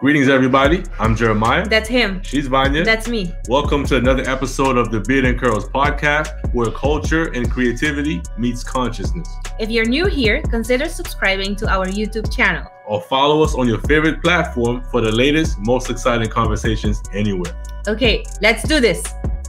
Greetings, 0.00 0.30
everybody. 0.30 0.82
I'm 0.98 1.14
Jeremiah. 1.14 1.68
That's 1.68 1.86
him. 1.86 2.22
She's 2.22 2.46
Vanya. 2.46 2.86
That's 2.86 3.06
me. 3.06 3.34
Welcome 3.48 3.84
to 3.84 3.96
another 3.96 4.22
episode 4.22 4.78
of 4.78 4.90
the 4.90 5.00
Beard 5.00 5.26
and 5.26 5.38
Curls 5.38 5.68
podcast, 5.68 6.54
where 6.54 6.70
culture 6.70 7.30
and 7.34 7.50
creativity 7.50 8.22
meets 8.38 8.64
consciousness. 8.64 9.28
If 9.58 9.68
you're 9.68 9.84
new 9.84 10.06
here, 10.06 10.40
consider 10.40 10.88
subscribing 10.88 11.54
to 11.56 11.68
our 11.68 11.84
YouTube 11.84 12.34
channel. 12.34 12.66
Or 12.86 13.02
follow 13.02 13.42
us 13.42 13.54
on 13.54 13.68
your 13.68 13.78
favorite 13.80 14.22
platform 14.22 14.82
for 14.90 15.02
the 15.02 15.12
latest, 15.12 15.58
most 15.58 15.90
exciting 15.90 16.30
conversations 16.30 17.02
anywhere. 17.12 17.54
Okay, 17.86 18.24
let's 18.40 18.66
do 18.66 18.80
this. 18.80 19.04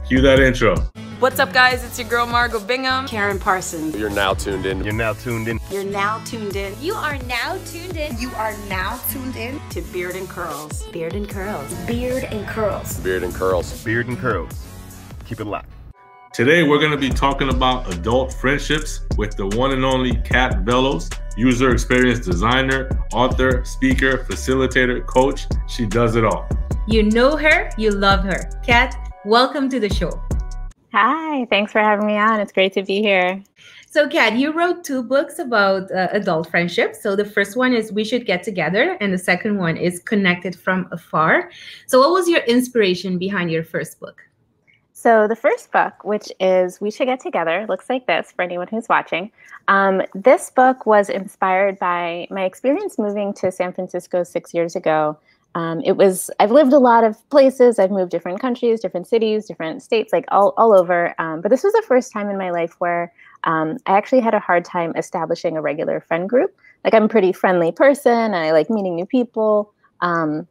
Cue 0.06 0.20
that 0.20 0.40
intro. 0.40 0.76
What's 1.20 1.38
up, 1.38 1.52
guys? 1.52 1.84
It's 1.84 1.96
your 1.96 2.08
girl 2.08 2.26
Margot 2.26 2.58
Bingham. 2.58 3.06
Karen 3.06 3.38
Parsons. 3.38 3.96
You're 3.96 4.10
now 4.10 4.34
tuned 4.34 4.66
in. 4.66 4.82
You're 4.82 4.92
now 4.92 5.12
tuned 5.12 5.46
in. 5.46 5.60
You're 5.70 5.84
now 5.84 6.18
tuned 6.24 6.56
in. 6.56 6.74
You 6.80 6.94
are 6.94 7.16
now 7.18 7.56
tuned 7.66 7.96
in. 7.96 8.18
You 8.18 8.30
are 8.32 8.52
now 8.68 9.00
tuned 9.10 9.36
in 9.36 9.60
to 9.70 9.80
Beard 9.92 10.16
and 10.16 10.28
Curls. 10.28 10.82
Beard 10.88 11.14
and 11.14 11.28
Curls. 11.28 11.72
Beard 11.86 12.24
and 12.24 12.46
Curls. 12.48 12.98
Beard 12.98 13.22
and 13.22 13.32
Curls. 13.32 13.84
Beard 13.84 14.08
and 14.08 14.18
Curls. 14.18 14.66
Keep 15.24 15.40
it 15.40 15.44
locked. 15.46 15.68
Today, 16.34 16.64
we're 16.64 16.80
going 16.80 16.90
to 16.90 16.96
be 16.96 17.10
talking 17.10 17.50
about 17.50 17.92
adult 17.94 18.32
friendships 18.32 19.02
with 19.16 19.36
the 19.36 19.46
one 19.56 19.70
and 19.70 19.84
only 19.84 20.16
Kat 20.22 20.64
Vellos, 20.64 21.16
user 21.36 21.70
experience 21.70 22.26
designer, 22.26 22.88
author, 23.12 23.64
speaker, 23.64 24.26
facilitator, 24.28 25.06
coach. 25.06 25.46
She 25.68 25.86
does 25.86 26.16
it 26.16 26.24
all. 26.24 26.48
You 26.88 27.04
know 27.04 27.36
her, 27.36 27.70
you 27.76 27.90
love 27.90 28.24
her. 28.24 28.50
Kat, 28.64 29.11
welcome 29.24 29.68
to 29.68 29.78
the 29.78 29.88
show. 29.88 30.20
Hi, 30.92 31.46
thanks 31.46 31.72
for 31.72 31.80
having 31.80 32.06
me 32.06 32.16
on. 32.16 32.40
It's 32.40 32.52
great 32.52 32.72
to 32.74 32.82
be 32.82 33.00
here. 33.00 33.42
So, 33.90 34.08
Kat, 34.08 34.36
you 34.36 34.52
wrote 34.52 34.84
two 34.84 35.02
books 35.02 35.38
about 35.38 35.90
uh, 35.90 36.08
adult 36.12 36.50
friendships. 36.50 37.02
So, 37.02 37.16
the 37.16 37.24
first 37.24 37.56
one 37.56 37.72
is 37.72 37.92
We 37.92 38.04
Should 38.04 38.26
Get 38.26 38.42
Together, 38.42 38.96
and 39.00 39.12
the 39.12 39.18
second 39.18 39.58
one 39.58 39.76
is 39.76 40.00
Connected 40.00 40.56
from 40.56 40.88
Afar. 40.92 41.50
So, 41.86 42.00
what 42.00 42.10
was 42.10 42.28
your 42.28 42.40
inspiration 42.40 43.18
behind 43.18 43.50
your 43.50 43.64
first 43.64 44.00
book? 44.00 44.22
So, 44.92 45.26
the 45.26 45.36
first 45.36 45.72
book, 45.72 46.04
which 46.04 46.30
is 46.40 46.80
We 46.80 46.90
Should 46.90 47.06
Get 47.06 47.20
Together, 47.20 47.66
looks 47.68 47.88
like 47.88 48.06
this 48.06 48.32
for 48.32 48.42
anyone 48.42 48.68
who's 48.68 48.88
watching. 48.88 49.30
Um, 49.68 50.02
this 50.14 50.50
book 50.50 50.84
was 50.84 51.08
inspired 51.08 51.78
by 51.78 52.26
my 52.30 52.44
experience 52.44 52.98
moving 52.98 53.32
to 53.34 53.50
San 53.50 53.72
Francisco 53.72 54.24
six 54.24 54.52
years 54.52 54.76
ago 54.76 55.18
um, 55.54 55.80
it 55.84 55.96
was 55.96 56.30
i've 56.40 56.50
lived 56.50 56.72
a 56.72 56.78
lot 56.78 57.04
of 57.04 57.28
places. 57.30 57.78
I've 57.78 57.90
moved 57.90 58.10
different 58.10 58.40
countries 58.40 58.80
different 58.80 59.06
cities 59.06 59.46
different 59.46 59.82
states 59.82 60.12
like 60.12 60.24
all, 60.28 60.54
all 60.56 60.72
over. 60.72 61.14
Um, 61.18 61.40
but 61.40 61.50
this 61.50 61.62
was 61.62 61.72
the 61.72 61.84
first 61.86 62.12
time 62.12 62.28
in 62.30 62.38
my 62.38 62.50
life 62.50 62.74
where 62.78 63.12
um, 63.44 63.78
i 63.86 63.96
actually 63.96 64.20
had 64.20 64.34
a 64.34 64.38
hard 64.38 64.64
time 64.64 64.92
establishing 64.96 65.56
a 65.56 65.62
regular 65.62 66.00
friend 66.00 66.28
group. 66.28 66.54
Like 66.84 66.94
i'm 66.94 67.04
a 67.04 67.08
pretty 67.08 67.32
friendly 67.32 67.72
person. 67.72 68.34
I 68.34 68.52
like 68.52 68.70
meeting 68.70 68.94
new 68.96 69.06
people. 69.06 69.72
Um, 70.00 70.46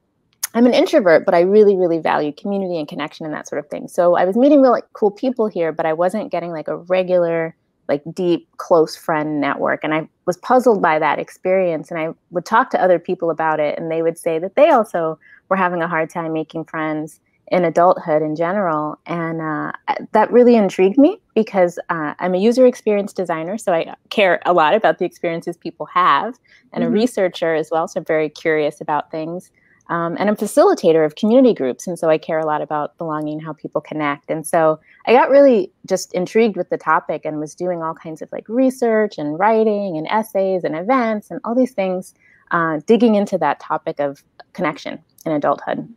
i'm 0.54 0.66
an 0.66 0.74
introvert 0.74 1.26
but 1.26 1.34
i 1.34 1.40
really 1.40 1.78
really 1.78 1.98
value 1.98 2.34
community 2.34 2.78
and 2.78 2.88
connection 2.88 3.26
and 3.26 3.34
that 3.34 3.48
sort 3.48 3.60
of 3.60 3.70
thing. 3.70 3.88
So 3.88 4.16
i 4.16 4.26
was 4.26 4.36
meeting 4.36 4.62
really 4.62 4.82
cool 4.94 5.12
people 5.12 5.48
here 5.48 5.72
but 5.72 5.86
i 5.86 5.94
wasn't 5.94 6.32
getting 6.32 6.52
like 6.52 6.68
a 6.68 6.78
regular 6.78 7.56
like 7.88 8.02
deep 8.14 8.48
close 8.58 8.96
friend 8.96 9.42
network 9.42 9.84
and 9.84 9.94
i 9.94 10.08
was 10.26 10.38
puzzled 10.38 10.82
by 10.82 11.00
that 11.00 11.20
experience 11.20 11.92
and 11.92 12.00
i 12.00 12.10
would 12.32 12.46
talk 12.46 12.70
to 12.70 12.82
other 12.82 13.00
people 13.00 13.30
about 13.30 13.60
it 13.60 13.78
and 13.78 13.92
they 13.92 14.02
would 14.02 14.18
say 14.18 14.40
that 14.40 14.56
they 14.56 14.70
also 14.70 15.18
were 15.50 15.56
having 15.56 15.82
a 15.82 15.88
hard 15.88 16.10
time 16.10 16.34
making 16.34 16.64
friends 16.66 17.20
in 17.48 17.66
adulthood 17.66 18.22
in 18.22 18.34
general 18.36 18.98
and 19.06 19.42
uh, 19.42 19.72
that 20.14 20.32
really 20.32 20.56
intrigued 20.56 20.98
me 20.98 21.18
because 21.36 21.78
uh, 21.90 22.14
i'm 22.20 22.34
a 22.34 22.40
user 22.40 22.66
experience 22.66 23.12
designer 23.12 23.58
so 23.58 23.74
i 23.74 23.94
care 24.10 24.42
a 24.46 24.54
lot 24.54 24.74
about 24.74 25.00
the 25.00 25.06
experiences 25.06 25.58
people 25.58 25.86
have 25.86 26.36
and 26.72 26.84
mm-hmm. 26.84 26.94
a 26.94 27.00
researcher 27.00 27.54
as 27.54 27.70
well 27.72 27.88
so 27.88 28.00
i'm 28.00 28.06
very 28.06 28.30
curious 28.30 28.80
about 28.80 29.12
things 29.12 29.52
um, 29.92 30.16
and 30.18 30.30
I'm 30.30 30.38
facilitator 30.38 31.06
of 31.06 31.16
community 31.16 31.54
groups. 31.54 31.86
And 31.86 32.00
so 32.00 32.10
I 32.10 32.18
care 32.18 32.40
a 32.40 32.46
lot 32.46 32.62
about 32.62 32.98
belonging, 32.98 33.42
how 33.42 33.52
people 33.52 33.82
connect. 33.82 34.32
And 34.32 34.48
so 34.48 34.80
I 35.06 35.12
got 35.12 35.30
really 35.30 35.70
just 35.86 36.14
intrigued 36.14 36.56
with 36.56 36.70
the 36.70 36.78
topic 36.78 37.26
and 37.26 37.42
was 37.42 37.54
doing 37.54 37.84
all 37.84 37.94
kinds 37.94 38.22
of 38.22 38.30
like 38.32 38.48
research 38.48 39.18
and 39.18 39.38
writing 39.38 39.98
and 39.98 40.08
essays 40.08 40.64
and 40.64 40.78
events 40.78 41.30
and 41.30 41.42
all 41.44 41.54
these 41.54 41.74
things, 41.74 42.14
uh, 42.52 42.80
digging 42.88 43.16
into 43.16 43.38
that 43.40 43.60
topic 43.60 44.00
of 44.00 44.24
connection 44.54 44.98
in 45.26 45.34
adulthood. 45.34 45.94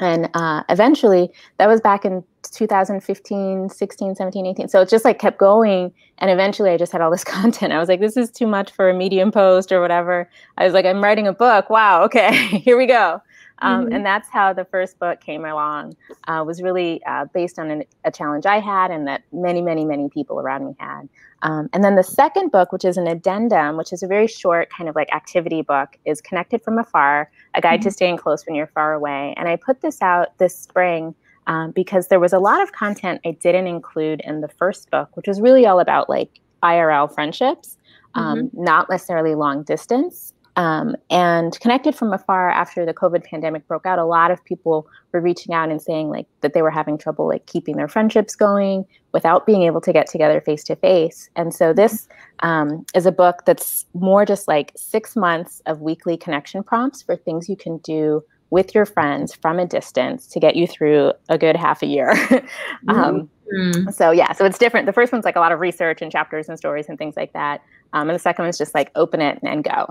And 0.00 0.28
uh, 0.34 0.62
eventually, 0.68 1.30
that 1.56 1.68
was 1.68 1.80
back 1.80 2.04
in 2.04 2.22
2015, 2.50 3.68
16, 3.68 4.14
17, 4.14 4.46
18. 4.46 4.68
So 4.68 4.80
it 4.80 4.88
just 4.88 5.04
like 5.04 5.18
kept 5.18 5.38
going. 5.38 5.92
And 6.18 6.30
eventually, 6.30 6.70
I 6.70 6.76
just 6.76 6.92
had 6.92 7.00
all 7.00 7.10
this 7.10 7.24
content. 7.36 7.72
I 7.72 7.78
was 7.78 7.88
like, 7.88 8.00
this 8.00 8.16
is 8.16 8.30
too 8.30 8.46
much 8.46 8.70
for 8.70 8.88
a 8.88 8.94
Medium 8.94 9.30
post 9.30 9.72
or 9.72 9.80
whatever. 9.80 10.28
I 10.56 10.64
was 10.64 10.72
like, 10.72 10.86
I'm 10.86 11.02
writing 11.02 11.26
a 11.26 11.32
book. 11.32 11.70
Wow. 11.70 12.04
Okay, 12.04 12.34
here 12.58 12.76
we 12.76 12.86
go. 12.86 13.20
Um, 13.60 13.84
mm-hmm. 13.84 13.92
And 13.92 14.06
that's 14.06 14.28
how 14.28 14.52
the 14.52 14.64
first 14.64 14.98
book 14.98 15.20
came 15.20 15.44
along. 15.44 15.96
Uh, 16.26 16.44
was 16.46 16.62
really 16.62 17.02
uh, 17.04 17.26
based 17.26 17.58
on 17.58 17.70
an, 17.70 17.84
a 18.04 18.10
challenge 18.10 18.46
I 18.46 18.60
had 18.60 18.90
and 18.90 19.06
that 19.06 19.22
many, 19.32 19.62
many, 19.62 19.84
many 19.84 20.08
people 20.08 20.40
around 20.40 20.66
me 20.66 20.76
had. 20.78 21.08
Um, 21.42 21.68
and 21.72 21.84
then 21.84 21.94
the 21.94 22.02
second 22.02 22.50
book, 22.50 22.72
which 22.72 22.84
is 22.84 22.96
an 22.96 23.06
addendum, 23.06 23.76
which 23.76 23.92
is 23.92 24.02
a 24.02 24.06
very 24.06 24.26
short 24.26 24.70
kind 24.70 24.88
of 24.88 24.96
like 24.96 25.12
activity 25.14 25.62
book, 25.62 25.96
is 26.04 26.20
Connected 26.20 26.62
from 26.62 26.78
Afar, 26.78 27.30
a 27.54 27.60
guide 27.60 27.80
mm-hmm. 27.80 27.88
to 27.88 27.92
staying 27.92 28.16
close 28.16 28.44
when 28.46 28.54
you're 28.54 28.66
far 28.68 28.92
away. 28.92 29.34
And 29.36 29.48
I 29.48 29.56
put 29.56 29.80
this 29.80 30.02
out 30.02 30.36
this 30.38 30.56
spring 30.56 31.14
um, 31.46 31.70
because 31.70 32.08
there 32.08 32.20
was 32.20 32.32
a 32.32 32.38
lot 32.38 32.62
of 32.62 32.72
content 32.72 33.20
I 33.24 33.32
didn't 33.32 33.66
include 33.66 34.20
in 34.24 34.40
the 34.40 34.48
first 34.48 34.90
book, 34.90 35.16
which 35.16 35.26
was 35.26 35.40
really 35.40 35.66
all 35.66 35.80
about 35.80 36.08
like 36.08 36.40
IRL 36.62 37.12
friendships, 37.12 37.76
um, 38.14 38.38
mm-hmm. 38.38 38.64
not 38.64 38.90
necessarily 38.90 39.34
long 39.34 39.62
distance. 39.62 40.34
Um, 40.58 40.96
and 41.08 41.58
connected 41.60 41.94
from 41.94 42.12
afar 42.12 42.50
after 42.50 42.84
the 42.84 42.92
COVID 42.92 43.22
pandemic 43.22 43.68
broke 43.68 43.86
out, 43.86 44.00
a 44.00 44.04
lot 44.04 44.32
of 44.32 44.44
people 44.44 44.88
were 45.12 45.20
reaching 45.20 45.54
out 45.54 45.70
and 45.70 45.80
saying 45.80 46.10
like 46.10 46.26
that 46.40 46.52
they 46.52 46.62
were 46.62 46.70
having 46.70 46.98
trouble 46.98 47.28
like 47.28 47.46
keeping 47.46 47.76
their 47.76 47.86
friendships 47.86 48.34
going 48.34 48.84
without 49.12 49.46
being 49.46 49.62
able 49.62 49.80
to 49.80 49.92
get 49.92 50.08
together 50.08 50.40
face 50.40 50.64
to 50.64 50.74
face. 50.74 51.30
And 51.36 51.54
so 51.54 51.72
this 51.72 52.08
um, 52.40 52.84
is 52.92 53.06
a 53.06 53.12
book 53.12 53.44
that's 53.46 53.86
more 53.94 54.26
just 54.26 54.48
like 54.48 54.72
six 54.74 55.14
months 55.14 55.62
of 55.66 55.80
weekly 55.80 56.16
connection 56.16 56.64
prompts 56.64 57.02
for 57.02 57.14
things 57.14 57.48
you 57.48 57.56
can 57.56 57.78
do 57.78 58.24
with 58.50 58.74
your 58.74 58.84
friends 58.84 59.36
from 59.36 59.60
a 59.60 59.66
distance 59.66 60.26
to 60.26 60.40
get 60.40 60.56
you 60.56 60.66
through 60.66 61.12
a 61.28 61.38
good 61.38 61.54
half 61.54 61.84
a 61.84 61.86
year. 61.86 62.10
um, 62.88 63.30
mm-hmm. 63.54 63.90
So 63.90 64.10
yeah, 64.10 64.32
so 64.32 64.44
it's 64.44 64.58
different. 64.58 64.86
The 64.86 64.92
first 64.92 65.12
one's 65.12 65.24
like 65.24 65.36
a 65.36 65.40
lot 65.40 65.52
of 65.52 65.60
research 65.60 66.02
and 66.02 66.10
chapters 66.10 66.48
and 66.48 66.58
stories 66.58 66.86
and 66.88 66.98
things 66.98 67.16
like 67.16 67.32
that. 67.34 67.62
Um, 67.92 68.08
and 68.08 68.16
the 68.16 68.20
second 68.20 68.44
one's 68.44 68.58
just 68.58 68.74
like 68.74 68.90
open 68.96 69.20
it 69.20 69.38
and 69.44 69.62
go. 69.62 69.86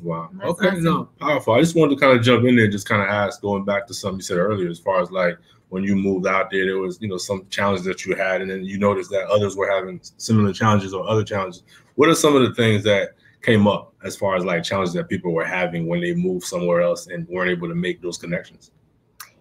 Wow. 0.00 0.30
That's 0.32 0.50
okay. 0.50 0.68
Awesome. 0.68 0.84
No, 0.84 1.08
powerful. 1.20 1.54
I 1.54 1.60
just 1.60 1.76
wanted 1.76 1.94
to 1.94 2.00
kind 2.00 2.16
of 2.16 2.24
jump 2.24 2.44
in 2.44 2.56
there, 2.56 2.64
and 2.64 2.72
just 2.72 2.88
kind 2.88 3.02
of 3.02 3.08
ask, 3.08 3.40
going 3.40 3.64
back 3.64 3.86
to 3.86 3.94
something 3.94 4.18
you 4.18 4.22
said 4.22 4.38
earlier, 4.38 4.68
as 4.68 4.78
far 4.78 5.00
as 5.00 5.10
like 5.10 5.38
when 5.68 5.82
you 5.82 5.96
moved 5.96 6.26
out 6.26 6.50
there, 6.50 6.64
there 6.64 6.78
was 6.78 7.00
you 7.00 7.08
know 7.08 7.16
some 7.18 7.46
challenges 7.50 7.84
that 7.86 8.04
you 8.04 8.14
had, 8.14 8.40
and 8.40 8.50
then 8.50 8.64
you 8.64 8.78
noticed 8.78 9.10
that 9.10 9.26
others 9.26 9.56
were 9.56 9.70
having 9.70 10.00
similar 10.16 10.52
challenges 10.52 10.94
or 10.94 11.08
other 11.08 11.24
challenges. 11.24 11.62
What 11.96 12.08
are 12.08 12.14
some 12.14 12.36
of 12.36 12.42
the 12.42 12.54
things 12.54 12.84
that 12.84 13.10
came 13.42 13.66
up 13.66 13.94
as 14.04 14.16
far 14.16 14.36
as 14.36 14.44
like 14.44 14.64
challenges 14.64 14.94
that 14.94 15.08
people 15.08 15.32
were 15.32 15.44
having 15.44 15.86
when 15.86 16.00
they 16.00 16.14
moved 16.14 16.44
somewhere 16.44 16.80
else 16.80 17.06
and 17.06 17.28
weren't 17.28 17.50
able 17.50 17.68
to 17.68 17.74
make 17.74 18.02
those 18.02 18.18
connections? 18.18 18.70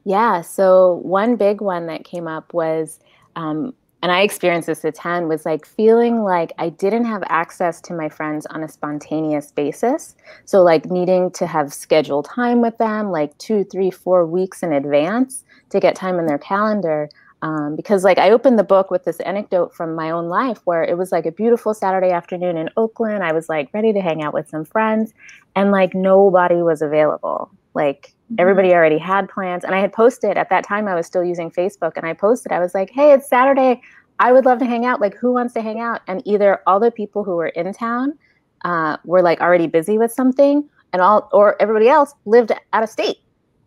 Yeah. 0.04 0.42
So 0.42 1.00
one 1.04 1.36
big 1.36 1.62
one 1.62 1.88
that 1.88 2.06
came 2.06 2.28
up 2.28 2.54
was 2.54 3.00
um, 3.36 3.74
and 4.06 4.12
I 4.12 4.22
experienced 4.22 4.68
this 4.68 4.86
a 4.86 4.92
ton, 4.92 5.28
was 5.28 5.48
like 5.48 5.66
feeling 5.66 6.22
like 6.22 6.54
I 6.60 6.70
didn't 6.70 7.06
have 7.06 7.24
access 7.26 7.82
to 7.82 7.94
my 7.96 8.08
friends 8.08 8.46
on 8.46 8.62
a 8.62 8.70
spontaneous 8.70 9.52
basis. 9.52 10.16
So, 10.46 10.62
like 10.62 10.86
needing 10.92 11.32
to 11.32 11.48
have 11.48 11.74
scheduled 11.74 12.26
time 12.26 12.62
with 12.62 12.78
them, 12.78 13.10
like 13.10 13.36
two, 13.40 13.64
three, 13.64 13.90
four 13.90 14.28
weeks 14.28 14.62
in 14.62 14.74
advance 14.74 15.44
to 15.72 15.80
get 15.80 15.96
time 15.96 16.20
in 16.20 16.28
their 16.28 16.38
calendar. 16.38 17.10
Um, 17.42 17.76
because, 17.76 18.04
like, 18.04 18.20
I 18.20 18.30
opened 18.30 18.60
the 18.60 18.64
book 18.64 18.92
with 18.92 19.06
this 19.06 19.20
anecdote 19.22 19.74
from 19.74 19.96
my 19.96 20.12
own 20.12 20.30
life 20.30 20.60
where 20.66 20.84
it 20.84 21.00
was 21.00 21.12
like 21.12 21.26
a 21.26 21.32
beautiful 21.32 21.74
Saturday 21.74 22.12
afternoon 22.12 22.58
in 22.58 22.70
Oakland. 22.78 23.24
I 23.24 23.32
was 23.34 23.50
like 23.50 23.74
ready 23.74 23.92
to 23.92 24.02
hang 24.02 24.22
out 24.22 24.36
with 24.36 24.48
some 24.48 24.66
friends, 24.66 25.16
and 25.56 25.72
like 25.72 25.96
nobody 25.96 26.62
was 26.62 26.84
available. 26.84 27.50
Like. 27.74 28.15
Everybody 28.40 28.74
already 28.74 28.97
had 28.97 29.30
plans 29.30 29.63
and 29.63 29.75
i 29.75 29.80
had 29.80 29.94
posted 29.94 30.38
at 30.38 30.50
that 30.50 30.63
time 30.63 30.88
i 30.88 30.95
was 30.95 31.06
still 31.06 31.24
using 31.24 31.51
facebook 31.51 31.94
and 31.95 32.06
i 32.06 32.13
posted 32.13 32.51
i 32.51 32.60
was 32.60 32.74
like 32.74 32.89
hey 32.89 33.13
it's 33.13 33.30
saturday 33.30 33.80
I 34.19 34.31
would 34.31 34.45
love 34.45 34.60
to 34.60 34.66
hang 34.66 34.86
out. 34.86 35.01
Like, 35.01 35.16
who 35.16 35.33
wants 35.33 35.54
to 35.56 35.62
hang 35.62 35.80
out? 35.80 36.01
And 36.07 36.22
either 36.25 36.62
all 36.68 36.80
the 36.80 36.92
people 36.92 37.24
who 37.24 37.36
were 37.36 37.50
in 37.50 37.72
town 37.74 38.18
uh, 38.63 38.98
were 39.04 39.22
like 39.22 39.42
already 39.42 39.68
busy 39.68 39.98
with 39.98 40.12
something, 40.12 40.68
and 40.94 41.01
all, 41.01 41.30
or 41.33 41.62
everybody 41.62 41.89
else 41.89 42.13
lived 42.25 42.51
out 42.74 42.83
of 42.83 42.89
state. 42.89 43.18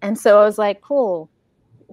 And 0.00 0.18
so 0.18 0.40
I 0.40 0.44
was 0.44 0.58
like, 0.58 0.80
cool. 0.80 1.28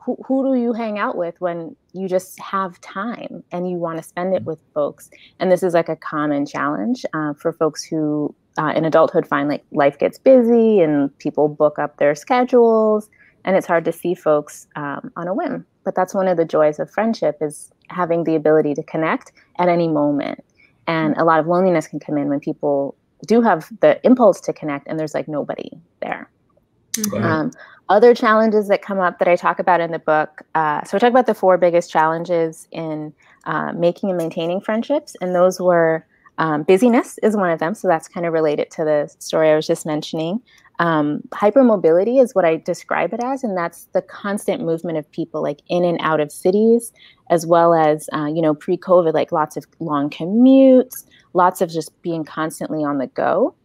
Who, 0.04 0.18
who 0.26 0.54
do 0.54 0.60
you 0.60 0.72
hang 0.72 1.00
out 1.00 1.18
with 1.18 1.40
when 1.42 1.76
you 1.94 2.08
just 2.08 2.40
have 2.40 2.80
time 2.82 3.44
and 3.52 3.70
you 3.70 3.78
want 3.78 3.98
to 3.98 4.04
spend 4.04 4.36
it 4.36 4.44
with 4.44 4.60
folks? 4.74 5.10
And 5.40 5.52
this 5.52 5.64
is 5.64 5.74
like 5.74 5.90
a 5.90 5.96
common 5.96 6.46
challenge 6.46 7.06
uh, 7.14 7.34
for 7.34 7.54
folks 7.54 7.84
who 7.84 8.34
uh, 8.58 8.74
in 8.76 8.86
adulthood 8.86 9.28
find 9.28 9.50
like 9.50 9.64
life 9.72 9.98
gets 9.98 10.18
busy 10.18 10.80
and 10.80 11.16
people 11.20 11.48
book 11.48 11.80
up 11.80 11.98
their 11.98 12.16
schedules 12.16 13.10
and 13.44 13.56
it's 13.56 13.68
hard 13.68 13.86
to 13.86 13.92
see 13.92 14.14
folks 14.14 14.68
um, 14.76 15.12
on 15.16 15.28
a 15.28 15.34
whim 15.34 15.66
but 15.84 15.96
that's 15.96 16.14
one 16.14 16.28
of 16.28 16.38
the 16.38 16.46
joys 16.46 16.80
of 16.80 16.90
friendship 16.90 17.38
is 17.42 17.72
having 17.90 18.24
the 18.24 18.36
ability 18.36 18.74
to 18.74 18.84
connect 18.84 19.32
at 19.60 19.68
any 19.68 19.88
moment 19.88 20.44
and 20.88 21.16
a 21.18 21.24
lot 21.24 21.40
of 21.40 21.48
loneliness 21.48 21.88
can 21.88 22.00
come 22.00 22.18
in 22.18 22.30
when 22.30 22.40
people 22.40 22.96
do 23.28 23.42
have 23.42 23.70
the 23.82 24.00
impulse 24.06 24.40
to 24.40 24.54
connect 24.54 24.88
and 24.88 25.00
there's 25.00 25.14
like 25.14 25.28
nobody 25.28 25.70
there 26.02 26.30
ahead. 27.14 27.24
Um, 27.24 27.52
other 27.90 28.16
challenges 28.16 28.68
that 28.70 28.82
come 28.82 29.00
up 29.00 29.20
that 29.20 29.28
I 29.28 29.36
talk 29.36 29.60
about 29.60 29.80
in 29.80 29.92
the 29.92 30.00
book. 30.00 30.42
Uh, 30.56 30.84
so 30.84 30.98
I 30.98 31.00
talk 31.00 31.12
about 31.12 31.28
the 31.28 31.36
four 31.36 31.58
biggest 31.58 31.92
challenges 31.92 32.68
in 32.72 33.14
uh, 33.46 33.74
making 33.74 34.10
and 34.10 34.18
maintaining 34.18 34.60
friendships, 34.60 35.16
and 35.22 35.36
those 35.36 35.60
were 35.60 36.06
um, 36.38 36.64
busyness 36.64 37.18
is 37.24 37.36
one 37.36 37.50
of 37.50 37.60
them. 37.60 37.74
So 37.74 37.88
that's 37.88 38.08
kind 38.08 38.26
of 38.26 38.34
related 38.34 38.72
to 38.72 38.84
the 38.84 39.14
story 39.20 39.52
I 39.52 39.56
was 39.56 39.68
just 39.68 39.86
mentioning. 39.86 40.42
Um, 40.80 41.22
hypermobility 41.32 42.22
is 42.22 42.36
what 42.36 42.44
I 42.44 42.58
describe 42.58 43.14
it 43.14 43.22
as, 43.24 43.44
and 43.44 43.58
that's 43.58 43.86
the 43.94 44.02
constant 44.02 44.62
movement 44.62 44.98
of 44.98 45.10
people 45.10 45.42
like 45.42 45.62
in 45.70 45.86
and 45.86 45.98
out 46.02 46.20
of 46.20 46.32
cities, 46.32 46.92
as 47.30 47.46
well 47.46 47.74
as 47.74 48.10
uh, 48.12 48.26
you 48.26 48.42
know 48.42 48.54
pre-COVID, 48.54 49.14
like 49.14 49.32
lots 49.32 49.56
of 49.56 49.66
long 49.80 50.10
commutes, 50.10 51.06
lots 51.34 51.62
of 51.62 51.70
just 51.70 52.02
being 52.02 52.26
constantly 52.26 52.84
on 52.84 52.98
the 52.98 53.08
go. 53.08 53.56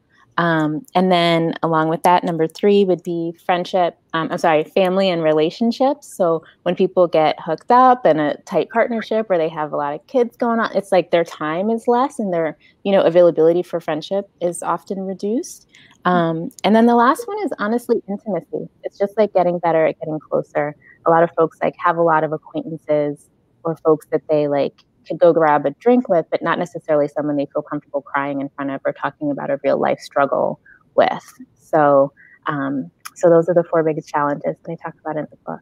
Um, 0.40 0.86
and 0.94 1.12
then 1.12 1.52
along 1.62 1.90
with 1.90 2.02
that, 2.04 2.24
number 2.24 2.46
three 2.46 2.86
would 2.86 3.02
be 3.02 3.34
friendship. 3.44 3.98
Um, 4.14 4.28
I'm 4.32 4.38
sorry, 4.38 4.64
family 4.64 5.10
and 5.10 5.22
relationships. 5.22 6.06
So 6.16 6.42
when 6.62 6.74
people 6.74 7.06
get 7.06 7.38
hooked 7.38 7.70
up 7.70 8.06
in 8.06 8.18
a 8.18 8.38
tight 8.44 8.70
partnership 8.70 9.28
where 9.28 9.36
they 9.36 9.50
have 9.50 9.74
a 9.74 9.76
lot 9.76 9.92
of 9.92 10.06
kids 10.06 10.38
going 10.38 10.58
on, 10.58 10.74
it's 10.74 10.92
like 10.92 11.10
their 11.10 11.24
time 11.24 11.68
is 11.68 11.86
less 11.86 12.18
and 12.18 12.32
their 12.32 12.56
you 12.84 12.92
know 12.92 13.02
availability 13.02 13.62
for 13.62 13.80
friendship 13.80 14.30
is 14.40 14.62
often 14.62 15.02
reduced. 15.02 15.68
Um, 16.06 16.50
and 16.64 16.74
then 16.74 16.86
the 16.86 16.94
last 16.94 17.28
one 17.28 17.36
is 17.44 17.52
honestly 17.58 18.02
intimacy. 18.08 18.66
It's 18.82 18.96
just 18.96 19.18
like 19.18 19.34
getting 19.34 19.58
better 19.58 19.84
at 19.84 20.00
getting 20.00 20.18
closer. 20.18 20.74
A 21.04 21.10
lot 21.10 21.22
of 21.22 21.28
folks 21.36 21.58
like 21.62 21.74
have 21.84 21.98
a 21.98 22.02
lot 22.02 22.24
of 22.24 22.32
acquaintances 22.32 23.28
or 23.62 23.76
folks 23.76 24.06
that 24.10 24.22
they 24.30 24.48
like 24.48 24.84
could 25.06 25.18
go 25.18 25.32
grab 25.32 25.66
a 25.66 25.70
drink 25.70 26.08
with, 26.08 26.26
but 26.30 26.42
not 26.42 26.58
necessarily 26.58 27.08
someone 27.08 27.36
they 27.36 27.48
feel 27.52 27.62
comfortable 27.62 28.02
crying 28.02 28.40
in 28.40 28.48
front 28.50 28.70
of 28.70 28.80
or 28.84 28.92
talking 28.92 29.30
about 29.30 29.50
a 29.50 29.58
real 29.64 29.78
life 29.78 30.00
struggle 30.00 30.60
with. 30.94 31.44
So, 31.54 32.12
um, 32.46 32.90
so 33.14 33.28
those 33.28 33.48
are 33.48 33.54
the 33.54 33.64
four 33.64 33.82
biggest 33.82 34.08
challenges 34.08 34.56
that 34.62 34.72
I 34.72 34.76
talk 34.82 34.94
about 35.00 35.16
in 35.16 35.26
the 35.30 35.36
book. 35.46 35.60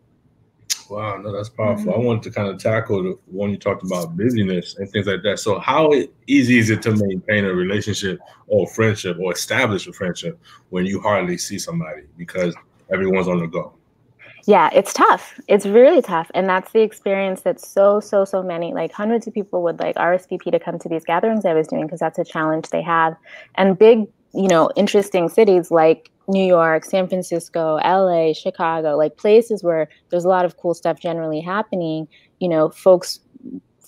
Wow, 0.91 1.19
no, 1.19 1.33
that's 1.33 1.51
powerful. 1.51 1.95
I 1.95 1.99
wanted 1.99 2.23
to 2.25 2.31
kind 2.31 2.49
of 2.49 2.59
tackle 2.59 3.03
the 3.03 3.19
one 3.27 3.51
you 3.51 3.59
talked 3.59 3.85
about 3.85 4.17
busyness 4.17 4.77
and 4.79 4.91
things 4.91 5.07
like 5.07 5.23
that. 5.23 5.39
So, 5.39 5.59
how 5.59 5.93
easy 6.27 6.59
is 6.59 6.71
it 6.71 6.81
to 6.83 6.97
maintain 6.97 7.45
a 7.45 7.53
relationship 7.53 8.19
or 8.47 8.67
friendship 8.67 9.19
or 9.21 9.33
establish 9.33 9.87
a 9.87 9.93
friendship 9.93 10.41
when 10.71 10.87
you 10.87 10.99
hardly 11.01 11.37
see 11.37 11.59
somebody 11.59 12.03
because 12.17 12.55
everyone's 12.91 13.29
on 13.29 13.41
the 13.41 13.47
go? 13.47 13.78
Yeah, 14.49 14.71
it's 14.73 14.95
tough. 14.95 15.39
It's 15.47 15.67
really 15.67 16.01
tough. 16.01 16.31
And 16.33 16.49
that's 16.49 16.73
the 16.73 16.81
experience 16.81 17.43
that 17.43 17.61
so, 17.61 18.01
so, 18.01 18.25
so 18.25 18.43
many, 18.43 18.73
like 18.73 18.91
hundreds 18.93 19.27
of 19.27 19.35
people 19.35 19.63
would 19.63 19.79
like 19.79 19.95
RSVP 19.97 20.51
to 20.51 20.59
come 20.59 20.79
to 20.79 20.89
these 20.89 21.05
gatherings 21.05 21.45
I 21.45 21.53
was 21.53 21.67
doing 21.67 21.85
because 21.85 22.01
that's 22.01 22.19
a 22.19 22.25
challenge 22.25 22.71
they 22.71 22.81
have. 22.81 23.15
And 23.57 23.79
big, 23.79 24.07
you 24.33 24.49
know, 24.49 24.71
interesting 24.75 25.29
cities 25.29 25.71
like 25.71 26.11
New 26.29 26.47
York, 26.47 26.87
San 26.87 27.09
Francisco, 27.09 27.77
LA, 27.85 28.33
Chicago, 28.33 28.97
like 28.97 29.19
places 29.19 29.63
where 29.63 29.87
there's 30.09 30.25
a 30.25 30.31
lot 30.31 30.47
of 30.47 30.57
cool 30.57 30.73
stuff 30.73 30.99
generally 30.99 31.43
happening, 31.43 32.09
you 32.41 32.49
know, 32.49 32.71
folks 32.71 33.21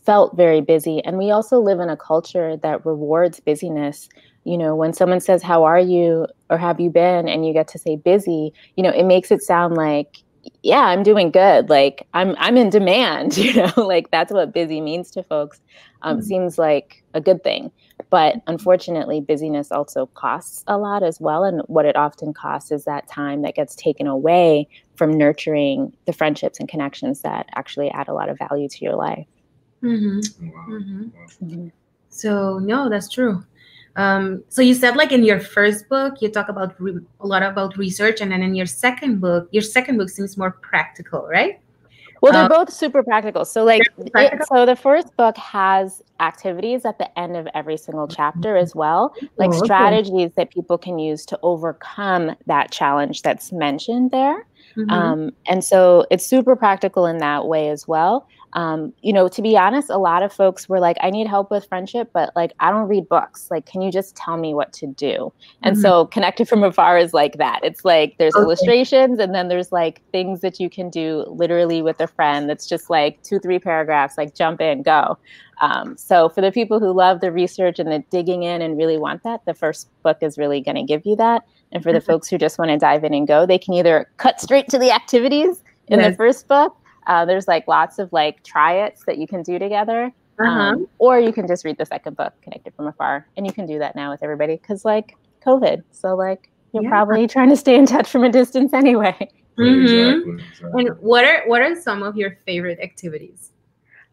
felt 0.04 0.36
very 0.36 0.60
busy. 0.60 1.02
And 1.06 1.16
we 1.16 1.30
also 1.30 1.58
live 1.58 1.80
in 1.80 1.88
a 1.88 1.96
culture 1.96 2.58
that 2.58 2.84
rewards 2.84 3.40
busyness. 3.40 4.10
You 4.44 4.58
know, 4.58 4.76
when 4.76 4.92
someone 4.92 5.20
says, 5.20 5.42
How 5.42 5.64
are 5.64 5.80
you? 5.80 6.26
or 6.50 6.58
have 6.58 6.80
you 6.80 6.90
been? 6.90 7.28
and 7.28 7.46
you 7.46 7.54
get 7.54 7.68
to 7.68 7.78
say 7.78 7.96
busy, 7.96 8.52
you 8.76 8.82
know, 8.82 8.90
it 8.90 9.04
makes 9.04 9.30
it 9.30 9.40
sound 9.40 9.74
like 9.74 10.22
yeah 10.62 10.86
i'm 10.86 11.02
doing 11.02 11.30
good 11.30 11.68
like 11.70 12.06
i'm 12.14 12.34
i'm 12.38 12.56
in 12.56 12.70
demand 12.70 13.36
you 13.36 13.52
know 13.54 13.72
like 13.76 14.10
that's 14.10 14.32
what 14.32 14.52
busy 14.52 14.80
means 14.80 15.10
to 15.10 15.22
folks 15.22 15.60
um, 16.02 16.16
mm-hmm. 16.16 16.26
seems 16.26 16.58
like 16.58 17.02
a 17.14 17.20
good 17.20 17.42
thing 17.42 17.70
but 18.10 18.36
unfortunately 18.46 19.20
busyness 19.20 19.70
also 19.70 20.06
costs 20.14 20.64
a 20.66 20.76
lot 20.76 21.02
as 21.02 21.20
well 21.20 21.44
and 21.44 21.62
what 21.66 21.84
it 21.84 21.96
often 21.96 22.32
costs 22.32 22.70
is 22.70 22.84
that 22.84 23.08
time 23.08 23.42
that 23.42 23.54
gets 23.54 23.74
taken 23.74 24.06
away 24.06 24.66
from 24.96 25.12
nurturing 25.12 25.92
the 26.06 26.12
friendships 26.12 26.58
and 26.58 26.68
connections 26.68 27.22
that 27.22 27.46
actually 27.54 27.90
add 27.90 28.08
a 28.08 28.14
lot 28.14 28.28
of 28.28 28.38
value 28.38 28.68
to 28.68 28.84
your 28.84 28.96
life 28.96 29.26
mm-hmm. 29.82 30.46
Wow. 30.46 30.66
Mm-hmm. 30.68 31.44
mm-hmm. 31.44 31.68
so 32.08 32.58
no 32.58 32.88
that's 32.88 33.08
true 33.08 33.44
um, 33.96 34.44
so 34.48 34.62
you 34.62 34.74
said 34.74 34.96
like 34.96 35.12
in 35.12 35.24
your 35.24 35.40
first 35.40 35.88
book, 35.88 36.14
you 36.20 36.28
talk 36.28 36.48
about 36.48 36.80
re- 36.80 37.00
a 37.20 37.26
lot 37.26 37.42
about 37.42 37.76
research, 37.76 38.20
and 38.20 38.32
then 38.32 38.42
in 38.42 38.54
your 38.54 38.66
second 38.66 39.20
book, 39.20 39.48
your 39.50 39.62
second 39.62 39.98
book 39.98 40.08
seems 40.08 40.36
more 40.36 40.52
practical, 40.52 41.26
right? 41.26 41.60
Well, 42.20 42.32
they're 42.32 42.42
um, 42.42 42.48
both 42.48 42.72
super 42.72 43.02
practical. 43.02 43.44
So, 43.44 43.64
like, 43.64 43.82
it, 43.96 44.42
so 44.46 44.66
the 44.66 44.76
first 44.76 45.16
book 45.16 45.36
has 45.38 46.02
activities 46.20 46.84
at 46.84 46.98
the 46.98 47.18
end 47.18 47.36
of 47.36 47.48
every 47.54 47.78
single 47.78 48.06
chapter 48.06 48.56
as 48.56 48.74
well, 48.74 49.14
like 49.38 49.50
oh, 49.50 49.56
okay. 49.56 49.64
strategies 49.64 50.32
that 50.34 50.50
people 50.50 50.76
can 50.76 50.98
use 50.98 51.24
to 51.26 51.38
overcome 51.42 52.36
that 52.46 52.70
challenge 52.70 53.22
that's 53.22 53.52
mentioned 53.52 54.10
there. 54.10 54.46
Mm-hmm. 54.76 54.90
Um, 54.90 55.30
and 55.46 55.64
so 55.64 56.06
it's 56.10 56.24
super 56.24 56.54
practical 56.56 57.06
in 57.06 57.18
that 57.18 57.46
way 57.46 57.70
as 57.70 57.88
well 57.88 58.28
um, 58.54 58.92
you 59.02 59.12
know, 59.12 59.28
to 59.28 59.42
be 59.42 59.56
honest, 59.56 59.90
a 59.90 59.98
lot 59.98 60.22
of 60.22 60.32
folks 60.32 60.68
were 60.68 60.80
like, 60.80 60.96
I 61.00 61.10
need 61.10 61.26
help 61.26 61.50
with 61.50 61.66
friendship, 61.68 62.10
but 62.12 62.34
like, 62.34 62.52
I 62.58 62.70
don't 62.70 62.88
read 62.88 63.08
books. 63.08 63.48
Like, 63.50 63.66
can 63.66 63.80
you 63.80 63.92
just 63.92 64.16
tell 64.16 64.36
me 64.36 64.54
what 64.54 64.72
to 64.74 64.86
do? 64.88 65.32
And 65.62 65.76
mm-hmm. 65.76 65.82
so, 65.82 66.06
Connected 66.06 66.48
from 66.48 66.64
Afar 66.64 66.98
is 66.98 67.14
like 67.14 67.38
that. 67.38 67.60
It's 67.62 67.84
like 67.84 68.16
there's 68.18 68.34
okay. 68.34 68.42
illustrations, 68.42 69.20
and 69.20 69.34
then 69.34 69.48
there's 69.48 69.70
like 69.70 70.02
things 70.10 70.40
that 70.40 70.58
you 70.58 70.68
can 70.68 70.90
do 70.90 71.24
literally 71.28 71.80
with 71.80 72.00
a 72.00 72.08
friend 72.08 72.48
that's 72.48 72.66
just 72.66 72.90
like 72.90 73.22
two, 73.22 73.38
three 73.38 73.58
paragraphs, 73.58 74.18
like 74.18 74.34
jump 74.34 74.60
in, 74.60 74.82
go. 74.82 75.16
Um, 75.60 75.96
so, 75.96 76.28
for 76.28 76.40
the 76.40 76.50
people 76.50 76.80
who 76.80 76.92
love 76.92 77.20
the 77.20 77.30
research 77.30 77.78
and 77.78 77.92
the 77.92 78.02
digging 78.10 78.42
in 78.42 78.62
and 78.62 78.76
really 78.76 78.98
want 78.98 79.22
that, 79.22 79.44
the 79.44 79.54
first 79.54 79.88
book 80.02 80.18
is 80.22 80.38
really 80.38 80.60
going 80.60 80.76
to 80.76 80.82
give 80.82 81.06
you 81.06 81.14
that. 81.16 81.42
And 81.70 81.84
for 81.84 81.92
the 81.92 81.98
mm-hmm. 81.98 82.06
folks 82.06 82.28
who 82.28 82.38
just 82.38 82.58
want 82.58 82.70
to 82.70 82.78
dive 82.78 83.04
in 83.04 83.14
and 83.14 83.28
go, 83.28 83.46
they 83.46 83.58
can 83.58 83.74
either 83.74 84.10
cut 84.16 84.40
straight 84.40 84.68
to 84.70 84.78
the 84.78 84.90
activities 84.90 85.62
in 85.86 86.00
yes. 86.00 86.10
the 86.10 86.16
first 86.16 86.48
book 86.48 86.76
uh, 87.10 87.24
there's 87.24 87.48
like 87.48 87.66
lots 87.66 87.98
of 87.98 88.10
like 88.12 88.42
try 88.44 88.86
it's 88.86 89.04
that 89.04 89.18
you 89.18 89.26
can 89.26 89.42
do 89.42 89.58
together. 89.58 90.12
Uh-huh. 90.38 90.48
Um, 90.48 90.86
or 90.98 91.18
you 91.18 91.32
can 91.32 91.46
just 91.46 91.64
read 91.66 91.76
the 91.76 91.84
second 91.84 92.16
book, 92.16 92.32
Connected 92.40 92.72
from 92.74 92.86
Afar. 92.86 93.26
And 93.36 93.46
you 93.46 93.52
can 93.52 93.66
do 93.66 93.78
that 93.80 93.94
now 93.94 94.10
with 94.10 94.22
everybody 94.22 94.56
because, 94.56 94.86
like, 94.86 95.14
COVID. 95.44 95.82
So, 95.90 96.14
like, 96.14 96.50
you're 96.72 96.84
yeah. 96.84 96.88
probably 96.88 97.26
trying 97.34 97.50
to 97.50 97.56
stay 97.56 97.74
in 97.74 97.84
touch 97.84 98.08
from 98.08 98.24
a 98.24 98.30
distance 98.30 98.72
anyway. 98.72 99.14
Mm-hmm. 99.58 99.82
Exactly, 99.82 100.34
exactly. 100.34 100.86
And 100.86 100.98
what 101.00 101.24
are 101.24 101.42
what 101.46 101.60
are 101.60 101.78
some 101.78 102.02
of 102.02 102.16
your 102.16 102.38
favorite 102.46 102.78
activities? 102.80 103.50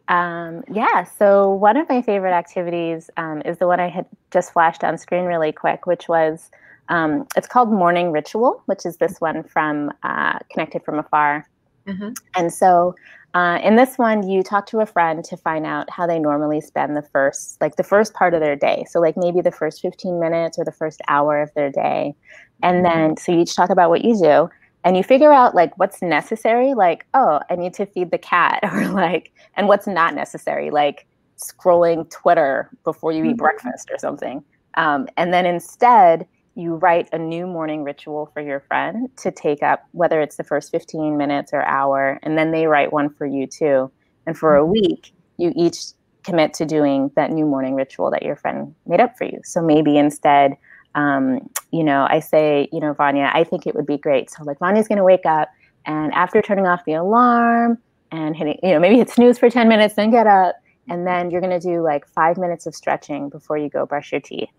Um, 0.09 0.63
yeah, 0.69 1.03
so 1.03 1.53
one 1.53 1.77
of 1.77 1.87
my 1.87 2.01
favorite 2.01 2.33
activities 2.33 3.09
um, 3.15 3.41
is 3.45 3.57
the 3.59 3.67
one 3.67 3.79
I 3.79 3.87
had 3.87 4.05
just 4.31 4.51
flashed 4.51 4.83
on 4.83 4.97
screen 4.97 5.25
really 5.25 5.53
quick, 5.53 5.85
which 5.85 6.09
was 6.09 6.49
um, 6.89 7.27
it's 7.37 7.47
called 7.47 7.71
Morning 7.71 8.11
Ritual, 8.11 8.61
which 8.65 8.85
is 8.85 8.97
this 8.97 9.21
one 9.21 9.43
from 9.43 9.93
uh, 10.03 10.39
Connected 10.51 10.83
from 10.83 10.99
Afar. 10.99 11.47
Mm-hmm. 11.87 12.09
And 12.35 12.53
so 12.53 12.95
uh, 13.33 13.59
in 13.63 13.75
this 13.75 13.97
one, 13.97 14.27
you 14.27 14.41
talk 14.41 14.65
to 14.67 14.79
a 14.79 14.85
friend 14.85 15.23
to 15.23 15.37
find 15.37 15.65
out 15.65 15.89
how 15.89 16.07
they 16.07 16.17
normally 16.17 16.61
spend 16.61 16.95
the 16.95 17.01
first, 17.01 17.59
like 17.61 17.75
the 17.75 17.83
first 17.83 18.13
part 18.13 18.33
of 18.33 18.39
their 18.39 18.55
day. 18.55 18.85
So, 18.89 18.99
like 18.99 19.15
maybe 19.15 19.41
the 19.41 19.51
first 19.51 19.81
15 19.81 20.19
minutes 20.19 20.57
or 20.57 20.65
the 20.65 20.71
first 20.71 21.01
hour 21.07 21.41
of 21.41 21.53
their 21.53 21.69
day. 21.69 22.15
And 22.63 22.83
mm-hmm. 22.83 22.99
then, 22.99 23.17
so 23.17 23.31
you 23.31 23.41
each 23.41 23.55
talk 23.55 23.69
about 23.69 23.89
what 23.89 24.03
you 24.03 24.17
do 24.17 24.49
and 24.83 24.95
you 24.95 25.03
figure 25.03 25.33
out 25.33 25.53
like 25.53 25.77
what's 25.77 26.01
necessary, 26.01 26.73
like, 26.73 27.05
oh, 27.13 27.39
I 27.49 27.55
need 27.55 27.73
to 27.75 27.85
feed 27.85 28.11
the 28.11 28.17
cat, 28.17 28.61
or 28.71 28.87
like, 28.87 29.31
and 29.55 29.67
what's 29.67 29.85
not 29.85 30.15
necessary, 30.15 30.71
like 30.71 31.05
scrolling 31.37 32.09
Twitter 32.09 32.71
before 32.83 33.11
you 33.11 33.23
eat 33.23 33.31
mm-hmm. 33.31 33.37
breakfast 33.37 33.89
or 33.91 33.97
something. 33.97 34.43
Um, 34.75 35.07
and 35.17 35.33
then 35.33 35.45
instead, 35.45 36.25
you 36.57 36.73
write 36.75 37.07
a 37.13 37.19
new 37.19 37.45
morning 37.45 37.83
ritual 37.83 38.31
for 38.33 38.41
your 38.41 38.59
friend 38.61 39.15
to 39.17 39.31
take 39.31 39.61
up, 39.61 39.85
whether 39.91 40.19
it's 40.21 40.37
the 40.37 40.43
first 40.43 40.71
15 40.71 41.15
minutes 41.15 41.53
or 41.53 41.61
hour, 41.61 42.19
and 42.23 42.35
then 42.35 42.51
they 42.51 42.65
write 42.65 42.91
one 42.91 43.11
for 43.11 43.27
you 43.27 43.45
too. 43.45 43.91
And 44.25 44.35
for 44.35 44.55
a 44.55 44.65
week, 44.65 45.13
you 45.37 45.53
each 45.55 45.77
commit 46.23 46.55
to 46.55 46.65
doing 46.65 47.11
that 47.15 47.31
new 47.31 47.45
morning 47.45 47.75
ritual 47.75 48.09
that 48.09 48.23
your 48.23 48.35
friend 48.35 48.73
made 48.87 48.99
up 48.99 49.15
for 49.19 49.25
you. 49.25 49.39
So 49.43 49.61
maybe 49.61 49.97
instead, 49.97 50.57
um, 50.95 51.47
you 51.71 51.83
know, 51.83 52.07
I 52.09 52.19
say, 52.19 52.67
you 52.73 52.79
know, 52.79 52.93
Vanya, 52.93 53.29
I 53.31 53.43
think 53.43 53.67
it 53.67 53.75
would 53.75 53.85
be 53.85 53.99
great. 53.99 54.31
So 54.31 54.43
like 54.43 54.57
Vanya's 54.57 54.87
going 54.87 54.97
to 54.97 55.03
wake 55.03 55.27
up 55.27 55.49
and 55.85 56.11
after 56.13 56.41
turning 56.41 56.65
off 56.65 56.83
the 56.85 56.93
alarm 56.93 57.77
and 58.11 58.35
hitting, 58.35 58.57
you 58.63 58.71
know, 58.71 58.79
maybe 58.79 58.97
hit 58.97 59.11
snooze 59.11 59.37
for 59.37 59.51
10 59.51 59.69
minutes, 59.69 59.93
then 59.93 60.09
get 60.09 60.25
up. 60.25 60.55
And 60.89 61.05
then 61.05 61.29
you're 61.29 61.41
going 61.41 61.57
to 61.57 61.65
do 61.65 61.83
like 61.83 62.07
five 62.07 62.37
minutes 62.37 62.65
of 62.65 62.73
stretching 62.73 63.29
before 63.29 63.59
you 63.59 63.69
go 63.69 63.85
brush 63.85 64.11
your 64.11 64.21
teeth. 64.21 64.49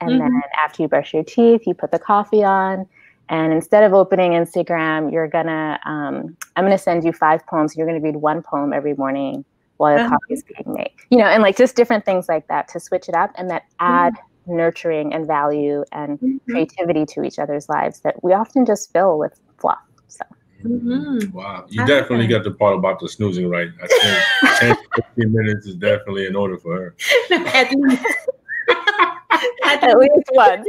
And 0.00 0.10
mm-hmm. 0.10 0.18
then 0.20 0.42
after 0.62 0.82
you 0.82 0.88
brush 0.88 1.12
your 1.12 1.24
teeth, 1.24 1.66
you 1.66 1.74
put 1.74 1.90
the 1.90 1.98
coffee 1.98 2.44
on. 2.44 2.86
And 3.28 3.52
instead 3.52 3.84
of 3.84 3.92
opening 3.92 4.32
Instagram, 4.32 5.12
you're 5.12 5.28
gonna, 5.28 5.78
um, 5.84 6.36
I'm 6.56 6.64
gonna 6.64 6.78
send 6.78 7.04
you 7.04 7.12
five 7.12 7.46
poems. 7.46 7.76
You're 7.76 7.86
gonna 7.86 8.00
read 8.00 8.16
one 8.16 8.42
poem 8.42 8.72
every 8.72 8.94
morning 8.94 9.44
while 9.76 9.92
your 9.92 10.00
uh-huh. 10.00 10.10
coffee 10.10 10.34
is 10.34 10.42
being 10.42 10.76
made. 10.76 10.92
You 11.10 11.18
know, 11.18 11.26
and 11.26 11.42
like 11.42 11.56
just 11.56 11.76
different 11.76 12.04
things 12.04 12.28
like 12.28 12.46
that 12.48 12.68
to 12.68 12.80
switch 12.80 13.08
it 13.08 13.14
up 13.14 13.32
and 13.36 13.50
that 13.50 13.64
add 13.80 14.14
mm-hmm. 14.14 14.56
nurturing 14.56 15.12
and 15.12 15.26
value 15.26 15.84
and 15.92 16.18
mm-hmm. 16.18 16.50
creativity 16.50 17.04
to 17.06 17.22
each 17.22 17.38
other's 17.38 17.68
lives 17.68 18.00
that 18.00 18.22
we 18.22 18.32
often 18.32 18.64
just 18.64 18.92
fill 18.92 19.18
with 19.18 19.38
fluff. 19.58 19.78
So. 20.08 20.24
Mm-hmm. 20.64 21.36
Wow, 21.36 21.66
you 21.68 21.84
definitely 21.86 22.26
got 22.26 22.44
the 22.44 22.50
part 22.50 22.76
about 22.76 22.98
the 22.98 23.08
snoozing 23.08 23.48
right. 23.48 23.68
I 23.82 23.86
think 23.86 24.58
10, 24.58 24.76
15 25.16 25.32
minutes 25.32 25.66
is 25.66 25.76
definitely 25.76 26.26
in 26.26 26.34
order 26.34 26.58
for 26.58 26.74
her. 26.76 26.94
At 27.30 27.70
least. 27.72 28.04
At 29.64 29.98
least 29.98 30.30
one. 30.30 30.64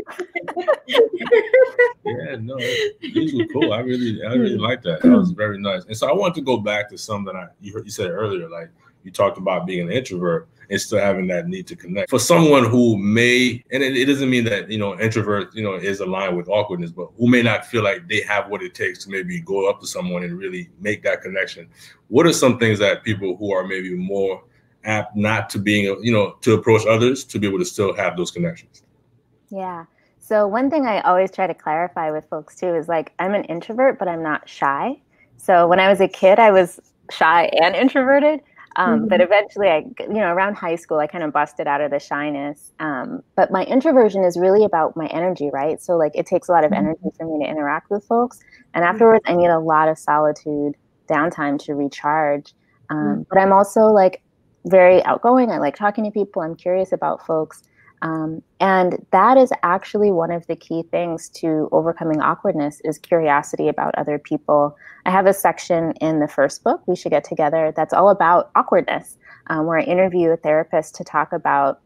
yeah, 2.05 2.35
no, 2.39 2.57
these 3.01 3.33
were 3.33 3.45
cool. 3.47 3.73
I 3.73 3.79
really, 3.79 4.23
I 4.23 4.33
really 4.33 4.57
like 4.57 4.81
that. 4.83 5.01
That 5.01 5.09
was 5.09 5.31
very 5.31 5.59
nice. 5.59 5.85
And 5.85 5.95
so 5.95 6.09
I 6.09 6.13
want 6.13 6.35
to 6.35 6.41
go 6.41 6.57
back 6.57 6.89
to 6.89 6.97
something 6.97 7.35
I 7.35 7.47
you 7.61 7.73
heard 7.73 7.85
you 7.85 7.91
said 7.91 8.09
earlier, 8.09 8.49
like 8.49 8.69
you 9.03 9.11
talked 9.11 9.37
about 9.37 9.65
being 9.65 9.87
an 9.87 9.91
introvert 9.91 10.47
and 10.69 10.79
still 10.79 10.99
having 10.99 11.27
that 11.27 11.47
need 11.47 11.65
to 11.67 11.75
connect. 11.75 12.09
For 12.09 12.19
someone 12.19 12.65
who 12.65 12.95
may, 12.97 13.63
and 13.71 13.81
it, 13.81 13.97
it, 13.97 14.05
doesn't 14.05 14.29
mean 14.29 14.43
that 14.45 14.69
you 14.69 14.77
know 14.77 14.99
introvert, 14.99 15.53
you 15.55 15.63
know, 15.63 15.73
is 15.73 15.99
aligned 15.99 16.37
with 16.37 16.47
awkwardness, 16.47 16.91
but 16.91 17.09
who 17.17 17.27
may 17.27 17.41
not 17.41 17.65
feel 17.65 17.83
like 17.83 18.07
they 18.07 18.21
have 18.21 18.49
what 18.49 18.61
it 18.61 18.75
takes 18.75 19.03
to 19.05 19.09
maybe 19.09 19.39
go 19.41 19.69
up 19.69 19.79
to 19.81 19.87
someone 19.87 20.23
and 20.23 20.37
really 20.37 20.69
make 20.79 21.03
that 21.03 21.21
connection. 21.21 21.67
What 22.07 22.27
are 22.27 22.33
some 22.33 22.59
things 22.59 22.79
that 22.79 23.03
people 23.03 23.35
who 23.37 23.53
are 23.53 23.65
maybe 23.65 23.95
more 23.95 24.43
apt 24.85 25.15
not 25.15 25.49
to 25.51 25.59
being, 25.59 25.85
you 26.01 26.11
know, 26.11 26.35
to 26.41 26.53
approach 26.53 26.85
others 26.85 27.23
to 27.25 27.39
be 27.39 27.47
able 27.47 27.59
to 27.59 27.65
still 27.65 27.93
have 27.95 28.17
those 28.17 28.31
connections? 28.31 28.83
Yeah. 29.49 29.85
So 30.19 30.47
one 30.47 30.69
thing 30.69 30.85
I 30.85 31.01
always 31.01 31.31
try 31.31 31.47
to 31.47 31.53
clarify 31.53 32.11
with 32.11 32.25
folks 32.29 32.55
too 32.55 32.75
is 32.75 32.87
like 32.87 33.13
I'm 33.19 33.33
an 33.33 33.45
introvert, 33.45 33.97
but 33.97 34.07
I'm 34.07 34.21
not 34.21 34.47
shy. 34.47 35.01
So 35.37 35.67
when 35.67 35.79
I 35.79 35.89
was 35.89 36.01
a 36.01 36.07
kid, 36.07 36.37
I 36.37 36.51
was 36.51 36.79
shy 37.11 37.49
and 37.61 37.75
introverted. 37.75 38.41
Um, 38.75 38.99
mm-hmm. 38.99 39.07
But 39.07 39.21
eventually, 39.21 39.67
I, 39.67 39.77
you 39.99 40.13
know, 40.13 40.31
around 40.31 40.55
high 40.55 40.75
school, 40.75 40.99
I 40.99 41.07
kind 41.07 41.23
of 41.23 41.33
busted 41.33 41.67
out 41.67 41.81
of 41.81 41.91
the 41.91 41.99
shyness. 41.99 42.71
Um, 42.79 43.23
but 43.35 43.51
my 43.51 43.63
introversion 43.65 44.23
is 44.23 44.37
really 44.37 44.63
about 44.63 44.95
my 44.95 45.07
energy, 45.07 45.49
right? 45.51 45.81
So, 45.81 45.97
like, 45.97 46.11
it 46.15 46.25
takes 46.25 46.49
a 46.49 46.51
lot 46.51 46.63
of 46.63 46.71
mm-hmm. 46.71 46.85
energy 46.85 47.09
for 47.17 47.25
me 47.25 47.43
to 47.43 47.49
interact 47.49 47.89
with 47.89 48.05
folks. 48.05 48.39
And 48.73 48.83
mm-hmm. 48.83 48.93
afterwards, 48.93 49.23
I 49.25 49.33
need 49.33 49.47
a 49.47 49.59
lot 49.59 49.89
of 49.89 49.97
solitude, 49.97 50.75
downtime 51.09 51.59
to 51.65 51.73
recharge. 51.73 52.53
Um, 52.89 52.97
mm-hmm. 52.97 53.21
But 53.29 53.39
I'm 53.39 53.51
also 53.51 53.85
like 53.85 54.21
very 54.69 55.03
outgoing. 55.05 55.51
I 55.51 55.57
like 55.57 55.75
talking 55.75 56.03
to 56.05 56.11
people. 56.11 56.41
I'm 56.41 56.55
curious 56.55 56.91
about 56.91 57.25
folks. 57.25 57.63
Um, 58.01 58.41
and 58.59 59.05
that 59.11 59.37
is 59.37 59.51
actually 59.63 60.11
one 60.11 60.31
of 60.31 60.47
the 60.47 60.55
key 60.55 60.83
things 60.83 61.27
to 61.29 61.67
overcoming 61.71 62.21
awkwardness 62.21 62.81
is 62.85 62.97
curiosity 62.97 63.67
about 63.67 63.93
other 63.95 64.17
people. 64.17 64.77
I 65.05 65.11
have 65.11 65.25
a 65.25 65.33
section 65.33 65.91
in 65.99 66.19
the 66.19 66.27
first 66.27 66.63
book, 66.63 66.81
We 66.87 66.95
Should 66.95 67.11
Get 67.11 67.25
Together, 67.25 67.73
that's 67.75 67.93
all 67.93 68.09
about 68.09 68.51
awkwardness, 68.55 69.17
um, 69.47 69.65
where 69.65 69.79
I 69.79 69.83
interview 69.83 70.29
a 70.29 70.37
therapist 70.37 70.95
to 70.95 71.03
talk 71.03 71.33
about, 71.33 71.81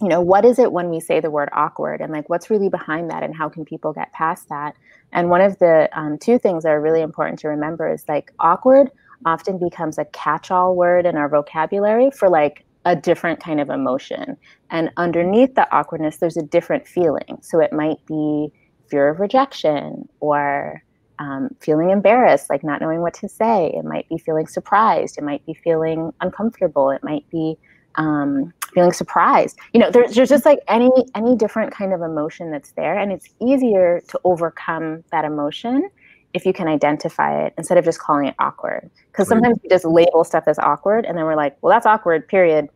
you 0.00 0.08
know, 0.08 0.20
what 0.20 0.44
is 0.44 0.58
it 0.58 0.72
when 0.72 0.90
we 0.90 0.98
say 0.98 1.20
the 1.20 1.30
word 1.30 1.48
awkward 1.52 2.00
and 2.00 2.12
like 2.12 2.28
what's 2.28 2.50
really 2.50 2.68
behind 2.68 3.08
that 3.10 3.22
and 3.22 3.34
how 3.34 3.48
can 3.48 3.64
people 3.64 3.92
get 3.92 4.12
past 4.12 4.48
that? 4.48 4.74
And 5.12 5.30
one 5.30 5.40
of 5.40 5.58
the 5.58 5.88
um, 5.92 6.18
two 6.18 6.38
things 6.38 6.64
that 6.64 6.70
are 6.70 6.80
really 6.80 7.02
important 7.02 7.38
to 7.40 7.48
remember 7.48 7.90
is 7.90 8.04
like 8.08 8.32
awkward 8.40 8.90
often 9.24 9.58
becomes 9.58 9.98
a 9.98 10.04
catch 10.06 10.50
all 10.50 10.74
word 10.74 11.06
in 11.06 11.16
our 11.16 11.28
vocabulary 11.28 12.10
for 12.10 12.28
like 12.28 12.64
a 12.84 12.94
different 12.94 13.40
kind 13.40 13.60
of 13.60 13.68
emotion. 13.68 14.36
And 14.70 14.90
underneath 14.96 15.54
the 15.54 15.70
awkwardness, 15.74 16.18
there's 16.18 16.36
a 16.36 16.42
different 16.42 16.86
feeling. 16.86 17.38
So 17.42 17.60
it 17.60 17.72
might 17.72 18.04
be 18.06 18.52
fear 18.88 19.08
of 19.08 19.18
rejection 19.18 20.08
or 20.20 20.82
um, 21.18 21.48
feeling 21.60 21.90
embarrassed, 21.90 22.50
like 22.50 22.62
not 22.62 22.80
knowing 22.80 23.00
what 23.00 23.14
to 23.14 23.28
say. 23.28 23.72
It 23.76 23.84
might 23.84 24.08
be 24.08 24.18
feeling 24.18 24.46
surprised. 24.46 25.18
It 25.18 25.24
might 25.24 25.44
be 25.46 25.54
feeling 25.54 26.12
uncomfortable. 26.20 26.90
It 26.90 27.02
might 27.02 27.28
be 27.30 27.58
um, 27.96 28.52
feeling 28.74 28.92
surprised. 28.92 29.58
You 29.72 29.80
know, 29.80 29.90
there's, 29.90 30.14
there's 30.14 30.28
just 30.28 30.44
like 30.44 30.60
any 30.68 30.90
any 31.14 31.34
different 31.34 31.72
kind 31.72 31.92
of 31.94 32.02
emotion 32.02 32.50
that's 32.50 32.72
there, 32.72 32.98
and 32.98 33.10
it's 33.10 33.28
easier 33.40 34.02
to 34.08 34.20
overcome 34.24 35.02
that 35.10 35.24
emotion 35.24 35.88
if 36.36 36.46
you 36.46 36.52
can 36.52 36.68
identify 36.68 37.44
it 37.44 37.54
instead 37.58 37.78
of 37.78 37.84
just 37.84 37.98
calling 37.98 38.26
it 38.26 38.34
awkward. 38.38 38.90
Because 39.10 39.26
sometimes 39.26 39.58
we 39.62 39.68
just 39.68 39.84
label 39.84 40.22
stuff 40.22 40.44
as 40.46 40.58
awkward, 40.58 41.04
and 41.04 41.16
then 41.16 41.24
we're 41.24 41.34
like, 41.34 41.56
well, 41.62 41.72
that's 41.72 41.86
awkward. 41.86 42.28
Period 42.28 42.68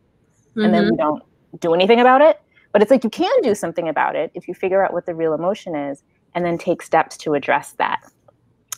mm-hmm. 0.51 0.65
and 0.65 0.73
then 0.73 0.83
we 0.83 0.91
mm-hmm. 0.91 0.97
don't 0.97 1.23
do 1.59 1.73
anything 1.73 1.99
about 1.99 2.21
it. 2.21 2.41
But 2.71 2.81
it's 2.81 2.91
like 2.91 3.03
you 3.03 3.09
can 3.09 3.41
do 3.41 3.53
something 3.53 3.89
about 3.89 4.15
it 4.15 4.31
if 4.33 4.47
you 4.47 4.53
figure 4.53 4.83
out 4.83 4.93
what 4.93 5.05
the 5.05 5.13
real 5.13 5.33
emotion 5.33 5.75
is 5.75 6.03
and 6.35 6.45
then 6.45 6.57
take 6.57 6.81
steps 6.81 7.17
to 7.17 7.33
address 7.33 7.73
that. 7.73 7.99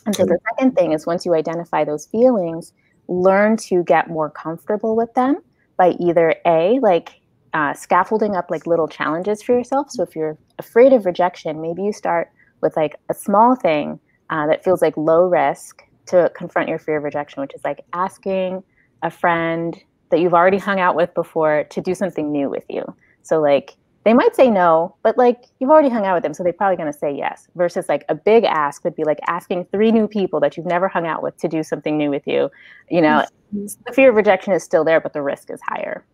And 0.06 0.14
so 0.14 0.24
the 0.24 0.38
second 0.50 0.74
thing 0.74 0.92
is 0.92 1.06
once 1.06 1.24
you 1.24 1.34
identify 1.34 1.84
those 1.84 2.06
feelings, 2.06 2.72
learn 3.08 3.56
to 3.56 3.84
get 3.84 4.08
more 4.08 4.30
comfortable 4.30 4.96
with 4.96 5.14
them 5.14 5.38
by 5.76 5.90
either 6.00 6.34
A, 6.44 6.80
like 6.80 7.20
uh, 7.52 7.72
scaffolding 7.72 8.34
up 8.34 8.50
like 8.50 8.66
little 8.66 8.88
challenges 8.88 9.42
for 9.42 9.52
yourself. 9.52 9.90
So 9.90 10.02
if 10.02 10.16
you're 10.16 10.36
afraid 10.58 10.92
of 10.92 11.06
rejection, 11.06 11.62
maybe 11.62 11.82
you 11.82 11.92
start 11.92 12.30
with 12.60 12.76
like 12.76 12.96
a 13.08 13.14
small 13.14 13.54
thing 13.54 14.00
uh, 14.30 14.46
that 14.46 14.64
feels 14.64 14.82
like 14.82 14.96
low 14.96 15.26
risk 15.26 15.82
to 16.06 16.30
confront 16.34 16.68
your 16.68 16.78
fear 16.78 16.98
of 16.98 17.04
rejection, 17.04 17.40
which 17.40 17.54
is 17.54 17.64
like 17.64 17.84
asking 17.92 18.62
a 19.02 19.10
friend 19.10 19.82
that 20.10 20.20
you've 20.20 20.34
already 20.34 20.58
hung 20.58 20.80
out 20.80 20.94
with 20.94 21.12
before 21.14 21.64
to 21.64 21.80
do 21.80 21.94
something 21.94 22.30
new 22.30 22.48
with 22.48 22.64
you. 22.68 22.84
So 23.22 23.40
like 23.40 23.76
they 24.04 24.12
might 24.12 24.36
say 24.36 24.50
no, 24.50 24.94
but 25.02 25.16
like 25.16 25.44
you've 25.58 25.70
already 25.70 25.88
hung 25.88 26.04
out 26.04 26.14
with 26.14 26.22
them, 26.22 26.34
so 26.34 26.42
they're 26.42 26.52
probably 26.52 26.76
going 26.76 26.92
to 26.92 26.98
say 26.98 27.14
yes. 27.14 27.48
Versus 27.56 27.88
like 27.88 28.04
a 28.08 28.14
big 28.14 28.44
ask 28.44 28.84
would 28.84 28.94
be 28.94 29.04
like 29.04 29.18
asking 29.26 29.64
three 29.72 29.90
new 29.90 30.06
people 30.06 30.40
that 30.40 30.56
you've 30.56 30.66
never 30.66 30.88
hung 30.88 31.06
out 31.06 31.22
with 31.22 31.36
to 31.38 31.48
do 31.48 31.62
something 31.62 31.96
new 31.96 32.10
with 32.10 32.26
you. 32.26 32.50
You 32.90 33.00
know, 33.00 33.24
mm-hmm. 33.54 33.66
the 33.86 33.92
fear 33.92 34.10
of 34.10 34.16
rejection 34.16 34.52
is 34.52 34.62
still 34.62 34.84
there, 34.84 35.00
but 35.00 35.14
the 35.14 35.22
risk 35.22 35.50
is 35.50 35.60
higher. 35.66 36.04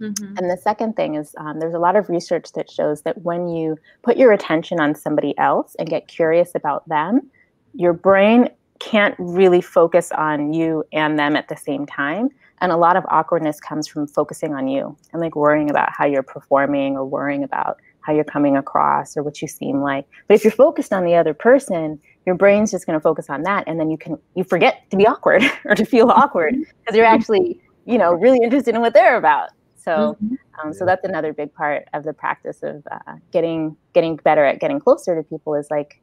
Mm-hmm. 0.00 0.36
And 0.36 0.50
the 0.50 0.56
second 0.56 0.94
thing 0.96 1.14
is 1.14 1.34
um, 1.38 1.60
there's 1.60 1.74
a 1.74 1.78
lot 1.78 1.96
of 1.96 2.08
research 2.08 2.52
that 2.52 2.70
shows 2.70 3.02
that 3.02 3.22
when 3.22 3.48
you 3.48 3.78
put 4.02 4.16
your 4.16 4.32
attention 4.32 4.80
on 4.80 4.94
somebody 4.94 5.36
else 5.38 5.74
and 5.78 5.88
get 5.88 6.08
curious 6.08 6.54
about 6.54 6.86
them, 6.88 7.30
your 7.76 7.92
brain 7.92 8.48
can't 8.78 9.14
really 9.18 9.60
focus 9.60 10.12
on 10.12 10.52
you 10.52 10.84
and 10.92 11.18
them 11.18 11.36
at 11.36 11.48
the 11.48 11.56
same 11.56 11.86
time. 11.86 12.28
And 12.60 12.72
a 12.72 12.76
lot 12.76 12.96
of 12.96 13.04
awkwardness 13.08 13.60
comes 13.60 13.86
from 13.86 14.06
focusing 14.06 14.54
on 14.54 14.66
you 14.68 14.96
and 15.12 15.20
like 15.20 15.36
worrying 15.36 15.70
about 15.70 15.90
how 15.92 16.06
you're 16.06 16.22
performing 16.22 16.96
or 16.96 17.04
worrying 17.04 17.42
about 17.42 17.78
how 18.00 18.12
you're 18.12 18.24
coming 18.24 18.56
across 18.56 19.16
or 19.16 19.22
what 19.22 19.42
you 19.42 19.48
seem 19.48 19.80
like. 19.80 20.06
But 20.26 20.34
if 20.34 20.44
you're 20.44 20.52
focused 20.52 20.92
on 20.92 21.04
the 21.04 21.14
other 21.14 21.34
person, 21.34 22.00
your 22.24 22.34
brain's 22.34 22.70
just 22.70 22.86
going 22.86 22.98
to 22.98 23.02
focus 23.02 23.28
on 23.28 23.42
that 23.42 23.64
and 23.66 23.78
then 23.78 23.90
you 23.90 23.98
can 23.98 24.18
you 24.34 24.44
forget 24.44 24.88
to 24.90 24.96
be 24.96 25.06
awkward 25.06 25.42
or 25.64 25.74
to 25.74 25.84
feel 25.84 26.10
awkward 26.10 26.54
because 26.54 26.96
you're 26.96 27.04
actually, 27.04 27.60
you 27.84 27.98
know, 27.98 28.14
really 28.14 28.38
interested 28.42 28.74
in 28.74 28.80
what 28.80 28.94
they're 28.94 29.16
about. 29.16 29.50
So 29.76 30.16
mm-hmm. 30.22 30.34
um, 30.60 30.72
so 30.72 30.84
that's 30.84 31.04
another 31.04 31.32
big 31.32 31.52
part 31.52 31.88
of 31.92 32.04
the 32.04 32.12
practice 32.12 32.62
of 32.62 32.86
uh, 32.90 33.14
getting 33.32 33.76
getting 33.92 34.16
better 34.16 34.44
at 34.44 34.60
getting 34.60 34.80
closer 34.80 35.14
to 35.14 35.22
people 35.22 35.54
is 35.54 35.70
like 35.70 36.00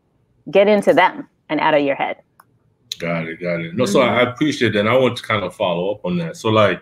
get 0.52 0.68
into 0.68 0.94
them 0.94 1.28
and 1.50 1.60
out 1.60 1.74
of 1.74 1.84
your 1.84 1.96
head. 1.96 2.18
Got 3.00 3.28
it, 3.28 3.42
got 3.42 3.60
it. 3.60 3.76
No, 3.76 3.86
so 3.86 4.02
I 4.02 4.22
appreciate 4.22 4.74
that. 4.74 4.82
And 4.82 4.90
I 4.90 4.98
want 4.98 5.18
to 5.18 5.24
kind 5.24 5.44
of 5.44 5.56
follow 5.56 5.92
up 5.92 6.06
on 6.06 6.18
that. 6.18 6.38
So, 6.38 6.50
like, 6.50 6.82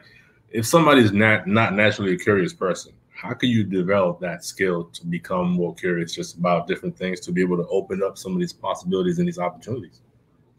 if 0.49 0.65
somebody's 0.65 1.11
not 1.11 1.47
not 1.47 1.73
naturally 1.73 2.13
a 2.13 2.17
curious 2.17 2.53
person, 2.53 2.93
how 3.09 3.33
can 3.33 3.49
you 3.49 3.63
develop 3.63 4.19
that 4.19 4.43
skill 4.43 4.85
to 4.85 5.05
become 5.05 5.51
more 5.51 5.73
curious 5.75 6.13
just 6.13 6.37
about 6.37 6.67
different 6.67 6.97
things 6.97 7.19
to 7.21 7.31
be 7.31 7.41
able 7.41 7.57
to 7.57 7.67
open 7.67 8.01
up 8.03 8.17
some 8.17 8.33
of 8.33 8.39
these 8.39 8.53
possibilities 8.53 9.19
and 9.19 9.27
these 9.27 9.39
opportunities? 9.39 10.01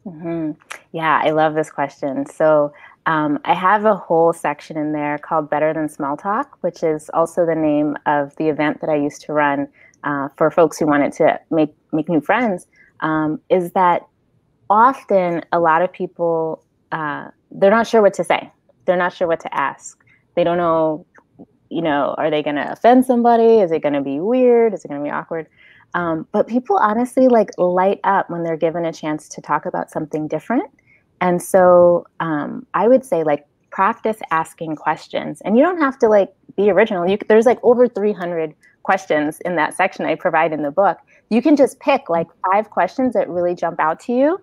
Mm-hmm. 0.07 0.53
Yeah, 0.93 1.21
I 1.23 1.31
love 1.31 1.55
this 1.55 1.71
question. 1.71 2.27
So, 2.27 2.73
um, 3.07 3.41
I 3.45 3.55
have 3.55 3.85
a 3.85 3.97
whole 3.97 4.33
section 4.33 4.77
in 4.77 4.93
there 4.93 5.19
called 5.19 5.51
Better 5.51 5.73
Than 5.75 5.89
Small 5.89 6.17
Talk, 6.17 6.57
which 6.61 6.83
is 6.83 7.11
also 7.13 7.45
the 7.45 7.55
name 7.55 7.97
of 8.07 8.35
the 8.37 8.49
event 8.49 8.81
that 8.81 8.91
I 8.91 8.97
used 8.97 9.23
to 9.23 9.33
run 9.33 9.69
uh, 10.05 10.29
for 10.37 10.51
folks 10.51 10.79
who 10.79 10.87
wanted 10.87 11.13
to 11.15 11.41
make 11.51 11.75
make 11.93 12.09
new 12.09 12.21
friends. 12.21 12.67
Um, 13.03 13.41
is 13.51 13.73
that 13.73 14.07
often 14.71 15.43
a 15.53 15.61
lot 15.61 15.83
of 15.83 15.93
people 15.93 16.65
uh, 16.93 17.29
they're 17.51 17.71
not 17.71 17.87
sure 17.87 18.03
what 18.03 18.15
to 18.15 18.25
say. 18.25 18.51
They're 18.85 18.97
not 18.97 19.13
sure 19.13 19.27
what 19.27 19.41
to 19.41 19.55
ask. 19.55 20.03
They 20.35 20.45
don't 20.45 20.59
know 20.59 21.07
you 21.69 21.83
know 21.83 22.15
are 22.19 22.31
they 22.31 22.43
going 22.43 22.57
to 22.57 22.73
offend 22.73 23.05
somebody? 23.05 23.59
Is 23.59 23.71
it 23.73 23.83
going 23.83 23.95
to 23.95 24.03
be 24.03 24.21
weird? 24.21 24.75
Is 24.75 24.85
it 24.85 24.89
going 24.89 25.01
to 25.01 25.05
be 25.05 25.11
awkward? 25.11 25.47
Um, 25.95 26.27
but 26.33 26.47
people 26.47 26.77
honestly 26.79 27.29
like 27.29 27.51
light 27.59 28.01
up 28.05 28.31
when 28.31 28.43
they're 28.43 28.57
given 28.57 28.85
a 28.87 28.93
chance 28.93 29.29
to 29.29 29.43
talk 29.43 29.67
about 29.67 29.91
something 29.91 30.27
different. 30.27 30.71
And 31.21 31.41
so 31.41 32.07
um, 32.21 32.67
i 32.75 32.89
would 32.89 33.05
say 33.05 33.23
like 33.25 33.47
practice 33.71 34.19
asking 34.31 34.77
questions. 34.77 35.41
And 35.45 35.57
you 35.57 35.63
don't 35.63 35.81
have 35.81 35.99
to 36.01 36.09
like 36.09 36.33
be 36.57 36.71
original. 36.71 37.09
You, 37.09 37.19
there's 37.29 37.47
like 37.47 37.59
over 37.63 37.89
300 37.89 38.55
questions 38.83 39.41
in 39.45 39.57
that 39.57 39.75
section 39.75 40.05
i 40.07 40.15
provide 40.15 40.53
in 40.53 40.63
the 40.63 40.71
book 40.71 40.99
you 41.33 41.41
can 41.41 41.57
just 41.57 41.81
pick 41.81 42.11
like 42.11 42.27
five 42.51 42.69
questions 42.71 43.15
that 43.15 43.29
really 43.29 43.55
jump 43.55 43.81
out 43.81 43.99
to 44.01 44.13
you 44.13 44.39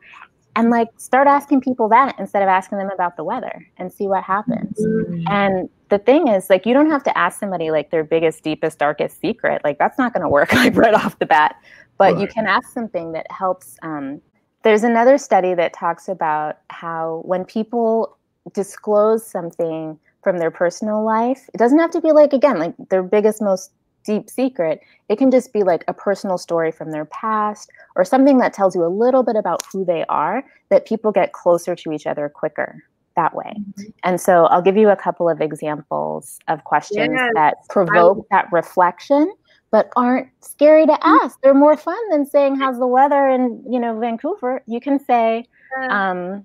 and 0.55 0.71
like 0.71 0.87
start 0.97 1.27
asking 1.27 1.61
people 1.61 1.87
that 1.87 2.15
instead 2.17 2.41
of 2.41 2.49
asking 2.49 2.79
them 2.79 2.89
about 2.89 3.15
the 3.15 3.23
weather 3.23 3.67
and 3.77 3.93
see 3.93 4.07
what 4.07 4.23
happens. 4.23 4.75
Mm-hmm. 4.83 5.27
And 5.27 5.69
the 5.89 5.99
thing 5.99 6.27
is 6.27 6.49
like 6.49 6.65
you 6.65 6.73
don't 6.73 6.89
have 6.89 7.03
to 7.03 7.15
ask 7.17 7.39
somebody 7.39 7.69
like 7.69 7.91
their 7.91 8.03
biggest 8.03 8.43
deepest 8.43 8.79
darkest 8.79 9.19
secret 9.19 9.61
like 9.63 9.77
that's 9.77 9.97
not 9.97 10.13
going 10.13 10.23
to 10.23 10.29
work 10.29 10.53
like 10.63 10.75
right 10.75 10.93
off 10.93 11.19
the 11.19 11.25
bat 11.25 11.55
but 11.97 12.13
right. 12.13 12.21
you 12.21 12.27
can 12.27 12.47
ask 12.47 12.71
something 12.71 13.11
that 13.11 13.29
helps 13.31 13.77
um, 13.81 14.21
there's 14.63 14.83
another 14.83 15.17
study 15.17 15.53
that 15.53 15.73
talks 15.73 16.07
about 16.07 16.59
how 16.69 17.21
when 17.25 17.43
people 17.43 18.17
disclose 18.53 19.25
something 19.25 19.97
from 20.23 20.37
their 20.37 20.51
personal 20.51 21.03
life 21.03 21.49
it 21.53 21.57
doesn't 21.57 21.79
have 21.79 21.91
to 21.91 22.01
be 22.01 22.11
like 22.11 22.33
again 22.33 22.59
like 22.59 22.73
their 22.89 23.03
biggest 23.03 23.41
most 23.41 23.71
deep 24.09 24.27
secret. 24.27 24.81
It 25.07 25.17
can 25.17 25.29
just 25.29 25.53
be 25.53 25.61
like 25.61 25.83
a 25.87 25.93
personal 25.93 26.39
story 26.39 26.71
from 26.71 26.91
their 26.91 27.05
past 27.05 27.69
or 27.95 28.03
something 28.03 28.39
that 28.39 28.53
tells 28.53 28.75
you 28.75 28.83
a 28.83 28.89
little 28.89 29.21
bit 29.21 29.35
about 29.35 29.61
who 29.71 29.85
they 29.85 30.03
are 30.09 30.43
that 30.69 30.87
people 30.87 31.11
get 31.11 31.33
closer 31.33 31.75
to 31.75 31.91
each 31.91 32.07
other 32.07 32.27
quicker 32.27 32.83
that 33.15 33.35
way. 33.35 33.53
Mm-hmm. 33.55 33.83
And 34.03 34.19
so 34.19 34.45
I'll 34.45 34.63
give 34.63 34.77
you 34.77 34.89
a 34.89 34.95
couple 34.95 35.29
of 35.29 35.41
examples 35.41 36.39
of 36.47 36.63
questions 36.63 37.19
that 37.35 37.57
provoke 37.69 38.25
that 38.31 38.47
reflection 38.51 39.31
but 39.71 39.91
aren't 39.95 40.27
scary 40.41 40.87
to 40.87 40.97
ask. 41.05 41.39
They're 41.41 41.53
more 41.53 41.77
fun 41.77 42.09
than 42.09 42.25
saying 42.25 42.55
how's 42.55 42.79
the 42.79 42.87
weather 42.87 43.29
in 43.29 43.63
you 43.69 43.79
know 43.79 43.99
Vancouver. 43.99 44.63
You 44.65 44.79
can 44.79 44.97
say, 44.99 45.45
um, 45.91 46.43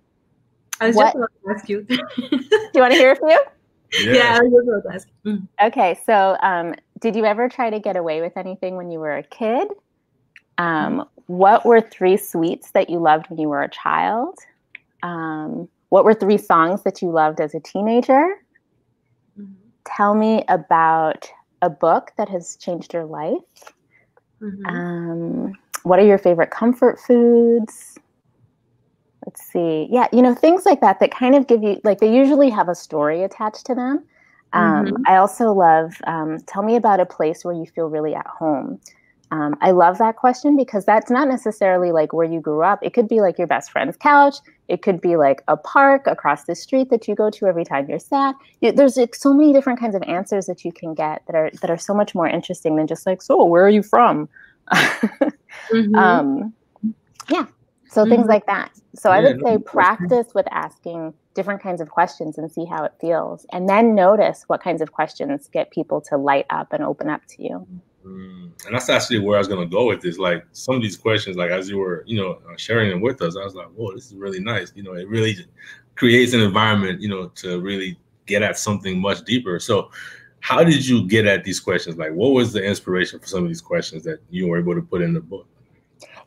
I 0.80 0.88
was 0.88 0.96
what- 0.96 1.14
just 1.14 1.16
about 1.16 1.30
to 1.46 1.54
ask 1.54 1.68
you. 1.70 1.80
"Do 1.88 1.96
you 2.74 2.80
want 2.82 2.92
to 2.92 2.98
hear 2.98 3.12
a 3.12 3.16
few?" 3.16 3.40
Yeah. 4.00 4.38
I 4.38 4.42
was 4.42 4.52
just 4.52 4.68
about 4.68 4.88
to 4.88 4.94
ask. 4.94 5.08
Mm. 5.24 5.48
Okay, 5.62 5.98
so 6.04 6.36
um, 6.42 6.74
did 7.00 7.16
you 7.16 7.24
ever 7.24 7.48
try 7.48 7.70
to 7.70 7.80
get 7.80 7.96
away 7.96 8.20
with 8.20 8.36
anything 8.36 8.76
when 8.76 8.90
you 8.90 8.98
were 8.98 9.16
a 9.16 9.22
kid? 9.22 9.68
Um, 10.58 11.08
what 11.26 11.64
were 11.64 11.80
three 11.80 12.16
sweets 12.16 12.70
that 12.72 12.90
you 12.90 12.98
loved 12.98 13.28
when 13.28 13.38
you 13.38 13.48
were 13.48 13.62
a 13.62 13.68
child? 13.68 14.38
Um, 15.02 15.68
what 15.88 16.04
were 16.04 16.14
three 16.14 16.38
songs 16.38 16.82
that 16.84 17.02
you 17.02 17.10
loved 17.10 17.40
as 17.40 17.54
a 17.54 17.60
teenager? 17.60 18.42
Mhm. 19.38 19.54
Tell 19.84 20.14
me 20.14 20.44
about 20.48 21.28
a 21.62 21.70
book 21.70 22.12
that 22.16 22.28
has 22.28 22.56
changed 22.56 22.92
your 22.92 23.04
life. 23.04 23.74
Mhm. 24.40 24.66
Um, 24.66 25.52
what 25.82 25.98
are 25.98 26.04
your 26.04 26.18
favorite 26.18 26.50
comfort 26.50 26.98
foods? 27.00 27.98
Let's 29.26 29.42
see. 29.50 29.88
Yeah, 29.90 30.06
you 30.12 30.20
know, 30.22 30.34
things 30.34 30.66
like 30.66 30.80
that 30.82 31.00
that 31.00 31.10
kind 31.10 31.34
of 31.34 31.46
give 31.46 31.62
you, 31.62 31.80
like, 31.84 31.98
they 32.00 32.14
usually 32.14 32.50
have 32.50 32.68
a 32.68 32.74
story 32.74 33.22
attached 33.22 33.64
to 33.66 33.74
them. 33.74 34.04
Um, 34.52 34.86
Mhm. 34.86 35.02
I 35.06 35.16
also 35.16 35.52
love, 35.52 35.94
um, 36.06 36.38
tell 36.46 36.62
me 36.62 36.76
about 36.76 37.00
a 37.00 37.06
place 37.06 37.44
where 37.44 37.54
you 37.54 37.66
feel 37.66 37.88
really 37.88 38.14
at 38.14 38.26
home. 38.26 38.78
Um, 39.30 39.56
I 39.62 39.72
love 39.72 39.98
that 39.98 40.16
question 40.16 40.56
because 40.56 40.84
that's 40.84 41.10
not 41.10 41.26
necessarily 41.26 41.90
like 41.90 42.12
where 42.12 42.26
you 42.26 42.38
grew 42.38 42.62
up. 42.62 42.78
It 42.82 42.92
could 42.94 43.08
be 43.08 43.20
like 43.20 43.36
your 43.38 43.48
best 43.48 43.72
friend's 43.72 43.96
couch. 43.96 44.36
It 44.68 44.82
could 44.82 45.00
be 45.00 45.16
like 45.16 45.42
a 45.48 45.56
park 45.56 46.06
across 46.06 46.44
the 46.44 46.54
street 46.54 46.90
that 46.90 47.08
you 47.08 47.16
go 47.16 47.30
to 47.30 47.46
every 47.46 47.64
time 47.64 47.88
you're 47.88 47.98
sad. 47.98 48.36
You- 48.60 48.70
There's 48.72 48.96
like 48.96 49.14
so 49.14 49.32
many 49.32 49.52
different 49.52 49.80
kinds 49.80 49.96
of 49.96 50.02
answers 50.04 50.46
that 50.46 50.64
you 50.64 50.70
can 50.70 50.94
get 50.94 51.22
that 51.26 51.34
are 51.34 51.50
that 51.62 51.70
are 51.70 51.78
so 51.78 51.94
much 51.94 52.14
more 52.14 52.28
interesting 52.28 52.76
than 52.76 52.86
just 52.86 53.06
like, 53.06 53.22
so 53.22 53.42
where 53.44 53.64
are 53.64 53.70
you 53.70 53.82
from? 53.82 54.28
Mhm. 55.72 55.96
um 55.96 56.52
yeah 57.30 57.46
so 57.88 58.04
things 58.04 58.24
Mhm. 58.26 58.28
like 58.28 58.46
that 58.46 58.70
so 58.94 59.10
i 59.10 59.20
would 59.20 59.40
say 59.42 59.58
practice 59.58 60.34
with 60.34 60.46
asking 60.50 61.12
different 61.34 61.60
kinds 61.62 61.80
of 61.80 61.88
questions 61.90 62.38
and 62.38 62.50
see 62.50 62.64
how 62.64 62.84
it 62.84 62.92
feels 63.00 63.46
and 63.52 63.68
then 63.68 63.94
notice 63.94 64.44
what 64.46 64.62
kinds 64.62 64.80
of 64.80 64.92
questions 64.92 65.48
get 65.52 65.70
people 65.70 66.00
to 66.00 66.16
light 66.16 66.46
up 66.50 66.72
and 66.72 66.82
open 66.84 67.08
up 67.08 67.22
to 67.26 67.42
you 67.42 67.66
Mm, 68.06 68.50
and 68.66 68.74
that's 68.74 68.90
actually 68.90 69.18
where 69.18 69.36
I 69.36 69.38
was 69.38 69.48
gonna 69.48 69.64
go 69.64 69.86
with 69.86 70.02
this. 70.02 70.18
Like 70.18 70.44
some 70.52 70.74
of 70.76 70.82
these 70.82 70.96
questions, 70.96 71.36
like 71.36 71.50
as 71.50 71.70
you 71.70 71.78
were, 71.78 72.04
you 72.06 72.20
know, 72.20 72.32
uh, 72.46 72.56
sharing 72.56 72.90
them 72.90 73.00
with 73.00 73.22
us, 73.22 73.34
I 73.34 73.42
was 73.42 73.54
like, 73.54 73.68
"Whoa, 73.68 73.92
this 73.94 74.06
is 74.08 74.14
really 74.14 74.40
nice." 74.40 74.72
You 74.74 74.82
know, 74.82 74.92
it 74.92 75.08
really 75.08 75.36
creates 75.94 76.34
an 76.34 76.40
environment, 76.40 77.00
you 77.00 77.08
know, 77.08 77.28
to 77.36 77.60
really 77.60 77.98
get 78.26 78.42
at 78.42 78.58
something 78.58 79.00
much 79.00 79.24
deeper. 79.24 79.58
So, 79.58 79.90
how 80.40 80.62
did 80.62 80.86
you 80.86 81.06
get 81.08 81.24
at 81.26 81.44
these 81.44 81.60
questions? 81.60 81.96
Like, 81.96 82.12
what 82.12 82.32
was 82.32 82.52
the 82.52 82.62
inspiration 82.62 83.20
for 83.20 83.26
some 83.26 83.42
of 83.42 83.48
these 83.48 83.62
questions 83.62 84.04
that 84.04 84.18
you 84.28 84.48
were 84.48 84.58
able 84.58 84.74
to 84.74 84.82
put 84.82 85.00
in 85.00 85.14
the 85.14 85.20
book? 85.22 85.46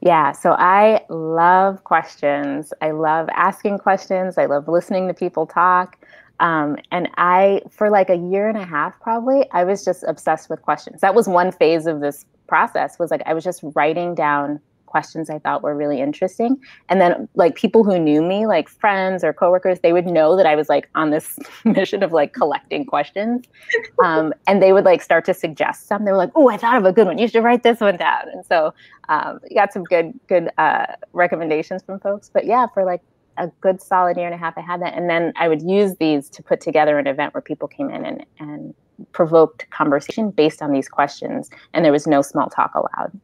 Yeah 0.02 0.32
so 0.32 0.52
i 0.54 1.02
love 1.10 1.84
questions. 1.84 2.74
I 2.82 2.92
love 2.92 3.30
asking 3.34 3.80
questions. 3.80 4.38
I 4.38 4.46
love 4.46 4.68
listening 4.68 5.08
to 5.08 5.14
people 5.14 5.46
talk. 5.46 5.98
Um, 6.40 6.78
and 6.92 7.10
i 7.18 7.62
for 7.72 7.90
like 7.90 8.10
a 8.10 8.16
year 8.16 8.48
and 8.48 8.58
a 8.58 8.66
half 8.66 9.00
probably 9.00 9.50
i 9.52 9.64
was 9.64 9.84
just 9.84 10.04
obsessed 10.04 10.50
with 10.50 10.62
questions. 10.62 11.02
That 11.02 11.16
was 11.16 11.28
one 11.28 11.52
phase 11.52 11.88
of 11.88 12.00
this 12.00 12.26
process 12.48 12.98
was 12.98 13.12
like 13.12 13.22
i 13.26 13.34
was 13.34 13.44
just 13.44 13.62
writing 13.76 14.16
down 14.16 14.60
questions 14.88 15.30
i 15.30 15.38
thought 15.38 15.62
were 15.62 15.76
really 15.76 16.02
interesting. 16.02 16.58
And 16.90 17.00
then 17.00 17.30
like 17.36 17.56
people 17.56 17.84
who 17.84 18.00
knew 18.00 18.22
me 18.22 18.48
like 18.48 18.68
friends 18.70 19.24
or 19.24 19.34
coworkers 19.34 19.80
they 19.82 19.94
would 19.94 20.08
know 20.08 20.36
that 20.36 20.46
i 20.46 20.56
was 20.56 20.70
like 20.70 20.90
on 20.96 21.12
this 21.12 21.38
mission 21.66 22.02
of 22.04 22.12
like 22.12 22.34
collecting 22.34 22.86
questions. 22.86 23.46
Um, 24.04 24.34
and 24.46 24.62
they 24.62 24.74
would 24.74 24.86
like 24.86 25.02
start 25.02 25.26
to 25.26 25.34
suggest 25.34 25.88
some. 25.88 26.06
They 26.06 26.12
were 26.12 26.18
like 26.18 26.32
oh 26.36 26.50
i 26.50 26.58
thought 26.58 26.78
of 26.78 26.86
a 26.86 26.94
good 26.94 27.08
one. 27.08 27.18
You 27.18 27.28
should 27.28 27.44
write 27.44 27.64
this 27.64 27.80
one 27.80 27.98
down. 27.98 28.24
And 28.32 28.46
so 28.46 28.74
um, 29.10 29.40
you 29.50 29.56
got 29.56 29.74
some 29.74 29.84
good 29.84 30.14
good 30.28 30.50
uh, 30.58 30.86
recommendations 31.14 31.84
from 31.84 32.00
folks. 32.00 32.30
But 32.34 32.46
yeah 32.46 32.68
for 32.74 32.86
like 32.86 33.02
a 33.38 33.48
good 33.62 33.82
solid 33.82 34.18
year 34.18 34.26
and 34.26 34.34
a 34.34 34.38
half 34.38 34.58
i 34.58 34.62
had 34.62 34.82
that. 34.82 34.94
And 34.94 35.10
then 35.10 35.34
i 35.36 35.48
would 35.48 35.62
use 35.62 35.96
these 35.96 36.30
to 36.30 36.44
put 36.44 36.62
together 36.62 36.98
an 36.98 37.08
event 37.08 37.34
where 37.34 37.42
people 37.42 37.68
came 37.68 37.90
in 37.90 38.06
and, 38.06 38.26
and 38.40 38.74
provoked 39.12 39.70
conversation 39.70 40.32
based 40.32 40.62
on 40.62 40.72
these 40.72 40.88
questions. 40.88 41.50
And 41.74 41.84
there 41.84 41.92
was 41.92 42.08
no 42.08 42.22
small 42.22 42.50
talk 42.50 42.74
allowed. 42.76 43.20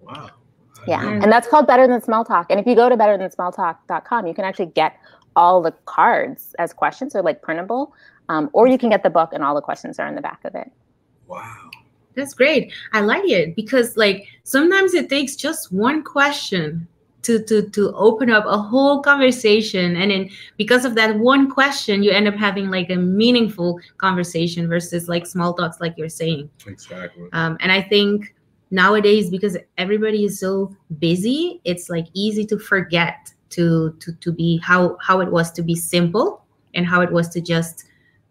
Wow. 0.00 0.30
Yeah 0.88 1.02
Yeah. 1.02 1.10
and 1.22 1.30
that's 1.32 1.46
called 1.48 1.66
better 1.66 1.86
than 1.86 2.00
small 2.02 2.24
talk 2.24 2.46
and 2.50 2.58
if 2.58 2.66
you 2.66 2.74
go 2.74 2.88
to 2.88 2.96
better 2.96 3.16
than 3.18 3.30
small 3.30 3.52
talk.com 3.52 4.26
you 4.26 4.34
can 4.34 4.44
actually 4.44 4.66
get 4.66 4.96
all 5.36 5.62
the 5.62 5.72
cards 5.84 6.54
as 6.58 6.72
questions 6.72 7.12
they're 7.12 7.22
like 7.22 7.42
printable 7.42 7.92
um, 8.28 8.50
or 8.52 8.66
you 8.66 8.76
can 8.78 8.90
get 8.90 9.02
the 9.02 9.10
book 9.10 9.30
and 9.32 9.42
all 9.44 9.54
the 9.54 9.60
questions 9.62 9.98
are 9.98 10.06
in 10.08 10.14
the 10.14 10.20
back 10.22 10.40
of 10.44 10.54
it 10.54 10.70
Wow. 11.28 11.70
That's 12.14 12.34
great. 12.34 12.72
I 12.92 13.00
like 13.00 13.28
it 13.28 13.54
because 13.54 13.96
like 13.96 14.26
sometimes 14.42 14.94
it 14.94 15.08
takes 15.08 15.36
just 15.36 15.70
one 15.72 16.02
question 16.02 16.88
to 17.22 17.42
to 17.44 17.68
to 17.70 17.92
open 17.94 18.30
up 18.30 18.44
a 18.46 18.56
whole 18.58 19.02
conversation 19.02 19.96
and 19.96 20.10
then 20.10 20.30
because 20.56 20.84
of 20.84 20.94
that 20.94 21.16
one 21.18 21.50
question 21.50 22.02
you 22.02 22.10
end 22.10 22.26
up 22.26 22.34
having 22.34 22.70
like 22.70 22.90
a 22.90 22.96
meaningful 22.96 23.78
conversation 23.98 24.68
versus 24.68 25.08
like 25.08 25.26
small 25.26 25.52
talks 25.54 25.80
like 25.80 25.94
you're 25.96 26.08
saying. 26.08 26.50
Exactly. 26.66 27.28
Um, 27.32 27.56
and 27.60 27.70
I 27.70 27.82
think 27.82 28.34
nowadays 28.70 29.30
because 29.30 29.56
everybody 29.76 30.24
is 30.24 30.38
so 30.40 30.74
busy, 30.98 31.60
it's 31.64 31.88
like 31.90 32.06
easy 32.14 32.44
to 32.46 32.58
forget 32.58 33.32
to 33.50 33.92
to 34.00 34.12
to 34.14 34.30
be 34.32 34.58
how 34.58 34.96
how 35.00 35.20
it 35.20 35.30
was 35.30 35.50
to 35.52 35.62
be 35.62 35.74
simple 35.74 36.44
and 36.74 36.86
how 36.86 37.00
it 37.00 37.10
was 37.10 37.28
to 37.30 37.40
just 37.40 37.84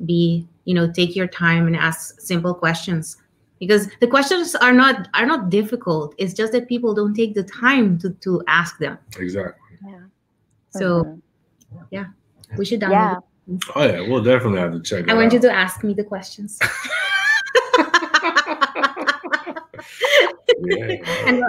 be 0.05 0.47
you 0.65 0.75
know 0.75 0.91
take 0.91 1.15
your 1.15 1.25
time 1.27 1.65
and 1.65 1.75
ask 1.75 2.21
simple 2.21 2.53
questions 2.53 3.17
because 3.59 3.89
the 3.99 4.05
questions 4.05 4.53
are 4.53 4.71
not 4.73 5.07
are 5.15 5.25
not 5.25 5.49
difficult 5.49 6.13
it's 6.19 6.33
just 6.35 6.51
that 6.51 6.67
people 6.67 6.93
don't 6.93 7.15
take 7.15 7.33
the 7.33 7.41
time 7.43 7.97
to 7.97 8.11
to 8.21 8.43
ask 8.47 8.77
them 8.77 8.95
Exactly. 9.17 9.77
yeah 9.87 10.01
so 10.69 11.17
Mhm. 11.93 12.13
we 12.59 12.63
should 12.65 12.79
download 12.81 12.91
yeah 12.91 13.17
it. 13.55 13.63
Oh 13.75 13.83
yeah, 13.83 14.01
we'll 14.07 14.21
definitely 14.23 14.59
have 14.59 14.73
to 14.73 14.81
check. 14.81 15.05
i 15.05 15.07
that 15.07 15.15
want 15.15 15.33
you 15.33 15.39
to 15.39 15.51
ask 15.51 15.83
me 15.83 15.95
the 15.95 16.03
questions 16.03 16.59
Yeah. 20.59 20.97
and 21.25 21.43
uh, 21.43 21.47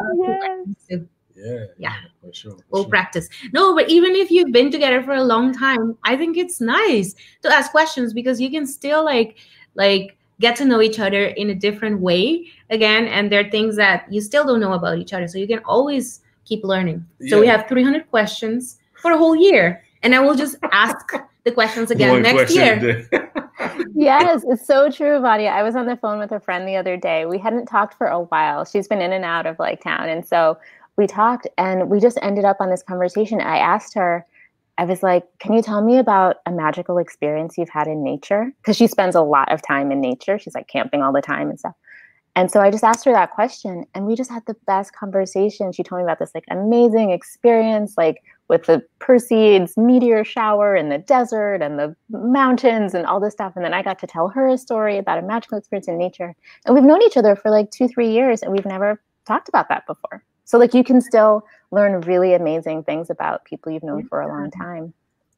Yes. 0.88 1.00
Yeah. 1.34 1.64
Yeah. 1.78 1.94
For 2.20 2.32
sure. 2.32 2.52
for 2.52 2.64
we'll 2.70 2.82
sure. 2.82 2.90
practice. 2.90 3.28
No, 3.52 3.74
but 3.74 3.88
even 3.88 4.16
if 4.16 4.30
you've 4.30 4.52
been 4.52 4.70
together 4.70 5.02
for 5.02 5.12
a 5.12 5.22
long 5.22 5.54
time, 5.56 5.96
I 6.04 6.16
think 6.16 6.36
it's 6.36 6.60
nice 6.60 7.14
to 7.42 7.52
ask 7.52 7.70
questions 7.70 8.12
because 8.12 8.40
you 8.40 8.50
can 8.50 8.66
still 8.66 9.04
like 9.04 9.36
like 9.74 10.16
get 10.40 10.56
to 10.56 10.64
know 10.64 10.80
each 10.80 10.98
other 10.98 11.26
in 11.26 11.50
a 11.50 11.54
different 11.54 12.00
way 12.00 12.46
again. 12.70 13.06
And 13.06 13.30
there 13.30 13.40
are 13.46 13.50
things 13.50 13.76
that 13.76 14.12
you 14.12 14.20
still 14.20 14.44
don't 14.44 14.60
know 14.60 14.72
about 14.72 14.98
each 14.98 15.12
other. 15.12 15.28
So 15.28 15.38
you 15.38 15.46
can 15.46 15.60
always 15.64 16.20
keep 16.44 16.64
learning. 16.64 17.04
So 17.28 17.40
we 17.40 17.46
have 17.46 17.68
300 17.68 18.08
questions 18.10 18.78
for 18.94 19.12
a 19.12 19.18
whole 19.18 19.36
year. 19.36 19.84
And 20.02 20.14
I 20.14 20.20
will 20.20 20.34
just 20.34 20.56
ask 20.72 21.12
the 21.44 21.50
questions 21.50 21.90
again 21.90 22.10
One 22.10 22.22
next 22.22 22.52
question 22.52 22.80
year. 22.82 23.08
yes, 23.94 24.44
it's 24.46 24.66
so 24.66 24.90
true, 24.90 25.20
Vanya. 25.20 25.50
I 25.50 25.62
was 25.62 25.76
on 25.76 25.86
the 25.86 25.96
phone 25.96 26.18
with 26.18 26.32
a 26.32 26.40
friend 26.40 26.66
the 26.66 26.76
other 26.76 26.96
day. 26.96 27.26
We 27.26 27.38
hadn't 27.38 27.66
talked 27.66 27.94
for 27.94 28.06
a 28.06 28.20
while. 28.20 28.64
She's 28.64 28.88
been 28.88 29.00
in 29.00 29.12
and 29.12 29.24
out 29.24 29.46
of 29.46 29.58
like 29.58 29.82
town. 29.82 30.08
And 30.08 30.26
so 30.26 30.58
we 30.96 31.06
talked 31.06 31.46
and 31.56 31.88
we 31.88 32.00
just 32.00 32.18
ended 32.22 32.44
up 32.44 32.58
on 32.60 32.70
this 32.70 32.82
conversation. 32.82 33.40
I 33.40 33.58
asked 33.58 33.94
her, 33.94 34.26
I 34.78 34.84
was 34.84 35.02
like, 35.02 35.24
Can 35.38 35.54
you 35.54 35.62
tell 35.62 35.82
me 35.82 35.98
about 35.98 36.36
a 36.46 36.50
magical 36.50 36.98
experience 36.98 37.58
you've 37.58 37.68
had 37.68 37.86
in 37.86 38.02
nature? 38.02 38.52
Because 38.58 38.76
she 38.76 38.86
spends 38.86 39.14
a 39.14 39.22
lot 39.22 39.50
of 39.52 39.62
time 39.62 39.90
in 39.92 40.00
nature. 40.00 40.38
She's 40.38 40.54
like 40.54 40.68
camping 40.68 41.02
all 41.02 41.12
the 41.12 41.22
time 41.22 41.50
and 41.50 41.58
stuff. 41.58 41.74
And 42.36 42.50
so 42.50 42.60
I 42.60 42.70
just 42.70 42.84
asked 42.84 43.04
her 43.04 43.12
that 43.12 43.32
question 43.32 43.84
and 43.94 44.06
we 44.06 44.14
just 44.14 44.30
had 44.30 44.44
the 44.46 44.54
best 44.66 44.94
conversation. 44.94 45.72
She 45.72 45.82
told 45.82 45.98
me 45.98 46.04
about 46.04 46.20
this 46.20 46.30
like 46.34 46.44
amazing 46.50 47.10
experience, 47.10 47.94
like 47.96 48.22
with 48.48 48.64
the 48.64 48.82
Perseids 49.00 49.76
meteor 49.76 50.24
shower 50.24 50.74
in 50.74 50.88
the 50.88 50.98
desert 50.98 51.62
and 51.62 51.78
the 51.78 51.94
mountains 52.10 52.94
and 52.94 53.06
all 53.06 53.20
this 53.20 53.34
stuff. 53.34 53.52
And 53.54 53.64
then 53.64 53.74
I 53.74 53.82
got 53.82 53.98
to 54.00 54.06
tell 54.06 54.28
her 54.28 54.48
a 54.48 54.58
story 54.58 54.98
about 54.98 55.18
a 55.18 55.22
magical 55.22 55.58
experience 55.58 55.88
in 55.88 55.98
nature. 55.98 56.34
And 56.64 56.74
we've 56.74 56.84
known 56.84 57.02
each 57.02 57.16
other 57.16 57.36
for 57.36 57.50
like 57.50 57.70
two, 57.70 57.88
three 57.88 58.10
years 58.10 58.42
and 58.42 58.52
we've 58.52 58.66
never 58.66 59.00
talked 59.26 59.48
about 59.48 59.68
that 59.68 59.86
before. 59.86 60.24
So 60.44 60.58
like 60.58 60.72
you 60.72 60.82
can 60.82 61.00
still 61.00 61.44
learn 61.70 62.00
really 62.02 62.32
amazing 62.32 62.84
things 62.84 63.10
about 63.10 63.44
people 63.44 63.70
you've 63.70 63.82
known 63.82 64.06
for 64.06 64.22
a 64.22 64.28
long 64.28 64.50
time. 64.50 64.94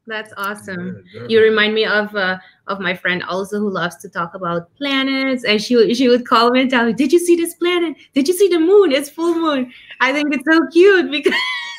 That's 0.07 0.33
awesome. 0.37 1.05
Yeah, 1.13 1.27
you 1.29 1.43
remind 1.43 1.75
me 1.75 1.85
of 1.85 2.15
uh, 2.17 2.39
of 2.67 2.81
my 2.81 2.95
friend 2.95 3.23
also 3.25 3.59
who 3.59 3.71
loves 3.71 3.97
to 3.99 4.09
talk 4.09 4.35
about 4.35 4.75
planets 4.77 5.45
and 5.45 5.61
she 5.61 5.77
would 5.77 5.97
she 5.97 6.09
would 6.09 6.27
call 6.27 6.51
me 6.51 6.63
and 6.63 6.71
tell 6.71 6.87
me 6.87 6.93
did 6.93 7.13
you 7.13 7.19
see 7.19 7.37
this 7.37 7.55
planet 7.55 7.97
did 8.15 8.27
you 8.27 8.35
see 8.35 8.49
the 8.49 8.59
moon 8.59 8.93
it's 8.93 9.11
full 9.11 9.35
moon 9.35 9.73
i 10.01 10.13
think 10.13 10.33
it's 10.33 10.45
so 10.49 10.61
cute 10.69 11.11
because 11.11 11.35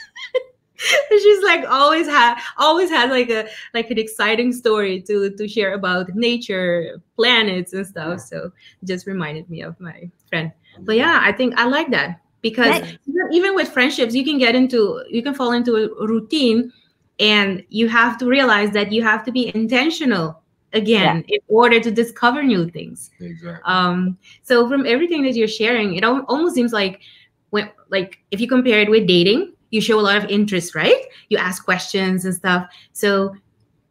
she's 1.10 1.44
like 1.44 1.66
always 1.70 2.08
had 2.08 2.40
always 2.58 2.90
had 2.90 3.10
like 3.10 3.30
a 3.30 3.48
like 3.74 3.92
an 3.92 4.00
exciting 4.00 4.52
story 4.54 5.02
to 5.02 5.30
to 5.32 5.48
share 5.48 5.74
about 5.74 6.14
nature 6.16 7.02
planets 7.16 7.74
and 7.74 7.86
stuff. 7.86 8.20
So 8.20 8.52
it 8.82 8.86
just 8.86 9.06
reminded 9.08 9.50
me 9.50 9.62
of 9.62 9.80
my 9.80 10.10
friend. 10.30 10.52
But 10.80 10.96
yeah 10.96 11.20
i 11.22 11.32
think 11.32 11.54
i 11.58 11.66
like 11.66 11.92
that 11.92 12.22
because 12.42 12.70
Nice. 12.70 12.98
even- 13.08 13.34
even 13.34 13.56
with 13.56 13.70
friendships 13.70 14.16
you 14.16 14.24
can 14.24 14.38
get 14.38 14.56
into 14.56 15.04
you 15.10 15.22
can 15.22 15.34
fall 15.34 15.52
into 15.52 15.76
a 15.76 16.08
routine 16.08 16.72
and 17.20 17.64
you 17.70 17.88
have 17.88 18.18
to 18.20 18.26
realize 18.26 18.72
that 18.72 18.92
you 18.92 19.04
have 19.04 19.24
to 19.26 19.32
be 19.32 19.52
intentional 19.54 20.42
again 20.74 21.24
yeah. 21.28 21.36
in 21.36 21.40
order 21.50 21.80
to 21.80 21.92
discover 21.92 22.42
new 22.42 22.70
things. 22.70 23.12
Exactly. 23.20 23.62
Um 23.66 24.18
so 24.44 24.68
from 24.70 24.86
everything 24.86 25.24
that 25.24 25.36
you're 25.36 25.48
sharing 25.48 25.96
it 25.96 26.04
almost 26.04 26.56
seems 26.56 26.74
like 26.74 27.02
when 27.50 27.70
like 27.90 28.20
if 28.32 28.40
you 28.40 28.48
compare 28.48 28.80
it 28.80 28.90
with 28.90 29.06
dating 29.08 29.54
you 29.72 29.82
show 29.82 30.00
a 30.00 30.02
lot 30.02 30.18
of 30.18 30.26
interest 30.26 30.76
right? 30.76 31.04
You 31.30 31.38
ask 31.38 31.66
questions 31.66 32.26
and 32.26 32.34
stuff. 32.34 32.68
So 32.94 33.36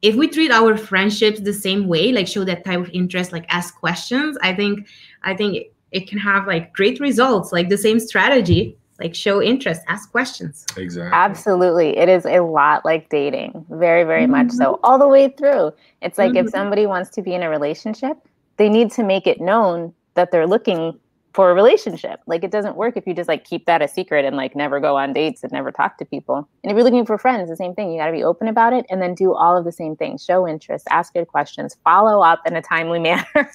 if 0.02 0.14
we 0.14 0.28
treat 0.28 0.50
our 0.50 0.76
friendships 0.76 1.40
the 1.40 1.52
same 1.52 1.86
way 1.86 2.12
like 2.12 2.26
show 2.26 2.44
that 2.44 2.64
type 2.64 2.80
of 2.80 2.88
interest 2.90 3.32
like 3.32 3.44
ask 3.50 3.78
questions 3.78 4.38
i 4.40 4.54
think 4.54 4.88
i 5.24 5.34
think 5.34 5.56
it, 5.56 5.74
it 5.92 6.08
can 6.08 6.16
have 6.16 6.46
like 6.46 6.72
great 6.72 6.98
results 7.00 7.52
like 7.52 7.68
the 7.68 7.76
same 7.76 8.00
strategy 8.00 8.74
like 9.00 9.14
show 9.14 9.42
interest 9.42 9.80
ask 9.88 10.10
questions. 10.10 10.66
Exactly. 10.76 11.10
Absolutely. 11.16 11.96
It 11.96 12.10
is 12.10 12.26
a 12.26 12.40
lot 12.40 12.84
like 12.84 13.08
dating. 13.08 13.64
Very 13.70 14.04
very 14.04 14.24
mm-hmm. 14.24 14.32
much 14.32 14.50
so. 14.50 14.78
All 14.82 14.98
the 14.98 15.08
way 15.08 15.30
through. 15.30 15.72
It's 16.02 16.18
like 16.18 16.32
mm-hmm. 16.32 16.46
if 16.46 16.50
somebody 16.50 16.86
wants 16.86 17.08
to 17.10 17.22
be 17.22 17.34
in 17.34 17.42
a 17.42 17.48
relationship 17.48 18.18
they 18.58 18.68
need 18.68 18.90
to 18.92 19.02
make 19.02 19.26
it 19.26 19.40
known 19.40 19.94
that 20.14 20.30
they're 20.30 20.46
looking 20.46 20.98
for 21.32 21.50
a 21.50 21.54
relationship 21.54 22.20
like 22.26 22.42
it 22.42 22.50
doesn't 22.50 22.76
work 22.76 22.96
if 22.96 23.06
you 23.06 23.14
just 23.14 23.28
like 23.28 23.44
keep 23.44 23.66
that 23.66 23.82
a 23.82 23.88
secret 23.88 24.24
and 24.24 24.36
like 24.36 24.56
never 24.56 24.80
go 24.80 24.96
on 24.96 25.12
dates 25.12 25.42
and 25.42 25.52
never 25.52 25.70
talk 25.70 25.96
to 25.96 26.04
people 26.04 26.48
and 26.64 26.70
if 26.70 26.74
you're 26.74 26.84
looking 26.84 27.06
for 27.06 27.18
friends 27.18 27.48
the 27.48 27.56
same 27.56 27.74
thing 27.74 27.92
you 27.92 27.98
got 27.98 28.06
to 28.06 28.12
be 28.12 28.24
open 28.24 28.48
about 28.48 28.72
it 28.72 28.84
and 28.90 29.00
then 29.00 29.14
do 29.14 29.34
all 29.34 29.56
of 29.56 29.64
the 29.64 29.72
same 29.72 29.94
things 29.94 30.24
show 30.24 30.46
interest 30.46 30.86
ask 30.90 31.14
good 31.14 31.28
questions 31.28 31.76
follow 31.84 32.22
up 32.22 32.40
in 32.46 32.56
a 32.56 32.62
timely 32.62 32.98
manner 33.08 33.50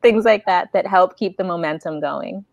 things 0.00 0.24
like 0.24 0.44
that 0.46 0.72
that 0.72 0.86
help 0.86 1.16
keep 1.16 1.36
the 1.36 1.44
momentum 1.44 2.00
going 2.00 2.44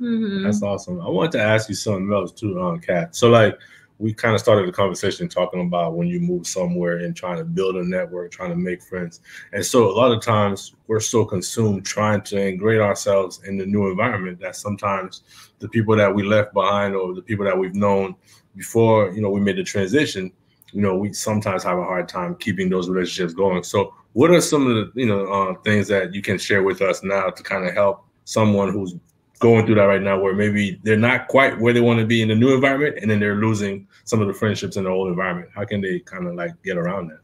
Mm-hmm. 0.00 0.44
That's 0.44 0.62
awesome. 0.62 1.00
I 1.00 1.08
wanted 1.08 1.32
to 1.32 1.42
ask 1.42 1.68
you 1.68 1.74
something 1.74 2.12
else 2.12 2.32
too, 2.32 2.60
um, 2.60 2.80
Kat. 2.80 3.16
So 3.16 3.28
like 3.28 3.58
we 3.98 4.12
kind 4.12 4.34
of 4.34 4.40
started 4.40 4.68
the 4.68 4.72
conversation 4.72 5.28
talking 5.28 5.62
about 5.62 5.94
when 5.94 6.06
you 6.06 6.20
move 6.20 6.46
somewhere 6.46 6.98
and 6.98 7.16
trying 7.16 7.38
to 7.38 7.44
build 7.44 7.76
a 7.76 7.84
network, 7.84 8.30
trying 8.30 8.50
to 8.50 8.56
make 8.56 8.82
friends. 8.82 9.20
And 9.52 9.64
so 9.64 9.90
a 9.90 9.94
lot 9.94 10.12
of 10.12 10.22
times 10.22 10.74
we're 10.86 11.00
so 11.00 11.24
consumed 11.24 11.86
trying 11.86 12.22
to 12.22 12.48
ingrate 12.48 12.80
ourselves 12.80 13.40
in 13.46 13.56
the 13.56 13.64
new 13.64 13.88
environment 13.88 14.40
that 14.40 14.56
sometimes 14.56 15.22
the 15.60 15.68
people 15.68 15.96
that 15.96 16.14
we 16.14 16.22
left 16.22 16.52
behind 16.52 16.94
or 16.94 17.14
the 17.14 17.22
people 17.22 17.46
that 17.46 17.56
we've 17.58 17.74
known 17.74 18.14
before, 18.54 19.12
you 19.12 19.22
know, 19.22 19.30
we 19.30 19.40
made 19.40 19.56
the 19.56 19.64
transition, 19.64 20.30
you 20.72 20.82
know, 20.82 20.96
we 20.96 21.12
sometimes 21.12 21.62
have 21.62 21.78
a 21.78 21.84
hard 21.84 22.08
time 22.08 22.34
keeping 22.36 22.68
those 22.68 22.88
relationships 22.88 23.32
going. 23.32 23.62
So 23.62 23.94
what 24.12 24.30
are 24.30 24.40
some 24.40 24.66
of 24.66 24.74
the, 24.74 25.00
you 25.00 25.06
know, 25.06 25.26
uh, 25.26 25.54
things 25.62 25.88
that 25.88 26.14
you 26.14 26.20
can 26.20 26.38
share 26.38 26.62
with 26.62 26.82
us 26.82 27.02
now 27.02 27.30
to 27.30 27.42
kind 27.42 27.66
of 27.66 27.72
help 27.72 28.04
someone 28.24 28.72
who's 28.72 28.94
going 29.38 29.66
through 29.66 29.74
that 29.76 29.84
right 29.84 30.02
now 30.02 30.18
where 30.18 30.34
maybe 30.34 30.80
they're 30.82 30.96
not 30.96 31.28
quite 31.28 31.58
where 31.58 31.72
they 31.72 31.80
want 31.80 32.00
to 32.00 32.06
be 32.06 32.22
in 32.22 32.28
the 32.28 32.34
new 32.34 32.54
environment 32.54 32.98
and 33.00 33.10
then 33.10 33.20
they're 33.20 33.36
losing 33.36 33.86
some 34.04 34.20
of 34.20 34.28
the 34.28 34.34
friendships 34.34 34.76
in 34.76 34.84
the 34.84 34.90
old 34.90 35.08
environment. 35.08 35.50
How 35.54 35.64
can 35.64 35.80
they 35.80 36.00
kind 36.00 36.26
of 36.26 36.34
like 36.34 36.50
get 36.62 36.76
around 36.76 37.08
that? 37.08 37.20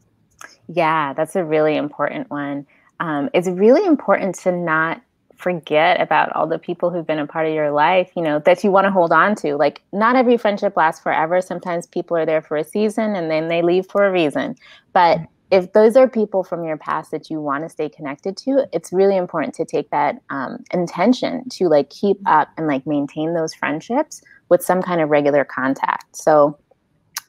Yeah 0.69 1.13
that's 1.15 1.37
a 1.37 1.45
really 1.45 1.77
important 1.77 2.31
one. 2.31 2.67
Um, 3.01 3.31
it's 3.35 3.49
really 3.49 3.85
important 3.87 4.35
to 4.41 4.53
not 4.53 5.01
forget 5.37 6.01
about 6.01 6.31
all 6.37 6.47
the 6.47 6.59
people 6.59 6.91
who've 6.91 7.07
been 7.07 7.19
a 7.19 7.27
part 7.27 7.49
of 7.49 7.53
your 7.53 7.73
life 7.73 8.13
you 8.15 8.23
know 8.23 8.39
that 8.39 8.63
you 8.63 8.71
want 8.71 8.85
to 8.85 8.91
hold 8.91 9.13
on 9.13 9.35
to. 9.37 9.57
Like 9.57 9.83
not 9.93 10.17
every 10.17 10.37
friendship 10.37 10.77
lasts 10.77 11.03
forever. 11.03 11.41
Sometimes 11.41 11.87
people 11.87 12.17
are 12.17 12.27
there 12.27 12.43
for 12.43 12.57
a 12.57 12.65
season 12.65 13.17
and 13.17 13.31
then 13.31 13.49
they 13.49 13.63
leave 13.63 13.87
for 13.91 14.05
a 14.05 14.13
reason. 14.13 14.57
But 14.93 15.21
if 15.53 15.75
those 15.75 15.97
are 15.97 16.09
people 16.09 16.43
from 16.43 16.65
your 16.65 16.79
past 16.79 17.11
that 17.11 17.29
you 17.29 17.39
want 17.39 17.63
to 17.63 17.69
stay 17.69 17.89
connected 17.89 18.37
to 18.39 18.67
it's 18.73 18.93
really 18.93 19.17
important 19.17 19.55
to 19.55 19.65
take 19.65 19.91
that 19.91 20.21
um, 20.31 20.65
intention 20.73 21.49
to 21.51 21.69
like 21.69 21.91
keep 21.91 22.17
up 22.27 22.49
and 22.57 22.67
like 22.67 22.87
maintain 22.87 23.35
those 23.35 23.55
friendships 23.55 24.23
with 24.49 24.63
some 24.63 24.83
kind 24.83 25.01
of 25.01 25.11
regular 25.11 25.45
contact. 25.45 26.17
So 26.17 26.59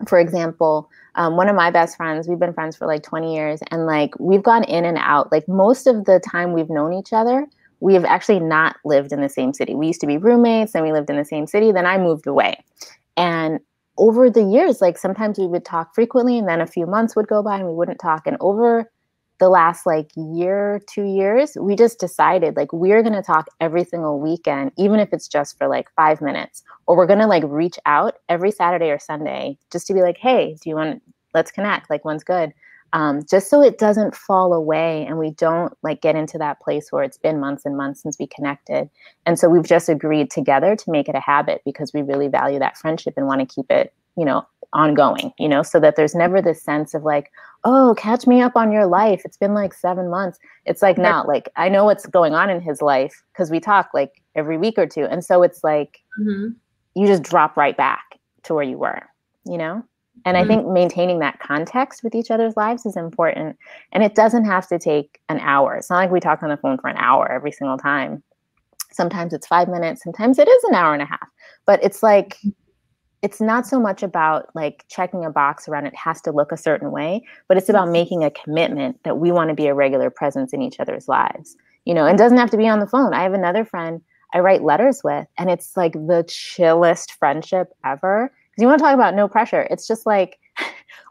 for 0.08 0.20
example 0.20 0.90
um, 1.16 1.38
one 1.38 1.50
of 1.50 1.56
my 1.56 1.70
best 1.70 1.98
friends 1.98 2.28
we've 2.28 2.40
been 2.40 2.54
friends 2.54 2.76
for 2.76 2.88
like 2.88 3.04
20 3.04 3.36
years 3.36 3.60
and 3.70 3.86
like 3.86 4.18
we've 4.20 4.42
gone 4.42 4.64
in 4.64 4.86
and 4.86 4.98
out. 4.98 5.32
Like 5.32 5.48
most 5.48 5.86
of 5.86 6.06
the 6.06 6.20
time 6.20 6.54
we've 6.54 6.70
known 6.70 6.94
each 6.94 7.14
other 7.14 7.46
we 7.82 7.94
have 7.94 8.06
actually 8.06 8.40
not 8.40 8.78
lived 8.86 9.12
in 9.12 9.20
the 9.20 9.28
same 9.28 9.54
city. 9.54 9.76
We 9.76 9.88
used 9.88 10.00
to 10.00 10.08
be 10.08 10.18
roommates 10.18 10.74
and 10.74 10.86
we 10.86 10.94
lived 10.94 11.10
in 11.10 11.18
the 11.18 11.26
same 11.26 11.46
city 11.46 11.74
then 11.74 11.86
i 11.86 11.98
moved 11.98 12.26
away. 12.26 12.64
And 13.18 13.60
over 13.98 14.30
the 14.30 14.44
years, 14.44 14.82
like 14.82 14.98
sometimes 14.98 15.38
we 15.38 15.48
would 15.48 15.66
talk 15.66 15.94
frequently 15.94 16.38
and 16.38 16.48
then 16.48 16.62
a 16.62 16.68
few 16.68 16.86
months 16.86 17.16
would 17.16 17.28
go 17.28 17.44
by 17.44 17.58
and 17.58 17.68
we 17.68 17.74
wouldn't 17.74 18.00
talk. 18.00 18.26
And 18.26 18.38
over 18.40 18.90
the 19.40 19.50
last 19.50 19.86
like 19.86 20.10
year, 20.16 20.82
two 20.88 21.04
years, 21.04 21.58
we 21.60 21.76
just 21.76 22.00
decided 22.00 22.56
like 22.56 22.72
we're 22.74 23.02
going 23.02 23.14
to 23.14 23.22
talk 23.22 23.48
every 23.60 23.84
single 23.84 24.20
weekend, 24.20 24.72
even 24.78 25.00
if 25.00 25.10
it's 25.12 25.28
just 25.28 25.58
for 25.58 25.68
like 25.68 25.90
five 25.96 26.22
minutes, 26.22 26.64
or 26.88 26.96
we're 26.96 27.08
going 27.08 27.20
to 27.20 27.28
like 27.28 27.44
reach 27.46 27.78
out 27.86 28.16
every 28.30 28.52
Saturday 28.52 28.90
or 28.90 29.00
Sunday 29.00 29.58
just 29.72 29.88
to 29.88 29.94
be 29.94 30.02
like, 30.02 30.18
hey, 30.18 30.56
do 30.62 30.70
you 30.70 30.76
want, 30.76 31.02
let's 31.34 31.52
connect, 31.52 31.90
like 31.90 32.06
when's 32.06 32.24
good 32.24 32.54
um, 32.94 33.22
just 33.28 33.50
so 33.50 33.62
it 33.62 33.80
doesn't 33.80 34.16
fall 34.16 34.54
away 34.54 35.06
and 35.06 35.18
we 35.18 35.32
don't 35.32 35.76
like 35.82 36.02
get 36.02 36.16
into 36.16 36.38
that 36.38 36.62
place 36.62 36.92
where 36.92 37.04
it's 37.04 37.18
been 37.18 37.40
months 37.40 37.66
and 37.66 37.76
months 37.76 38.04
since 38.04 38.18
we 38.20 38.28
connected. 38.28 38.88
And 39.26 39.40
so 39.40 39.50
we've 39.50 39.66
just 39.66 39.90
agreed 39.90 40.30
together 40.30 40.76
to 40.76 40.92
make 40.92 41.10
it 41.10 41.16
a 41.16 41.20
habit 41.20 41.64
because 41.66 41.92
we 41.92 42.04
really 42.04 42.28
value 42.28 42.60
that 42.60 42.78
friendship 42.78 43.16
and 43.18 43.26
want 43.26 43.42
to 43.42 43.54
keep 43.54 43.72
it, 43.72 43.94
you 44.16 44.24
know, 44.24 44.46
ongoing, 44.74 45.34
you 45.40 45.50
know, 45.50 45.64
so 45.64 45.80
that 45.80 45.96
there's 45.96 46.14
never 46.14 46.40
this 46.40 46.62
sense 46.62 46.94
of 46.94 47.04
like, 47.04 47.32
oh, 47.64 47.96
catch 47.98 48.28
me 48.28 48.42
up 48.42 48.56
on 48.56 48.72
your 48.72 48.86
life. 48.86 49.24
It's 49.26 49.38
been 49.38 49.56
like 49.56 49.74
seven 49.74 50.10
months. 50.10 50.38
It's 50.66 50.84
like 50.84 51.00
not 51.00 51.28
like 51.28 51.50
I 51.56 51.70
know 51.70 51.86
what's 51.86 52.06
going 52.06 52.36
on 52.36 52.52
in 52.52 52.62
his 52.62 52.80
life 52.80 53.24
because 53.34 53.50
we 53.50 53.60
talk 53.60 53.90
like 53.96 54.22
every 54.36 54.58
week 54.58 54.78
or 54.78 54.86
two. 54.86 55.06
And 55.06 55.26
so 55.26 55.42
it's 55.42 55.64
like 55.64 56.00
mm-hmm. 56.20 56.50
you 56.96 57.08
just 57.08 57.24
drop 57.24 57.58
right 57.58 57.76
back 57.76 58.20
to 58.44 58.54
where 58.54 58.64
you 58.64 58.78
were, 58.78 59.02
you 59.46 59.58
know? 59.58 59.84
And 60.26 60.38
mm-hmm. 60.38 60.44
I 60.44 60.48
think 60.48 60.68
maintaining 60.68 61.20
that 61.20 61.40
context 61.40 62.04
with 62.04 62.16
each 62.16 62.32
other's 62.32 62.56
lives 62.56 62.86
is 62.86 62.96
important. 62.96 63.58
And 63.92 64.04
it 64.04 64.16
doesn't 64.16 64.46
have 64.46 64.68
to 64.68 64.80
take 64.80 65.20
an 65.30 65.40
hour. 65.40 65.76
It's 65.76 65.90
not 65.90 65.98
like 65.98 66.12
we 66.12 66.20
talk 66.20 66.44
on 66.44 66.50
the 66.50 66.58
phone 66.58 66.78
for 66.78 66.90
an 66.90 66.98
hour 66.98 67.32
every 67.32 67.52
single 67.52 67.78
time. 67.78 68.24
Sometimes 68.92 69.34
it's 69.34 69.48
five 69.48 69.68
minutes, 69.68 70.04
sometimes 70.04 70.38
it 70.38 70.48
is 70.48 70.64
an 70.66 70.76
hour 70.76 70.94
and 70.94 71.02
a 71.02 71.08
half. 71.08 71.28
But 71.66 71.84
it's 71.84 72.04
like, 72.04 72.38
it's 73.24 73.42
not 73.42 73.66
so 73.66 73.80
much 73.80 74.04
about 74.04 74.50
like 74.54 74.86
checking 74.90 75.26
a 75.26 75.32
box 75.32 75.68
around 75.68 75.88
it 75.88 75.96
has 75.96 76.22
to 76.22 76.32
look 76.32 76.52
a 76.52 76.58
certain 76.58 76.92
way, 76.92 77.24
but 77.48 77.58
it's 77.58 77.70
about 77.70 77.86
mm-hmm. 77.86 77.94
making 77.94 78.24
a 78.24 78.32
commitment 78.32 79.02
that 79.04 79.18
we 79.18 79.32
want 79.32 79.50
to 79.50 79.56
be 79.56 79.68
a 79.68 79.74
regular 79.74 80.10
presence 80.10 80.54
in 80.54 80.62
each 80.62 80.80
other's 80.80 81.08
lives. 81.08 81.56
You 81.86 81.94
know, 81.94 82.06
and 82.06 82.18
doesn't 82.18 82.38
have 82.38 82.52
to 82.52 82.58
be 82.58 82.70
on 82.70 82.80
the 82.80 82.88
phone. 82.88 83.14
I 83.14 83.24
have 83.24 83.34
another 83.34 83.66
friend 83.66 84.00
I 84.34 84.40
write 84.40 84.64
letters 84.64 85.02
with, 85.04 85.28
and 85.38 85.50
it's 85.50 85.76
like 85.76 85.94
the 85.94 86.24
chillest 86.30 87.14
friendship 87.14 87.74
ever 87.84 88.32
because 88.54 88.62
you 88.62 88.68
want 88.68 88.80
to 88.80 88.84
talk 88.84 88.94
about 88.94 89.16
no 89.16 89.28
pressure. 89.28 89.68
It's 89.72 89.88
just 89.88 90.06
like 90.06 90.38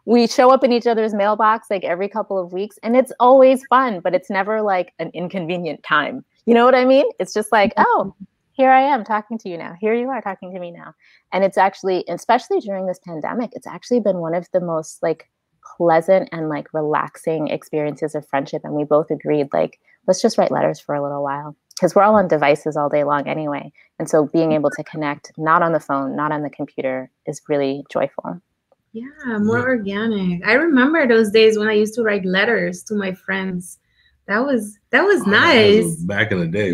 we 0.05 0.28
show 0.28 0.50
up 0.52 0.62
in 0.62 0.70
each 0.70 0.87
other's 0.87 1.12
mailbox 1.12 1.68
like 1.70 1.83
every 1.83 2.09
couple 2.09 2.38
of 2.38 2.52
weeks 2.52 2.78
and 2.83 2.96
it's 2.96 3.12
always 3.18 3.64
fun, 3.66 4.00
but 4.00 4.14
it's 4.14 4.31
never 4.31 4.62
like 4.62 4.92
an 5.00 5.11
inconvenient 5.12 5.83
time. 5.83 6.24
You 6.46 6.55
know 6.55 6.64
what 6.64 6.74
I 6.74 6.85
mean? 6.85 7.07
It's 7.18 7.35
just 7.35 7.50
like, 7.50 7.74
mm-hmm. 7.74 7.85
oh, 7.87 8.14
here 8.52 8.70
I 8.70 8.83
am 8.83 9.05
talking 9.05 9.38
to 9.38 9.48
you 9.48 9.57
now. 9.57 9.74
Here 9.81 9.94
you 9.94 10.09
are 10.11 10.20
talking 10.20 10.52
to 10.52 10.61
me 10.61 10.70
now. 10.70 10.94
And 11.33 11.42
it's 11.42 11.59
actually, 11.59 12.05
especially 12.09 12.61
during 12.61 12.87
this 12.87 13.00
pandemic, 13.05 13.50
it's 13.55 13.66
actually 13.66 14.00
been 14.00 14.18
one 14.18 14.35
of 14.35 14.48
the 14.52 14.61
most 14.61 15.02
like 15.02 15.28
pleasant 15.76 16.28
and 16.33 16.48
like 16.48 16.72
relaxing 16.72 17.48
experiences 17.48 18.14
of 18.14 18.28
friendship. 18.28 18.62
And 18.64 18.74
we 18.74 18.85
both 18.85 19.11
agreed, 19.11 19.48
like, 19.52 19.81
let's 20.06 20.22
just 20.22 20.38
write 20.38 20.50
letters 20.50 20.80
for 20.80 20.94
a 20.94 21.02
little 21.02 21.22
while 21.22 21.56
because 21.74 21.94
we're 21.94 22.02
all 22.02 22.14
on 22.14 22.28
devices 22.28 22.76
all 22.76 22.88
day 22.88 23.04
long 23.04 23.26
anyway. 23.28 23.72
And 23.98 24.08
so 24.08 24.26
being 24.26 24.52
able 24.52 24.70
to 24.70 24.84
connect 24.84 25.32
not 25.36 25.62
on 25.62 25.72
the 25.72 25.80
phone, 25.80 26.14
not 26.14 26.32
on 26.32 26.42
the 26.42 26.50
computer 26.50 27.10
is 27.26 27.42
really 27.48 27.84
joyful. 27.90 28.40
Yeah, 28.92 29.38
more 29.38 29.68
organic. 29.68 30.46
I 30.46 30.52
remember 30.52 31.08
those 31.08 31.30
days 31.30 31.58
when 31.58 31.68
I 31.68 31.72
used 31.72 31.94
to 31.94 32.02
write 32.02 32.24
letters 32.24 32.82
to 32.84 32.94
my 32.94 33.12
friends. 33.12 33.78
That 34.28 34.44
was 34.44 34.78
that 34.90 35.02
was 35.02 35.22
oh, 35.22 35.30
nice. 35.30 35.82
That 35.82 35.84
was 35.84 36.04
back 36.04 36.32
in 36.32 36.40
the 36.40 36.46
day. 36.46 36.70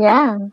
yeah. 0.00 0.38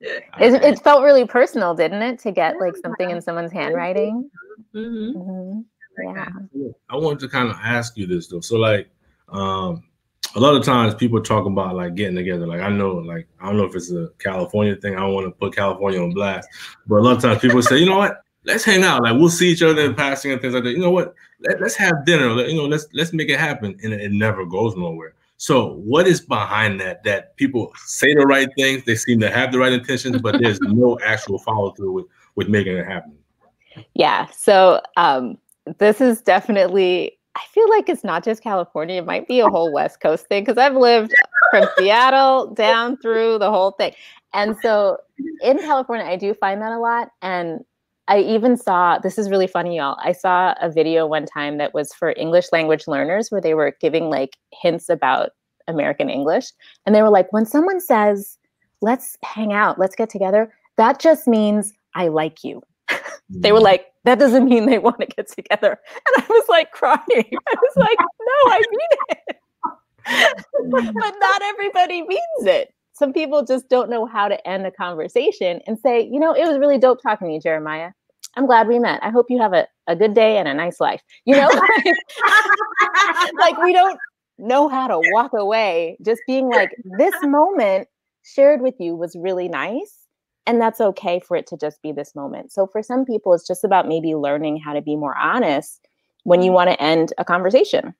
It, 0.00 0.54
it 0.62 0.82
felt 0.82 1.02
really 1.02 1.26
personal, 1.26 1.74
didn't 1.74 2.00
it, 2.00 2.18
to 2.20 2.32
get 2.32 2.58
like 2.58 2.74
something 2.78 3.10
in 3.10 3.20
someone's 3.20 3.52
handwriting? 3.52 4.30
Mm-hmm. 4.74 5.18
Mm-hmm. 5.18 5.60
Yeah. 6.02 6.70
I 6.88 6.96
wanted 6.96 7.18
to 7.20 7.28
kind 7.28 7.50
of 7.50 7.56
ask 7.62 7.94
you 7.98 8.06
this 8.06 8.28
though. 8.28 8.40
So 8.40 8.56
like, 8.56 8.88
um, 9.28 9.82
a 10.36 10.40
lot 10.40 10.54
of 10.54 10.62
times 10.62 10.94
people 10.94 11.20
talk 11.22 11.46
about 11.46 11.74
like 11.74 11.94
getting 11.94 12.14
together. 12.14 12.46
Like 12.46 12.60
I 12.60 12.68
know, 12.68 12.92
like 12.96 13.26
I 13.40 13.46
don't 13.46 13.56
know 13.56 13.64
if 13.64 13.74
it's 13.74 13.90
a 13.90 14.10
California 14.18 14.76
thing. 14.76 14.94
I 14.94 15.00
don't 15.00 15.14
want 15.14 15.26
to 15.26 15.30
put 15.30 15.56
California 15.56 16.00
on 16.00 16.10
blast, 16.10 16.46
but 16.86 16.96
a 16.96 17.00
lot 17.00 17.16
of 17.16 17.22
times 17.22 17.40
people 17.40 17.62
say, 17.62 17.78
you 17.78 17.86
know 17.86 17.96
what? 17.96 18.22
Let's 18.44 18.62
hang 18.62 18.84
out. 18.84 19.02
Like 19.02 19.14
we'll 19.14 19.30
see 19.30 19.48
each 19.48 19.62
other 19.62 19.80
in 19.80 19.94
passing 19.94 20.32
and 20.32 20.40
things 20.40 20.52
like 20.52 20.64
that. 20.64 20.72
You 20.72 20.78
know 20.78 20.90
what? 20.90 21.14
Let, 21.40 21.62
us 21.62 21.74
have 21.76 22.04
dinner. 22.04 22.30
Let, 22.30 22.50
you 22.50 22.56
know, 22.56 22.66
let's 22.66 22.86
let's 22.92 23.14
make 23.14 23.30
it 23.30 23.40
happen, 23.40 23.78
and 23.82 23.94
it, 23.94 24.02
it 24.02 24.12
never 24.12 24.44
goes 24.44 24.76
nowhere. 24.76 25.14
So 25.38 25.74
what 25.76 26.06
is 26.06 26.20
behind 26.20 26.80
that? 26.80 27.02
That 27.04 27.34
people 27.36 27.72
say 27.84 28.14
the 28.14 28.26
right 28.26 28.48
things, 28.56 28.84
they 28.84 28.94
seem 28.94 29.20
to 29.20 29.30
have 29.30 29.52
the 29.52 29.58
right 29.58 29.72
intentions, 29.72 30.20
but 30.20 30.38
there's 30.40 30.60
no 30.60 30.98
actual 31.02 31.38
follow 31.38 31.72
through 31.72 31.92
with 31.92 32.06
with 32.34 32.48
making 32.48 32.76
it 32.76 32.86
happen. 32.86 33.16
Yeah. 33.94 34.26
So 34.26 34.82
um, 34.98 35.38
this 35.78 36.02
is 36.02 36.20
definitely 36.20 37.15
I 37.36 37.40
feel 37.52 37.68
like 37.68 37.90
it's 37.90 38.02
not 38.02 38.24
just 38.24 38.42
California. 38.42 38.96
It 38.96 39.04
might 39.04 39.28
be 39.28 39.40
a 39.40 39.48
whole 39.48 39.70
West 39.70 40.00
Coast 40.00 40.26
thing 40.26 40.42
because 40.42 40.56
I've 40.56 40.74
lived 40.74 41.12
from 41.50 41.66
Seattle 41.76 42.46
down 42.54 42.96
through 42.96 43.38
the 43.38 43.50
whole 43.50 43.72
thing. 43.72 43.92
And 44.32 44.56
so 44.62 44.96
in 45.42 45.58
California, 45.58 46.06
I 46.06 46.16
do 46.16 46.32
find 46.32 46.62
that 46.62 46.72
a 46.72 46.78
lot. 46.78 47.10
And 47.20 47.60
I 48.08 48.20
even 48.20 48.56
saw 48.56 48.98
this 48.98 49.18
is 49.18 49.28
really 49.28 49.46
funny, 49.46 49.76
y'all. 49.76 49.98
I 50.02 50.12
saw 50.12 50.54
a 50.62 50.70
video 50.70 51.06
one 51.06 51.26
time 51.26 51.58
that 51.58 51.74
was 51.74 51.92
for 51.92 52.14
English 52.16 52.46
language 52.52 52.88
learners 52.88 53.30
where 53.30 53.40
they 53.40 53.52
were 53.52 53.76
giving 53.82 54.08
like 54.08 54.38
hints 54.52 54.88
about 54.88 55.30
American 55.68 56.08
English. 56.08 56.46
And 56.86 56.94
they 56.94 57.02
were 57.02 57.10
like, 57.10 57.30
when 57.34 57.44
someone 57.44 57.80
says, 57.80 58.38
let's 58.80 59.18
hang 59.22 59.52
out, 59.52 59.78
let's 59.78 59.96
get 59.96 60.08
together, 60.08 60.54
that 60.78 61.00
just 61.00 61.26
means 61.28 61.74
I 61.94 62.08
like 62.08 62.44
you. 62.44 62.62
They 63.28 63.52
were 63.52 63.60
mm. 63.60 63.64
like, 63.64 63.86
that 64.04 64.18
doesn't 64.18 64.44
mean 64.44 64.66
they 64.66 64.78
want 64.78 65.00
to 65.00 65.06
get 65.06 65.28
together. 65.28 65.78
And 65.94 66.24
I 66.24 66.26
was 66.28 66.44
like 66.48 66.70
crying. 66.72 67.00
I 67.10 67.54
was 67.54 67.76
like, 67.76 67.98
no, 67.98 68.52
I 68.52 68.62
mean 68.70 68.88
it. 69.10 69.36
but 70.70 71.14
not 71.18 71.42
everybody 71.42 72.02
means 72.02 72.20
it. 72.42 72.72
Some 72.92 73.12
people 73.12 73.44
just 73.44 73.68
don't 73.68 73.90
know 73.90 74.06
how 74.06 74.28
to 74.28 74.48
end 74.48 74.66
a 74.66 74.70
conversation 74.70 75.60
and 75.66 75.78
say, 75.78 76.00
you 76.00 76.18
know, 76.18 76.32
it 76.32 76.46
was 76.46 76.58
really 76.58 76.78
dope 76.78 77.02
talking 77.02 77.28
to 77.28 77.34
you, 77.34 77.40
Jeremiah. 77.40 77.90
I'm 78.36 78.46
glad 78.46 78.68
we 78.68 78.78
met. 78.78 79.02
I 79.02 79.10
hope 79.10 79.26
you 79.28 79.40
have 79.40 79.52
a, 79.52 79.66
a 79.86 79.96
good 79.96 80.14
day 80.14 80.38
and 80.38 80.46
a 80.46 80.54
nice 80.54 80.80
life. 80.80 81.02
You 81.24 81.36
know, 81.36 81.48
like 83.38 83.58
we 83.58 83.72
don't 83.72 83.98
know 84.38 84.68
how 84.68 84.86
to 84.86 85.00
walk 85.12 85.32
away. 85.34 85.96
Just 86.04 86.20
being 86.26 86.48
like, 86.48 86.70
this 86.98 87.14
moment 87.22 87.88
shared 88.22 88.60
with 88.60 88.74
you 88.78 88.94
was 88.94 89.16
really 89.18 89.48
nice. 89.48 90.05
And 90.46 90.60
that's 90.60 90.80
okay 90.80 91.20
for 91.20 91.36
it 91.36 91.46
to 91.48 91.56
just 91.56 91.82
be 91.82 91.92
this 91.92 92.14
moment. 92.14 92.52
So 92.52 92.66
for 92.66 92.82
some 92.82 93.04
people, 93.04 93.34
it's 93.34 93.46
just 93.46 93.64
about 93.64 93.88
maybe 93.88 94.14
learning 94.14 94.58
how 94.58 94.72
to 94.74 94.80
be 94.80 94.96
more 94.96 95.16
honest 95.16 95.86
when 96.22 96.42
you 96.42 96.52
want 96.52 96.70
to 96.70 96.80
end 96.80 97.12
a 97.18 97.24
conversation 97.24 97.94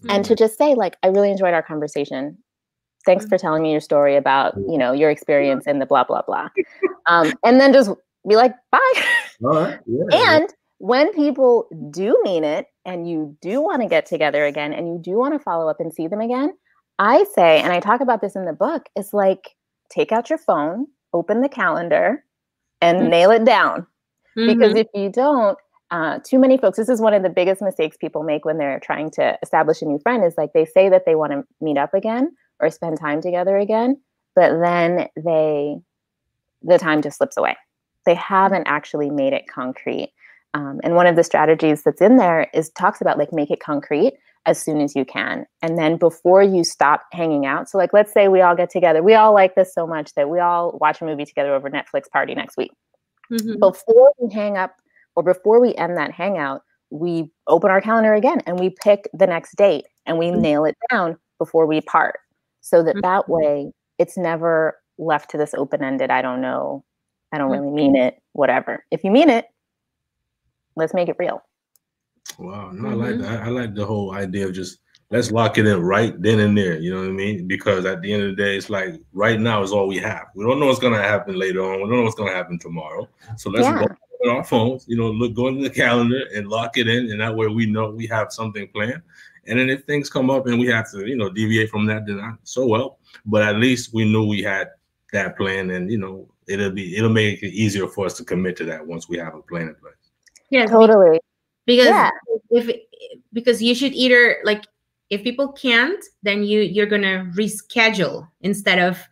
mm-hmm. 0.00 0.10
and 0.10 0.24
to 0.24 0.34
mm-hmm. 0.34 0.44
just 0.44 0.58
say, 0.58 0.74
like, 0.74 0.96
I 1.02 1.08
really 1.08 1.30
enjoyed 1.30 1.54
our 1.54 1.62
conversation. 1.62 2.38
Thanks 3.04 3.24
mm-hmm. 3.24 3.30
for 3.30 3.38
telling 3.38 3.62
me 3.62 3.70
your 3.70 3.80
story 3.80 4.16
about, 4.16 4.56
you 4.56 4.78
know, 4.78 4.92
your 4.92 5.10
experience 5.10 5.66
in 5.66 5.78
the 5.78 5.86
blah, 5.86 6.04
blah, 6.04 6.22
blah. 6.22 6.48
Um, 7.06 7.32
and 7.44 7.60
then 7.60 7.72
just 7.72 7.90
be 8.28 8.36
like, 8.36 8.54
bye. 8.70 8.92
Yeah, 9.38 9.76
and 10.12 10.52
when 10.78 11.12
people 11.12 11.68
do 11.90 12.18
mean 12.24 12.42
it 12.42 12.66
and 12.84 13.08
you 13.08 13.36
do 13.40 13.60
want 13.60 13.82
to 13.82 13.88
get 13.88 14.06
together 14.06 14.44
again 14.44 14.72
and 14.72 14.88
you 14.88 14.98
do 14.98 15.12
want 15.12 15.34
to 15.34 15.38
follow 15.38 15.68
up 15.68 15.78
and 15.78 15.92
see 15.92 16.08
them 16.08 16.20
again, 16.20 16.52
I 16.98 17.24
say, 17.34 17.60
and 17.60 17.72
I 17.72 17.80
talk 17.80 18.00
about 18.00 18.20
this 18.20 18.36
in 18.36 18.44
the 18.44 18.52
book, 18.52 18.88
it's 18.96 19.12
like 19.12 19.56
take 19.90 20.12
out 20.12 20.30
your 20.30 20.38
phone, 20.38 20.86
open 21.12 21.40
the 21.40 21.48
calendar, 21.48 22.24
and 22.80 22.98
mm-hmm. 22.98 23.08
nail 23.08 23.30
it 23.30 23.44
down. 23.44 23.86
Mm-hmm. 24.36 24.58
Because 24.58 24.74
if 24.74 24.86
you 24.94 25.10
don't, 25.10 25.58
uh, 25.90 26.18
too 26.24 26.38
many 26.38 26.58
folks, 26.58 26.76
this 26.76 26.88
is 26.88 27.00
one 27.00 27.14
of 27.14 27.22
the 27.22 27.30
biggest 27.30 27.62
mistakes 27.62 27.96
people 27.96 28.22
make 28.22 28.44
when 28.44 28.58
they're 28.58 28.80
trying 28.80 29.10
to 29.12 29.38
establish 29.42 29.82
a 29.82 29.84
new 29.84 29.98
friend 30.00 30.24
is 30.24 30.34
like 30.36 30.52
they 30.52 30.64
say 30.64 30.88
that 30.88 31.04
they 31.06 31.14
want 31.14 31.32
to 31.32 31.44
meet 31.60 31.78
up 31.78 31.94
again 31.94 32.30
or 32.60 32.70
spend 32.70 32.98
time 32.98 33.20
together 33.20 33.56
again, 33.56 34.00
but 34.34 34.60
then 34.60 35.08
they, 35.16 35.76
the 36.62 36.78
time 36.78 37.02
just 37.02 37.18
slips 37.18 37.36
away. 37.36 37.56
They 38.04 38.14
haven't 38.14 38.66
actually 38.66 39.10
made 39.10 39.32
it 39.32 39.46
concrete. 39.48 40.12
Um, 40.54 40.80
and 40.82 40.94
one 40.94 41.06
of 41.06 41.16
the 41.16 41.24
strategies 41.24 41.82
that's 41.82 42.00
in 42.00 42.16
there 42.16 42.48
is 42.54 42.70
talks 42.70 43.00
about 43.00 43.18
like 43.18 43.32
make 43.32 43.50
it 43.50 43.60
concrete 43.60 44.14
as 44.46 44.62
soon 44.62 44.80
as 44.80 44.94
you 44.94 45.04
can. 45.04 45.44
And 45.60 45.76
then 45.76 45.96
before 45.96 46.42
you 46.42 46.64
stop 46.64 47.02
hanging 47.12 47.46
out, 47.46 47.68
so 47.68 47.78
like 47.78 47.92
let's 47.92 48.12
say 48.12 48.28
we 48.28 48.40
all 48.40 48.54
get 48.54 48.70
together, 48.70 49.02
we 49.02 49.14
all 49.14 49.34
like 49.34 49.54
this 49.54 49.74
so 49.74 49.86
much 49.86 50.14
that 50.14 50.30
we 50.30 50.38
all 50.38 50.78
watch 50.80 51.00
a 51.00 51.04
movie 51.04 51.24
together 51.24 51.54
over 51.54 51.68
Netflix 51.68 52.08
party 52.10 52.34
next 52.34 52.56
week. 52.56 52.72
Mm-hmm. 53.30 53.58
Before 53.58 54.12
we 54.18 54.32
hang 54.32 54.56
up 54.56 54.76
or 55.16 55.22
before 55.22 55.60
we 55.60 55.74
end 55.74 55.96
that 55.96 56.12
hangout, 56.12 56.62
we 56.90 57.30
open 57.48 57.70
our 57.70 57.80
calendar 57.80 58.14
again 58.14 58.40
and 58.46 58.60
we 58.60 58.70
pick 58.70 59.08
the 59.12 59.26
next 59.26 59.56
date 59.56 59.86
and 60.06 60.18
we 60.18 60.26
mm-hmm. 60.26 60.40
nail 60.40 60.64
it 60.64 60.76
down 60.90 61.16
before 61.38 61.66
we 61.66 61.80
part. 61.80 62.16
So 62.60 62.82
that 62.82 62.96
mm-hmm. 62.96 63.00
that 63.00 63.28
way 63.28 63.72
it's 63.98 64.16
never 64.16 64.78
left 64.98 65.30
to 65.30 65.38
this 65.38 65.54
open 65.54 65.82
ended, 65.82 66.10
I 66.10 66.22
don't 66.22 66.40
know, 66.40 66.84
I 67.32 67.38
don't 67.38 67.50
really 67.50 67.70
mean 67.70 67.96
it, 67.96 68.18
whatever. 68.32 68.84
If 68.90 69.04
you 69.04 69.10
mean 69.10 69.28
it, 69.28 69.46
let's 70.76 70.94
make 70.94 71.08
it 71.08 71.16
real. 71.18 71.42
Wow, 72.38 72.70
no, 72.70 72.82
mm-hmm. 72.82 72.86
I 72.86 72.92
like 72.94 73.14
mm-hmm. 73.14 73.22
that. 73.22 73.42
I 73.42 73.48
like 73.48 73.74
the 73.74 73.86
whole 73.86 74.12
idea 74.12 74.46
of 74.46 74.52
just 74.52 74.78
let's 75.10 75.30
lock 75.30 75.58
it 75.58 75.66
in 75.66 75.80
right 75.82 76.20
then 76.20 76.40
and 76.40 76.56
there. 76.56 76.78
You 76.78 76.92
know 76.92 77.00
what 77.00 77.08
I 77.08 77.12
mean? 77.12 77.46
Because 77.46 77.84
at 77.84 78.02
the 78.02 78.12
end 78.12 78.24
of 78.24 78.36
the 78.36 78.42
day, 78.42 78.56
it's 78.56 78.70
like 78.70 79.00
right 79.12 79.40
now 79.40 79.62
is 79.62 79.72
all 79.72 79.86
we 79.86 79.98
have. 79.98 80.26
We 80.34 80.44
don't 80.44 80.60
know 80.60 80.66
what's 80.66 80.80
gonna 80.80 81.02
happen 81.02 81.38
later 81.38 81.62
on. 81.62 81.82
We 81.82 81.88
don't 81.88 81.98
know 81.98 82.02
what's 82.02 82.16
gonna 82.16 82.32
happen 82.32 82.58
tomorrow. 82.58 83.08
So 83.36 83.50
let's 83.50 83.66
yeah. 83.66 83.78
go 83.78 84.28
on 84.28 84.36
our 84.36 84.44
phones. 84.44 84.84
You 84.88 84.96
know, 84.96 85.10
look 85.10 85.34
go 85.34 85.48
into 85.48 85.62
the 85.62 85.70
calendar 85.70 86.22
and 86.34 86.48
lock 86.48 86.76
it 86.76 86.88
in, 86.88 87.10
and 87.10 87.20
that 87.20 87.34
way 87.34 87.46
we 87.46 87.66
know 87.66 87.90
we 87.90 88.06
have 88.08 88.32
something 88.32 88.68
planned. 88.68 89.02
And 89.46 89.58
then 89.58 89.70
if 89.70 89.84
things 89.84 90.10
come 90.10 90.28
up 90.28 90.46
and 90.46 90.58
we 90.58 90.66
have 90.66 90.90
to, 90.90 91.06
you 91.06 91.16
know, 91.16 91.30
deviate 91.30 91.70
from 91.70 91.86
that, 91.86 92.04
then 92.06 92.18
I, 92.18 92.32
so 92.42 92.66
well. 92.66 92.98
But 93.24 93.42
at 93.42 93.56
least 93.56 93.94
we 93.94 94.04
knew 94.04 94.26
we 94.26 94.42
had 94.42 94.70
that 95.12 95.36
plan, 95.36 95.70
and 95.70 95.90
you 95.90 95.98
know, 95.98 96.28
it'll 96.48 96.70
be 96.70 96.96
it'll 96.96 97.10
make 97.10 97.42
it 97.42 97.52
easier 97.52 97.86
for 97.86 98.06
us 98.06 98.14
to 98.14 98.24
commit 98.24 98.56
to 98.56 98.64
that 98.64 98.84
once 98.84 99.08
we 99.08 99.18
have 99.18 99.34
a 99.34 99.42
plan 99.42 99.68
in 99.68 99.74
place. 99.76 99.94
Yeah, 100.50 100.66
totally. 100.66 101.20
Because 101.66 101.86
yeah. 101.86 102.10
if 102.50 102.70
because 103.32 103.62
you 103.62 103.74
should 103.74 103.92
either 103.92 104.38
like 104.44 104.64
if 105.10 105.22
people 105.22 105.52
can't, 105.52 106.02
then 106.22 106.44
you 106.44 106.60
you're 106.60 106.86
gonna 106.86 107.30
reschedule 107.36 108.28
instead 108.40 108.78
of 108.78 109.02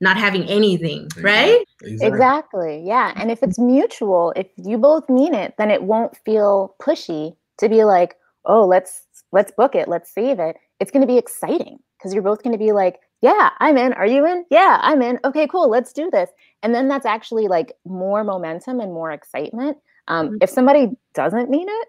not 0.00 0.16
having 0.16 0.44
anything, 0.44 1.08
right? 1.20 1.64
Exactly. 1.82 2.06
exactly. 2.06 2.82
Yeah. 2.84 3.12
And 3.16 3.30
if 3.30 3.42
it's 3.42 3.58
mutual, 3.58 4.32
if 4.36 4.46
you 4.56 4.78
both 4.78 5.08
mean 5.08 5.34
it, 5.34 5.54
then 5.58 5.70
it 5.70 5.84
won't 5.84 6.16
feel 6.24 6.74
pushy 6.80 7.36
to 7.58 7.68
be 7.68 7.84
like, 7.84 8.16
oh, 8.44 8.66
let's 8.66 9.02
let's 9.32 9.52
book 9.52 9.74
it, 9.74 9.88
let's 9.88 10.12
save 10.12 10.38
it. 10.38 10.56
It's 10.80 10.90
gonna 10.90 11.06
be 11.06 11.18
exciting 11.18 11.78
because 11.98 12.14
you're 12.14 12.22
both 12.22 12.42
gonna 12.42 12.58
be 12.58 12.72
like, 12.72 13.00
yeah, 13.22 13.50
I'm 13.58 13.76
in. 13.76 13.92
Are 13.94 14.06
you 14.06 14.24
in? 14.26 14.44
Yeah, 14.50 14.78
I'm 14.82 15.02
in. 15.02 15.18
Okay, 15.24 15.48
cool. 15.48 15.68
Let's 15.68 15.92
do 15.92 16.10
this. 16.12 16.30
And 16.62 16.74
then 16.74 16.88
that's 16.88 17.06
actually 17.06 17.48
like 17.48 17.72
more 17.84 18.22
momentum 18.22 18.78
and 18.78 18.92
more 18.92 19.10
excitement 19.10 19.78
um, 20.08 20.26
mm-hmm. 20.28 20.36
If 20.40 20.50
somebody 20.50 20.88
doesn't 21.14 21.50
mean 21.50 21.66
it, 21.68 21.88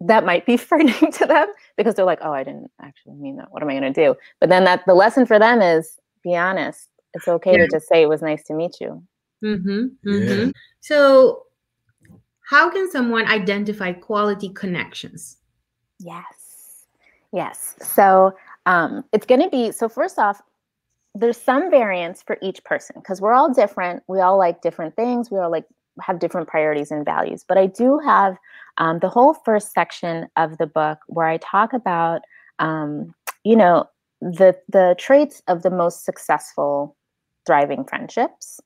that 0.00 0.24
might 0.24 0.46
be 0.46 0.56
frightening 0.56 1.12
to 1.12 1.26
them 1.26 1.48
because 1.76 1.94
they're 1.94 2.04
like, 2.04 2.20
"Oh, 2.22 2.32
I 2.32 2.44
didn't 2.44 2.70
actually 2.80 3.14
mean 3.14 3.36
that. 3.36 3.52
What 3.52 3.62
am 3.62 3.68
I 3.68 3.78
going 3.78 3.92
to 3.92 4.04
do?" 4.04 4.14
But 4.40 4.48
then 4.48 4.64
that 4.64 4.82
the 4.86 4.94
lesson 4.94 5.26
for 5.26 5.38
them 5.38 5.60
is 5.60 5.98
be 6.22 6.36
honest. 6.36 6.88
It's 7.14 7.26
okay 7.26 7.52
yeah. 7.52 7.64
to 7.64 7.68
just 7.68 7.88
say 7.88 8.02
it 8.02 8.08
was 8.08 8.22
nice 8.22 8.44
to 8.44 8.54
meet 8.54 8.80
you. 8.80 9.02
Mm-hmm, 9.42 10.08
mm-hmm. 10.08 10.46
Yeah. 10.46 10.52
So, 10.80 11.44
how 12.48 12.70
can 12.70 12.90
someone 12.90 13.26
identify 13.26 13.92
quality 13.92 14.50
connections? 14.50 15.38
Yes, 15.98 16.86
yes. 17.32 17.74
So 17.80 18.34
um, 18.66 19.04
it's 19.12 19.26
going 19.26 19.42
to 19.42 19.50
be 19.50 19.72
so. 19.72 19.88
First 19.88 20.18
off, 20.18 20.40
there's 21.14 21.36
some 21.36 21.70
variance 21.70 22.22
for 22.22 22.38
each 22.42 22.62
person 22.64 22.96
because 22.96 23.20
we're 23.20 23.34
all 23.34 23.52
different. 23.52 24.02
We 24.08 24.20
all 24.20 24.38
like 24.38 24.62
different 24.62 24.94
things. 24.96 25.30
We 25.30 25.38
all 25.38 25.50
like 25.50 25.66
have 26.00 26.18
different 26.18 26.48
priorities 26.48 26.90
and 26.90 27.04
values. 27.04 27.44
But 27.46 27.58
I 27.58 27.66
do 27.66 27.98
have 27.98 28.36
um, 28.78 28.98
the 29.00 29.08
whole 29.08 29.34
first 29.34 29.72
section 29.72 30.28
of 30.36 30.58
the 30.58 30.66
book 30.66 30.98
where 31.06 31.26
I 31.26 31.38
talk 31.38 31.72
about, 31.72 32.22
um, 32.58 33.14
you 33.44 33.56
know, 33.56 33.86
the 34.20 34.56
the 34.68 34.94
traits 34.98 35.42
of 35.48 35.62
the 35.62 35.70
most 35.70 36.04
successful, 36.04 36.96
thriving 37.46 37.84
friendships. 37.84 38.60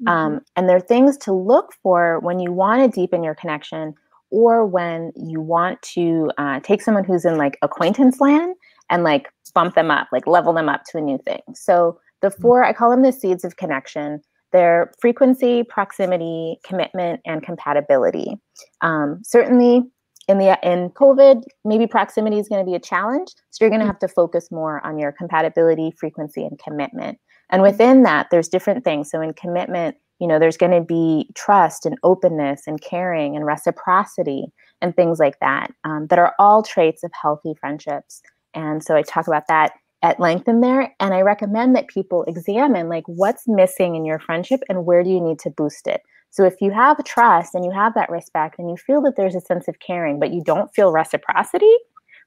Mm-hmm. 0.00 0.08
Um, 0.08 0.40
and 0.56 0.68
there 0.68 0.76
are 0.76 0.80
things 0.80 1.16
to 1.18 1.32
look 1.32 1.72
for 1.82 2.20
when 2.20 2.38
you 2.38 2.52
want 2.52 2.82
to 2.82 3.00
deepen 3.00 3.22
your 3.22 3.34
connection 3.34 3.94
or 4.30 4.66
when 4.66 5.12
you 5.16 5.40
want 5.40 5.80
to 5.82 6.30
uh, 6.38 6.60
take 6.60 6.82
someone 6.82 7.04
who's 7.04 7.24
in 7.24 7.38
like 7.38 7.56
acquaintance 7.62 8.20
land 8.20 8.54
and 8.90 9.04
like 9.04 9.32
bump 9.54 9.74
them 9.74 9.90
up, 9.90 10.08
like 10.12 10.26
level 10.26 10.52
them 10.52 10.68
up 10.68 10.82
to 10.90 10.98
a 10.98 11.00
new 11.00 11.18
thing. 11.18 11.40
So 11.54 11.98
the 12.20 12.28
mm. 12.28 12.40
four, 12.40 12.64
I 12.64 12.72
call 12.72 12.90
them 12.90 13.02
the 13.02 13.12
seeds 13.12 13.44
of 13.44 13.56
connection 13.56 14.20
their 14.56 14.90
frequency, 14.98 15.62
proximity, 15.62 16.58
commitment, 16.64 17.20
and 17.26 17.42
compatibility. 17.42 18.38
Um, 18.80 19.20
certainly, 19.22 19.82
in 20.28 20.38
the 20.38 20.58
in 20.62 20.88
COVID, 20.90 21.42
maybe 21.64 21.86
proximity 21.86 22.38
is 22.38 22.48
going 22.48 22.64
to 22.64 22.68
be 22.68 22.74
a 22.74 22.80
challenge. 22.80 23.28
So 23.50 23.62
you're 23.62 23.70
going 23.70 23.80
to 23.80 23.84
mm. 23.84 23.90
have 23.90 23.98
to 24.00 24.08
focus 24.08 24.50
more 24.50 24.84
on 24.84 24.98
your 24.98 25.12
compatibility, 25.12 25.92
frequency, 26.00 26.42
and 26.42 26.58
commitment. 26.58 27.18
And 27.50 27.62
within 27.62 28.02
that, 28.04 28.28
there's 28.30 28.48
different 28.48 28.82
things. 28.82 29.10
So 29.10 29.20
in 29.20 29.34
commitment, 29.34 29.96
you 30.18 30.26
know, 30.26 30.38
there's 30.38 30.56
going 30.56 30.72
to 30.72 30.80
be 30.80 31.28
trust 31.34 31.84
and 31.84 31.98
openness 32.02 32.62
and 32.66 32.80
caring 32.80 33.36
and 33.36 33.44
reciprocity 33.44 34.46
and 34.80 34.96
things 34.96 35.18
like 35.18 35.38
that 35.40 35.70
um, 35.84 36.06
that 36.08 36.18
are 36.18 36.34
all 36.38 36.62
traits 36.62 37.04
of 37.04 37.12
healthy 37.20 37.54
friendships. 37.60 38.22
And 38.54 38.82
so 38.82 38.96
I 38.96 39.02
talk 39.02 39.28
about 39.28 39.48
that 39.48 39.72
at 40.06 40.20
length 40.20 40.46
in 40.46 40.60
there 40.60 40.94
and 41.00 41.12
i 41.12 41.20
recommend 41.20 41.74
that 41.74 41.88
people 41.88 42.22
examine 42.28 42.88
like 42.88 43.02
what's 43.06 43.48
missing 43.48 43.96
in 43.96 44.04
your 44.04 44.20
friendship 44.20 44.60
and 44.68 44.86
where 44.86 45.02
do 45.02 45.10
you 45.10 45.20
need 45.20 45.38
to 45.40 45.50
boost 45.50 45.88
it? 45.88 46.00
So 46.30 46.44
if 46.44 46.54
you 46.60 46.70
have 46.70 47.02
trust 47.04 47.54
and 47.54 47.64
you 47.64 47.72
have 47.72 47.94
that 47.94 48.10
respect 48.10 48.56
and 48.58 48.70
you 48.70 48.76
feel 48.76 49.00
that 49.02 49.14
there's 49.16 49.34
a 49.34 49.40
sense 49.40 49.66
of 49.66 49.80
caring 49.80 50.20
but 50.20 50.32
you 50.32 50.44
don't 50.44 50.72
feel 50.74 50.92
reciprocity 50.92 51.74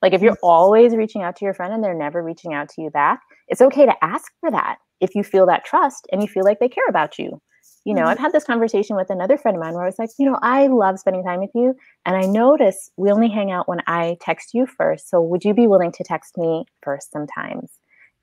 like 0.02 0.14
if 0.14 0.22
you're 0.22 0.38
always 0.44 0.94
reaching 0.94 1.22
out 1.22 1.38
to 1.38 1.46
your 1.46 1.54
friend 1.54 1.74
and 1.74 1.82
they're 1.82 1.94
never 1.94 2.22
reaching 2.22 2.54
out 2.54 2.68
to 2.70 2.82
you 2.82 2.90
back 2.90 3.22
it's 3.48 3.62
okay 3.62 3.86
to 3.86 4.04
ask 4.04 4.32
for 4.42 4.52
that 4.52 4.78
if 5.00 5.16
you 5.16 5.24
feel 5.24 5.46
that 5.46 5.64
trust 5.64 6.06
and 6.12 6.22
you 6.22 6.28
feel 6.28 6.44
like 6.44 6.60
they 6.60 6.68
care 6.68 6.88
about 6.90 7.18
you 7.18 7.42
you 7.90 7.96
know, 7.96 8.02
mm-hmm. 8.02 8.10
I've 8.10 8.20
had 8.20 8.34
this 8.34 8.44
conversation 8.44 8.96
with 8.96 9.10
another 9.10 9.36
friend 9.36 9.58
of 9.58 9.64
mine 9.64 9.74
where 9.74 9.82
I 9.82 9.88
was 9.88 9.98
like, 9.98 10.12
you 10.20 10.26
know, 10.28 10.38
I 10.44 10.68
love 10.68 11.00
spending 11.00 11.24
time 11.24 11.40
with 11.40 11.50
you. 11.56 11.76
And 12.06 12.16
I 12.16 12.28
notice 12.28 12.92
we 12.98 13.10
only 13.10 13.30
hang 13.30 13.50
out 13.50 13.68
when 13.68 13.80
I 13.88 14.16
text 14.22 14.54
you 14.54 14.68
first. 14.68 15.10
So 15.10 15.20
would 15.20 15.44
you 15.44 15.56
be 15.56 15.66
willing 15.66 15.92
to 15.94 16.04
text 16.04 16.38
me 16.38 16.66
first 16.84 17.12
sometimes? 17.12 17.72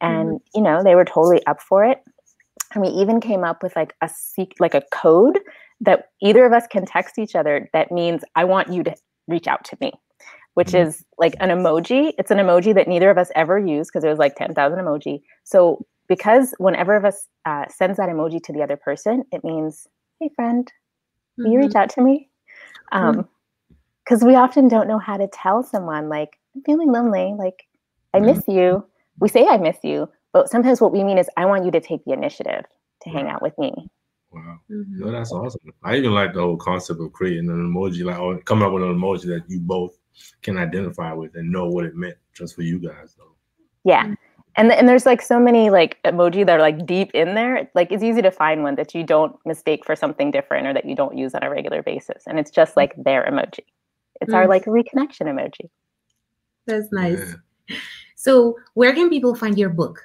And, 0.00 0.28
mm-hmm. 0.28 0.36
you 0.54 0.62
know, 0.62 0.84
they 0.84 0.94
were 0.94 1.04
totally 1.04 1.44
up 1.46 1.60
for 1.60 1.84
it. 1.84 1.98
And 2.74 2.84
we 2.84 2.90
even 2.90 3.20
came 3.20 3.42
up 3.42 3.60
with 3.60 3.74
like 3.74 3.92
a 4.00 4.08
seek 4.08 4.54
like 4.60 4.74
a 4.74 4.84
code 4.92 5.40
that 5.80 6.10
either 6.22 6.46
of 6.46 6.52
us 6.52 6.68
can 6.68 6.86
text 6.86 7.18
each 7.18 7.34
other 7.34 7.68
that 7.72 7.90
means 7.90 8.22
I 8.36 8.44
want 8.44 8.72
you 8.72 8.84
to 8.84 8.94
reach 9.26 9.48
out 9.48 9.64
to 9.64 9.78
me, 9.80 9.90
which 10.54 10.68
mm-hmm. 10.68 10.90
is 10.90 11.04
like 11.18 11.34
an 11.40 11.48
emoji. 11.48 12.12
It's 12.18 12.30
an 12.30 12.38
emoji 12.38 12.72
that 12.72 12.86
neither 12.86 13.10
of 13.10 13.18
us 13.18 13.32
ever 13.34 13.58
use 13.58 13.88
because 13.88 14.04
it 14.04 14.10
was 14.10 14.20
like 14.20 14.36
10,000 14.36 14.78
emoji. 14.78 15.22
So 15.42 15.84
because 16.08 16.54
whenever 16.58 16.94
of 16.94 17.04
us 17.04 17.28
uh, 17.44 17.64
sends 17.68 17.96
that 17.98 18.08
emoji 18.08 18.42
to 18.44 18.52
the 18.52 18.62
other 18.62 18.76
person, 18.76 19.24
it 19.32 19.44
means, 19.44 19.86
hey, 20.20 20.30
friend, 20.34 20.70
mm-hmm. 21.38 21.50
you 21.50 21.58
reach 21.58 21.70
mm-hmm. 21.70 21.78
out 21.78 21.90
to 21.90 22.02
me? 22.02 22.28
Because 22.90 23.16
um, 23.18 23.26
mm-hmm. 24.10 24.26
we 24.26 24.34
often 24.34 24.68
don't 24.68 24.88
know 24.88 24.98
how 24.98 25.16
to 25.16 25.28
tell 25.28 25.62
someone, 25.62 26.08
like, 26.08 26.38
I'm 26.54 26.62
feeling 26.62 26.92
lonely, 26.92 27.34
like, 27.36 27.66
I 28.14 28.20
miss 28.20 28.42
you. 28.48 28.86
We 29.18 29.28
say 29.28 29.46
I 29.46 29.58
miss 29.58 29.78
you, 29.82 30.08
but 30.32 30.48
sometimes 30.48 30.80
what 30.80 30.92
we 30.92 31.04
mean 31.04 31.18
is, 31.18 31.28
I 31.36 31.44
want 31.44 31.64
you 31.64 31.70
to 31.70 31.80
take 31.80 32.04
the 32.04 32.12
initiative 32.12 32.64
to 33.02 33.10
hang 33.10 33.28
out 33.28 33.42
with 33.42 33.56
me. 33.58 33.72
Wow. 34.30 34.58
Mm-hmm. 34.70 35.00
No, 35.00 35.10
that's 35.10 35.32
awesome. 35.32 35.60
I 35.82 35.96
even 35.96 36.12
like 36.12 36.34
the 36.34 36.40
whole 36.40 36.56
concept 36.56 37.00
of 37.00 37.12
creating 37.12 37.48
an 37.48 37.72
emoji, 37.72 38.04
like 38.04 38.18
or 38.18 38.38
coming 38.40 38.64
up 38.64 38.72
with 38.72 38.82
an 38.82 38.94
emoji 38.94 39.26
that 39.26 39.44
you 39.48 39.60
both 39.60 39.98
can 40.42 40.58
identify 40.58 41.12
with 41.12 41.34
and 41.36 41.50
know 41.50 41.66
what 41.66 41.84
it 41.84 41.94
meant 41.94 42.16
just 42.34 42.54
for 42.54 42.62
you 42.62 42.78
guys 42.78 43.14
though. 43.16 43.34
Yeah. 43.84 44.14
And, 44.56 44.72
and 44.72 44.88
there's 44.88 45.04
like 45.04 45.20
so 45.20 45.38
many 45.38 45.68
like 45.68 45.98
emoji 46.04 46.46
that 46.46 46.58
are 46.58 46.60
like 46.60 46.86
deep 46.86 47.10
in 47.12 47.34
there. 47.34 47.68
Like 47.74 47.92
it's 47.92 48.02
easy 48.02 48.22
to 48.22 48.30
find 48.30 48.62
one 48.62 48.74
that 48.76 48.94
you 48.94 49.04
don't 49.04 49.36
mistake 49.44 49.84
for 49.84 49.94
something 49.94 50.30
different 50.30 50.66
or 50.66 50.72
that 50.72 50.86
you 50.86 50.94
don't 50.94 51.16
use 51.16 51.34
on 51.34 51.42
a 51.42 51.50
regular 51.50 51.82
basis. 51.82 52.24
And 52.26 52.38
it's 52.38 52.50
just 52.50 52.76
like 52.76 52.94
their 52.96 53.24
emoji. 53.24 53.64
It's 54.20 54.32
our 54.32 54.46
mm. 54.46 54.48
like 54.48 54.64
reconnection 54.64 55.26
emoji. 55.26 55.68
That's 56.66 56.90
nice. 56.90 57.34
Yeah. 57.68 57.76
So 58.16 58.56
where 58.74 58.94
can 58.94 59.10
people 59.10 59.34
find 59.34 59.58
your 59.58 59.68
book? 59.68 60.02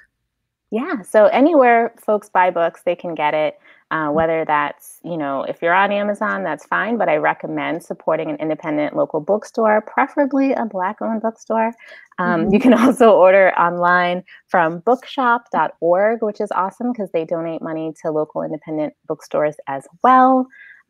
Yeah. 0.70 1.02
So 1.02 1.26
anywhere 1.26 1.94
folks 1.98 2.28
buy 2.28 2.50
books, 2.50 2.82
they 2.84 2.94
can 2.94 3.14
get 3.14 3.34
it. 3.34 3.58
Uh, 3.92 4.08
whether 4.08 4.42
that's, 4.46 5.00
you 5.04 5.18
know, 5.18 5.42
if 5.42 5.60
you're 5.60 5.74
on 5.74 5.92
Amazon, 5.92 6.42
that's 6.42 6.64
fine, 6.64 6.96
but 6.96 7.10
I 7.10 7.16
recommend 7.16 7.82
supporting 7.82 8.30
an 8.30 8.36
independent 8.36 8.96
local 8.96 9.20
bookstore, 9.20 9.82
preferably 9.82 10.54
a 10.54 10.64
Black 10.64 11.02
owned 11.02 11.20
bookstore. 11.20 11.74
Um, 12.18 12.44
mm-hmm. 12.44 12.54
You 12.54 12.60
can 12.60 12.72
also 12.82 13.12
order 13.12 13.52
online 13.58 14.24
from 14.48 14.78
bookshop.org, 14.78 16.22
which 16.22 16.40
is 16.40 16.50
awesome 16.52 16.92
because 16.92 17.10
they 17.12 17.26
donate 17.26 17.60
money 17.60 17.92
to 18.00 18.10
local 18.10 18.40
independent 18.40 18.94
bookstores 19.06 19.56
as 19.68 19.86
well. 20.02 20.46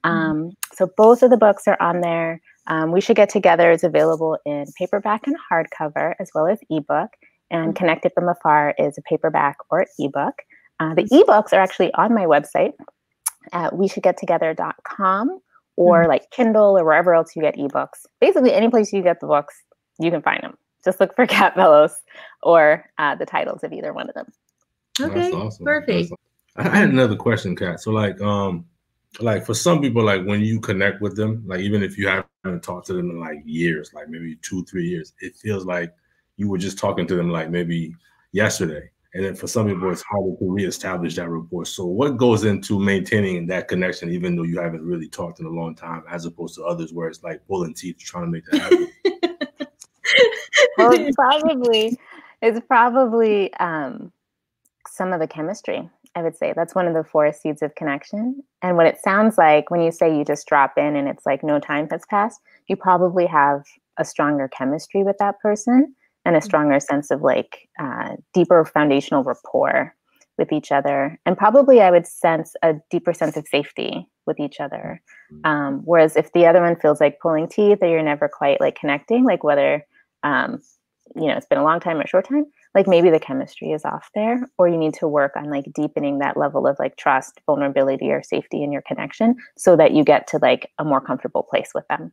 Mm. 0.07 0.09
Um, 0.09 0.37
mm-hmm. 0.37 0.51
So 0.73 0.89
both 0.97 1.25
of 1.25 1.31
the 1.31 1.37
books 1.37 1.67
are 1.67 1.81
on 1.83 2.03
there. 2.03 2.41
Um, 2.69 2.93
we 2.93 3.01
Should 3.01 3.17
Get 3.17 3.31
Together 3.31 3.73
is 3.73 3.83
available 3.83 4.39
in 4.47 4.67
paperback 4.79 5.27
and 5.27 5.35
hardcover, 5.51 6.15
as 6.21 6.31
well 6.37 6.47
as 6.47 6.61
ebook. 6.71 7.11
And 7.51 7.71
mm-hmm. 7.71 7.73
Connected 7.73 8.13
from 8.15 8.29
Afar 8.29 8.77
is 8.79 8.97
a 8.97 9.03
paperback 9.03 9.57
or 9.71 9.87
ebook. 9.99 10.35
Uh, 10.83 10.95
the 10.95 11.05
ebooks 11.05 11.53
are 11.53 11.61
actually 11.61 11.93
on 11.95 12.15
my 12.15 12.25
website 12.25 12.73
at 13.53 13.77
we 13.77 13.89
should 13.89 14.03
get 14.03 14.17
together.com 14.17 15.39
or 15.77 16.01
mm-hmm. 16.01 16.09
like 16.09 16.31
Kindle 16.31 16.79
or 16.79 16.85
wherever 16.85 17.15
else 17.15 17.37
you 17.37 17.43
get 17.43 17.57
ebooks. 17.57 18.07
Basically, 18.21 18.53
any 18.53 18.69
place 18.69 18.93
you 18.93 19.03
get 19.03 19.21
the 19.21 19.27
books, 19.27 19.63
you 19.99 20.11
can 20.11 20.23
find 20.23 20.43
them. 20.43 20.57
Just 20.85 21.01
look 21.01 21.15
for 21.15 21.27
Kat 21.37 21.55
Vellos 21.55 21.93
or 22.43 22.91
uh, 22.99 23.15
the 23.15 23.27
titles 23.27 23.63
of 23.63 23.73
either 23.73 23.93
one 23.93 24.09
of 24.09 24.15
them. 24.15 24.27
Okay, 25.01 25.31
awesome. 25.31 25.65
perfect. 25.65 26.13
Awesome. 26.13 26.17
I 26.73 26.77
had 26.77 26.91
another 26.91 27.17
question, 27.17 27.57
Kat. 27.57 27.81
So, 27.81 27.93
like, 27.93 28.21
um, 28.21 28.67
like 29.21 29.47
for 29.47 29.55
some 29.55 29.81
people, 29.81 30.03
like 30.03 30.25
when 30.25 30.41
you 30.41 30.61
connect 30.61 31.01
with 31.01 31.17
them, 31.17 31.45
like 31.47 31.61
even 31.61 31.83
if 31.83 31.97
you 31.97 32.09
haven't 32.09 32.63
talked 32.63 32.87
to 32.89 32.95
them 32.95 33.11
in 33.11 33.21
like 33.21 33.39
years, 33.45 33.93
like 33.95 34.09
maybe 34.09 34.37
two, 34.43 34.65
three 34.65 34.87
years, 34.87 35.13
it 35.21 35.37
feels 35.37 35.65
like 35.65 35.95
you 36.37 36.49
were 36.49 36.59
just 36.59 36.79
talking 36.79 37.07
to 37.07 37.15
them 37.15 37.31
like 37.31 37.51
maybe 37.51 37.95
yesterday. 38.33 38.91
And 39.15 39.25
then 39.25 39.35
for 39.35 39.47
some 39.47 39.69
people, 39.69 39.91
it's 39.91 40.03
harder 40.03 40.35
to 40.39 40.51
reestablish 40.51 41.17
that 41.17 41.29
rapport. 41.29 41.67
So, 41.67 41.85
what 41.85 42.17
goes 42.17 42.45
into 42.45 42.79
maintaining 42.81 43.47
that 43.49 43.69
connection, 43.69 44.11
even 44.11 44.37
though 44.37 44.43
you 44.43 44.59
haven't 44.59 44.83
really 44.83 45.09
talked 45.09 45.39
in 45.39 45.47
a 45.47 45.51
long 45.51 45.75
time, 45.75 46.03
as 46.09 46.25
opposed 46.25 46.55
to 46.55 46.65
others 46.65 46.95
where 46.95 47.09
it's 47.09 47.23
like 47.23 47.47
pulling 47.47 47.75
teeth 47.75 47.99
trying 47.99 48.25
to 48.25 48.31
make 48.31 48.45
that 48.47 48.61
happen? 48.61 48.93
well, 50.79 50.93
it's 50.93 51.15
probably 51.15 51.99
it's 52.41 52.61
probably 52.67 53.53
um, 53.55 54.13
some 54.89 55.13
of 55.13 55.21
the 55.21 55.27
chemistry. 55.27 55.89
I 56.15 56.23
would 56.23 56.37
say 56.37 56.53
that's 56.55 56.75
one 56.75 56.87
of 56.87 56.95
the 56.95 57.05
four 57.05 57.33
seeds 57.33 57.63
of 57.63 57.75
connection. 57.75 58.43
And 58.63 58.77
what 58.77 58.87
it 58.87 58.99
sounds 59.03 59.39
like 59.39 59.71
when 59.71 59.81
you 59.81 59.93
say 59.93 60.15
you 60.15 60.25
just 60.25 60.47
drop 60.47 60.75
in 60.77 60.97
and 60.97 61.09
it's 61.09 61.25
like 61.25 61.43
no 61.43 61.59
time 61.59 61.89
has 61.91 62.03
passed, 62.09 62.41
you 62.67 62.77
probably 62.77 63.27
have 63.27 63.65
a 63.99 64.05
stronger 64.05 64.49
chemistry 64.49 65.03
with 65.03 65.17
that 65.19 65.39
person 65.41 65.95
and 66.25 66.37
a 66.37 66.41
mm. 66.41 66.45
stronger 66.45 66.81
sense 66.81 67.11
of 67.11 67.23
like 67.23 67.69
uh, 67.81 68.17
deeper 68.33 68.65
foundational 68.65 69.23
rapport 69.23 69.95
with 70.39 70.53
each 70.53 70.73
other 70.73 71.19
and 71.27 71.37
probably 71.37 71.81
i 71.81 71.91
would 71.91 72.07
sense 72.07 72.55
a 72.63 72.75
deeper 72.91 73.13
sense 73.13 73.37
of 73.37 73.47
safety 73.47 74.09
with 74.27 74.41
each 74.41 74.61
other 74.61 75.01
mm. 75.33 75.47
um, 75.49 75.83
whereas 75.85 76.17
if 76.17 76.33
the 76.33 76.47
other 76.47 76.63
one 76.63 76.77
feels 76.77 77.01
like 77.01 77.21
pulling 77.21 77.49
teeth 77.49 77.79
or 77.83 77.89
you're 77.89 78.03
never 78.03 78.29
quite 78.29 78.61
like 78.61 78.75
connecting 78.75 79.25
like 79.25 79.45
whether 79.45 79.85
um, 80.23 80.61
you 81.17 81.27
know 81.27 81.37
it's 81.37 81.47
been 81.47 81.59
a 81.59 81.65
long 81.65 81.81
time 81.81 81.99
or 81.99 82.03
a 82.03 82.09
short 82.09 82.27
time 82.27 82.47
like 82.75 82.87
maybe 82.87 83.11
the 83.11 83.21
chemistry 83.21 83.73
is 83.73 83.85
off 83.85 84.09
there 84.15 84.49
or 84.57 84.69
you 84.69 84.79
need 84.79 84.95
to 84.95 85.07
work 85.07 85.33
on 85.37 85.51
like 85.51 85.67
deepening 85.75 86.19
that 86.19 86.37
level 86.37 86.67
of 86.67 86.77
like 86.79 86.97
trust 86.97 87.41
vulnerability 87.47 88.11
or 88.11 88.23
safety 88.23 88.63
in 88.63 88.73
your 88.73 88.83
connection 88.83 89.37
so 89.57 89.77
that 89.77 89.93
you 89.93 90.05
get 90.05 90.27
to 90.27 90.39
like 90.41 90.71
a 90.79 90.85
more 90.85 91.01
comfortable 91.01 91.43
place 91.43 91.73
with 91.75 91.87
them 91.89 92.13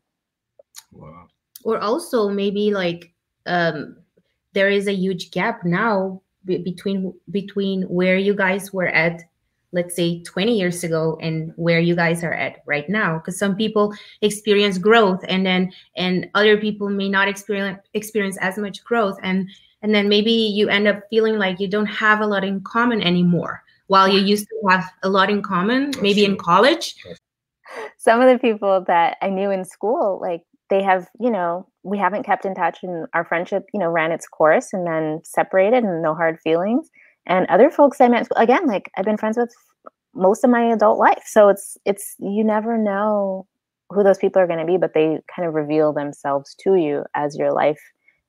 wow 0.92 1.28
or 1.64 1.80
also 1.80 2.30
maybe 2.30 2.72
like 2.72 3.14
um, 3.50 3.98
there 4.54 4.70
is 4.70 4.88
a 4.88 4.94
huge 4.94 5.32
gap 5.32 5.66
now 5.66 6.22
between 6.46 7.14
between 7.30 7.84
where 7.84 8.18
you 8.18 8.34
guys 8.34 8.72
were 8.72 8.88
at 8.88 9.22
let's 9.72 9.96
say 9.96 10.24
20 10.24 10.58
years 10.58 10.84
ago 10.84 11.18
and 11.22 11.54
where 11.56 11.80
you 11.80 11.96
guys 11.96 12.24
are 12.24 12.34
at 12.34 12.58
right 12.66 12.90
now. 12.90 13.18
Because 13.18 13.38
some 13.38 13.56
people 13.56 13.94
experience 14.22 14.78
growth 14.78 15.24
and 15.28 15.46
then 15.46 15.72
and 15.96 16.28
other 16.34 16.58
people 16.58 16.90
may 16.90 17.10
not 17.10 17.28
experience 17.28 17.80
experience 17.94 18.38
as 18.38 18.58
much 18.58 18.84
growth. 18.84 19.18
And 19.22 19.50
and 19.82 19.94
then 19.94 20.10
maybe 20.10 20.32
you 20.32 20.70
end 20.70 20.88
up 20.88 21.04
feeling 21.10 21.38
like 21.38 21.60
you 21.60 21.68
don't 21.68 21.86
have 21.86 22.22
a 22.22 22.28
lot 22.28 22.44
in 22.44 22.62
common 22.62 23.02
anymore 23.02 23.64
while 23.88 24.08
you 24.08 24.20
used 24.20 24.48
to 24.48 24.70
have 24.70 24.86
a 25.04 25.10
lot 25.10 25.30
in 25.30 25.42
common 25.42 25.92
maybe 26.02 26.26
in 26.26 26.36
college. 26.36 26.96
Some 27.98 28.22
of 28.22 28.28
the 28.28 28.40
people 28.40 28.84
that 28.88 29.18
i 29.22 29.30
knew 29.30 29.52
in 29.52 29.64
school 29.64 30.20
like 30.20 30.42
they 30.70 30.82
have, 30.82 31.08
you 31.20 31.30
know, 31.30 31.68
we 31.90 31.98
haven't 31.98 32.26
kept 32.26 32.46
in 32.46 32.56
touch 32.56 32.80
and 32.84 33.08
our 33.14 33.26
friendship, 33.26 33.66
you 33.74 33.80
know, 33.80 33.90
ran 33.90 34.12
its 34.12 34.28
course 34.28 34.74
and 34.74 34.86
then 34.86 35.22
separated 35.24 35.84
and 35.84 36.02
no 36.02 36.16
hard 36.16 36.40
feelings. 36.40 36.90
And 37.26 37.46
other 37.48 37.70
folks 37.70 38.02
I 38.02 38.08
met 38.08 38.28
again, 38.36 38.66
like 38.68 38.92
I've 38.98 39.06
been 39.06 39.18
friends 39.18 39.38
with 39.38 39.54
most 40.14 40.44
of 40.44 40.50
my 40.50 40.64
adult 40.64 41.00
life. 41.00 41.24
So 41.26 41.50
it's 41.50 41.78
it's 41.86 42.16
you 42.20 42.44
never 42.44 42.78
know 42.78 43.48
who 43.90 44.04
those 44.04 44.18
people 44.18 44.42
are 44.42 44.48
going 44.48 44.60
to 44.60 44.66
be, 44.66 44.78
but 44.78 44.94
they 44.94 45.20
kind 45.36 45.48
of 45.48 45.54
reveal 45.54 45.94
themselves 45.94 46.56
to 46.62 46.76
you 46.76 47.04
as 47.16 47.38
your 47.38 47.52
life 47.52 47.80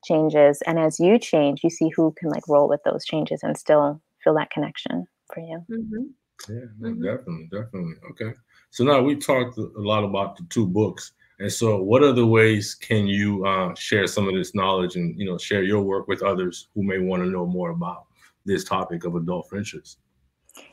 changes 0.03 0.61
and 0.65 0.79
as 0.79 0.99
you 0.99 1.19
change, 1.19 1.63
you 1.63 1.69
see 1.69 1.89
who 1.95 2.13
can 2.17 2.29
like 2.29 2.47
roll 2.47 2.67
with 2.67 2.81
those 2.83 3.05
changes 3.05 3.41
and 3.43 3.57
still 3.57 4.01
feel 4.23 4.33
that 4.35 4.49
connection 4.49 5.05
for 5.33 5.41
you. 5.41 5.63
Mm-hmm. 5.69 6.53
Yeah, 6.53 6.65
no, 6.79 6.89
mm-hmm. 6.89 7.03
definitely, 7.03 7.49
definitely. 7.51 7.93
Okay. 8.11 8.33
So 8.71 8.83
now 8.83 9.01
we 9.01 9.15
talked 9.15 9.57
a 9.57 9.69
lot 9.75 10.03
about 10.03 10.37
the 10.37 10.43
two 10.49 10.65
books. 10.65 11.11
And 11.41 11.51
so, 11.51 11.81
what 11.81 12.03
other 12.03 12.25
ways 12.25 12.75
can 12.75 13.07
you 13.07 13.43
uh, 13.45 13.73
share 13.73 14.05
some 14.05 14.27
of 14.27 14.35
this 14.35 14.53
knowledge 14.53 14.95
and 14.95 15.17
you 15.19 15.25
know 15.25 15.39
share 15.39 15.63
your 15.63 15.81
work 15.81 16.07
with 16.07 16.21
others 16.21 16.67
who 16.75 16.83
may 16.83 16.99
want 16.99 17.23
to 17.23 17.29
know 17.29 17.47
more 17.47 17.71
about 17.71 18.05
this 18.45 18.63
topic 18.63 19.05
of 19.05 19.15
adult 19.15 19.49
friendships? 19.49 19.97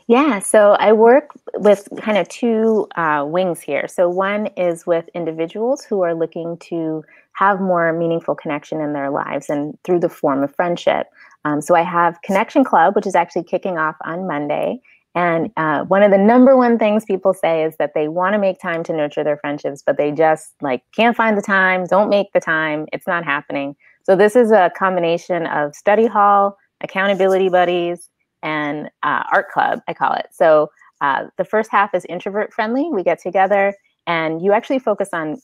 Yeah, 0.09 0.41
so 0.41 0.73
I 0.73 0.93
work 0.93 1.31
with 1.55 1.89
kind 1.99 2.19
of 2.19 2.29
two 2.29 2.87
uh, 2.97 3.25
wings 3.27 3.61
here. 3.61 3.87
So 3.89 4.11
one 4.11 4.49
is 4.59 4.87
with 4.87 5.09
individuals 5.15 5.85
who 5.85 6.03
are 6.03 6.15
looking 6.15 6.59
to 6.69 7.03
have 7.33 7.61
more 7.61 7.93
meaningful 7.93 8.35
connection 8.35 8.81
in 8.81 8.93
their 8.93 9.11
lives 9.11 9.49
and 9.49 9.79
through 9.85 10.01
the 10.01 10.09
form 10.09 10.43
of 10.43 10.55
friendship. 10.55 11.07
Um, 11.45 11.63
so 11.63 11.75
I 11.77 11.83
have 11.83 12.21
Connection 12.23 12.65
Club, 12.65 12.95
which 12.95 13.07
is 13.07 13.15
actually 13.15 13.45
kicking 13.45 13.79
off 13.79 13.97
on 14.05 14.27
Monday. 14.27 14.81
And 15.15 15.51
uh, 15.57 15.85
one 15.85 16.03
of 16.03 16.11
the 16.11 16.19
number 16.19 16.57
one 16.57 16.79
things 16.79 17.05
people 17.05 17.35
say 17.35 17.65
is 17.65 17.75
that 17.79 17.93
they 17.95 18.09
want 18.09 18.35
to 18.35 18.39
make 18.39 18.61
time 18.61 18.85
to 18.85 18.93
nurture 18.93 19.25
their 19.25 19.39
friendships, 19.39 19.83
but 19.85 19.97
they 19.97 20.13
just 20.13 20.55
like 20.61 20.83
can't 20.95 21.17
find 21.17 21.37
the 21.37 21.43
time, 21.43 21.85
don't 21.87 22.09
make 22.09 22.33
the 22.33 22.41
time, 22.41 22.87
it's 22.93 23.07
not 23.07 23.25
happening. 23.25 23.75
So 24.05 24.17
this 24.17 24.37
is 24.37 24.53
a 24.53 24.71
combination 24.77 25.47
of 25.47 25.75
study 25.75 26.07
hall, 26.07 26.57
accountability 26.83 27.49
buddies, 27.49 28.09
and 28.43 28.89
uh, 29.03 29.25
art 29.33 29.51
club, 29.51 29.81
I 29.89 29.95
call 29.95 30.15
it. 30.15 30.27
So 30.33 30.71
uh, 31.01 31.25
the 31.37 31.45
first 31.45 31.71
half 31.71 31.95
is 31.95 32.05
introvert 32.07 32.53
friendly. 32.53 32.89
We 32.93 33.03
get 33.03 33.21
together 33.21 33.75
and 34.07 34.43
you 34.43 34.53
actually 34.53 34.79
focus 34.79 35.11
on 35.13 35.37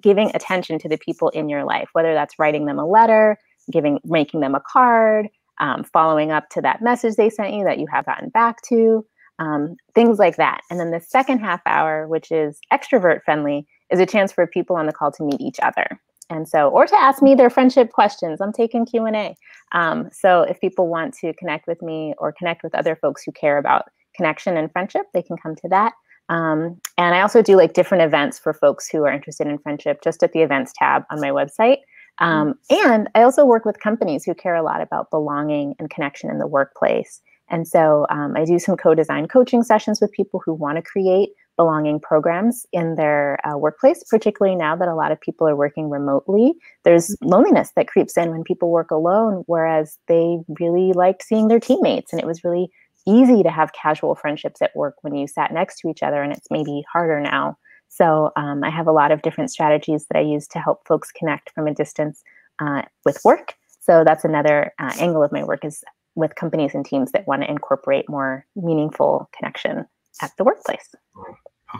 giving 0.00 0.34
attention 0.34 0.78
to 0.78 0.88
the 0.88 0.98
people 0.98 1.28
in 1.30 1.48
your 1.48 1.64
life, 1.64 1.88
whether 1.92 2.14
that's 2.14 2.38
writing 2.38 2.66
them 2.66 2.78
a 2.78 2.86
letter, 2.86 3.36
giving, 3.70 3.98
making 4.04 4.40
them 4.40 4.54
a 4.54 4.60
card, 4.60 5.28
um, 5.60 5.84
following 5.84 6.32
up 6.32 6.48
to 6.50 6.60
that 6.62 6.82
message 6.82 7.14
they 7.14 7.30
sent 7.30 7.54
you 7.54 7.64
that 7.64 7.78
you 7.78 7.86
have 7.92 8.06
gotten 8.06 8.30
back 8.30 8.60
to, 8.62 9.04
um, 9.38 9.76
things 9.94 10.18
like 10.18 10.36
that. 10.36 10.62
And 10.70 10.80
then 10.80 10.90
the 10.90 11.00
second 11.00 11.38
half 11.38 11.60
hour, 11.66 12.08
which 12.08 12.32
is 12.32 12.58
extrovert 12.72 13.22
friendly, 13.24 13.66
is 13.90 14.00
a 14.00 14.06
chance 14.06 14.32
for 14.32 14.46
people 14.46 14.76
on 14.76 14.86
the 14.86 14.92
call 14.92 15.12
to 15.12 15.22
meet 15.22 15.40
each 15.40 15.58
other. 15.62 16.00
And 16.28 16.48
so, 16.48 16.68
or 16.68 16.86
to 16.86 16.94
ask 16.94 17.22
me 17.22 17.34
their 17.34 17.50
friendship 17.50 17.90
questions. 17.90 18.40
I'm 18.40 18.52
taking 18.52 18.86
Q 18.86 19.04
and 19.04 19.16
A. 19.16 19.34
Um, 19.72 20.08
so 20.12 20.42
if 20.42 20.60
people 20.60 20.88
want 20.88 21.14
to 21.14 21.32
connect 21.34 21.66
with 21.66 21.82
me 21.82 22.14
or 22.18 22.32
connect 22.32 22.62
with 22.62 22.74
other 22.74 22.94
folks 22.94 23.24
who 23.24 23.32
care 23.32 23.58
about 23.58 23.86
connection 24.14 24.56
and 24.56 24.70
friendship, 24.70 25.06
they 25.12 25.22
can 25.22 25.36
come 25.36 25.56
to 25.56 25.68
that. 25.70 25.92
Um, 26.28 26.80
and 26.96 27.14
I 27.14 27.22
also 27.22 27.42
do 27.42 27.56
like 27.56 27.72
different 27.72 28.04
events 28.04 28.38
for 28.38 28.54
folks 28.54 28.88
who 28.88 29.04
are 29.04 29.12
interested 29.12 29.48
in 29.48 29.58
friendship 29.58 30.00
just 30.02 30.22
at 30.22 30.32
the 30.32 30.42
events 30.42 30.72
tab 30.76 31.02
on 31.10 31.20
my 31.20 31.30
website. 31.30 31.78
Um, 32.20 32.54
and 32.68 33.08
I 33.14 33.22
also 33.22 33.44
work 33.44 33.64
with 33.64 33.80
companies 33.80 34.24
who 34.24 34.34
care 34.34 34.54
a 34.54 34.62
lot 34.62 34.80
about 34.80 35.10
belonging 35.10 35.74
and 35.78 35.90
connection 35.90 36.30
in 36.30 36.38
the 36.38 36.46
workplace. 36.46 37.20
And 37.48 37.66
so 37.66 38.06
um, 38.10 38.34
I 38.36 38.44
do 38.44 38.58
some 38.58 38.76
co 38.76 38.94
design 38.94 39.26
coaching 39.26 39.62
sessions 39.62 40.00
with 40.00 40.12
people 40.12 40.40
who 40.44 40.54
want 40.54 40.76
to 40.76 40.82
create 40.82 41.30
belonging 41.56 42.00
programs 42.00 42.64
in 42.72 42.94
their 42.94 43.38
uh, 43.46 43.58
workplace, 43.58 44.02
particularly 44.08 44.56
now 44.56 44.76
that 44.76 44.88
a 44.88 44.94
lot 44.94 45.12
of 45.12 45.20
people 45.20 45.46
are 45.46 45.56
working 45.56 45.90
remotely. 45.90 46.54
There's 46.84 47.14
loneliness 47.20 47.72
that 47.76 47.88
creeps 47.88 48.16
in 48.16 48.30
when 48.30 48.44
people 48.44 48.70
work 48.70 48.90
alone, 48.90 49.42
whereas 49.46 49.98
they 50.06 50.38
really 50.58 50.92
liked 50.92 51.22
seeing 51.22 51.48
their 51.48 51.60
teammates. 51.60 52.12
And 52.12 52.20
it 52.20 52.26
was 52.26 52.44
really 52.44 52.70
easy 53.06 53.42
to 53.42 53.50
have 53.50 53.72
casual 53.72 54.14
friendships 54.14 54.62
at 54.62 54.74
work 54.76 54.94
when 55.02 55.14
you 55.14 55.26
sat 55.26 55.52
next 55.52 55.80
to 55.80 55.88
each 55.88 56.02
other, 56.02 56.22
and 56.22 56.32
it's 56.32 56.50
maybe 56.50 56.82
harder 56.90 57.20
now. 57.20 57.58
So 57.90 58.32
um, 58.36 58.64
I 58.64 58.70
have 58.70 58.86
a 58.86 58.92
lot 58.92 59.12
of 59.12 59.20
different 59.22 59.50
strategies 59.50 60.06
that 60.06 60.18
I 60.18 60.22
use 60.22 60.46
to 60.48 60.58
help 60.58 60.86
folks 60.86 61.12
connect 61.12 61.50
from 61.50 61.66
a 61.66 61.74
distance 61.74 62.22
uh, 62.60 62.82
with 63.04 63.20
work. 63.24 63.54
So 63.80 64.04
that's 64.04 64.24
another 64.24 64.72
uh, 64.78 64.92
angle 64.98 65.22
of 65.22 65.30
my 65.32 65.44
work 65.44 65.62
is 65.64 65.84
with 66.14 66.34
companies 66.36 66.74
and 66.74 66.86
teams 66.86 67.12
that 67.12 67.26
want 67.26 67.42
to 67.42 67.50
incorporate 67.50 68.08
more 68.08 68.46
meaningful 68.54 69.28
connection 69.36 69.84
at 70.22 70.30
the 70.38 70.44
workplace. 70.44 70.94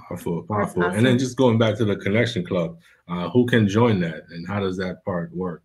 Powerful, 0.09 0.43
powerful. 0.43 0.83
Awesome. 0.83 0.97
And 0.97 1.07
then 1.07 1.19
just 1.19 1.37
going 1.37 1.59
back 1.59 1.77
to 1.77 1.85
the 1.85 1.95
Connection 1.97 2.45
Club, 2.45 2.77
uh, 3.09 3.29
who 3.31 3.47
can 3.47 3.69
join 3.69 4.01
that 4.01 4.25
and 4.31 4.49
how 4.49 4.59
does 4.61 4.77
that 4.79 5.05
part 5.05 5.31
work? 5.35 5.63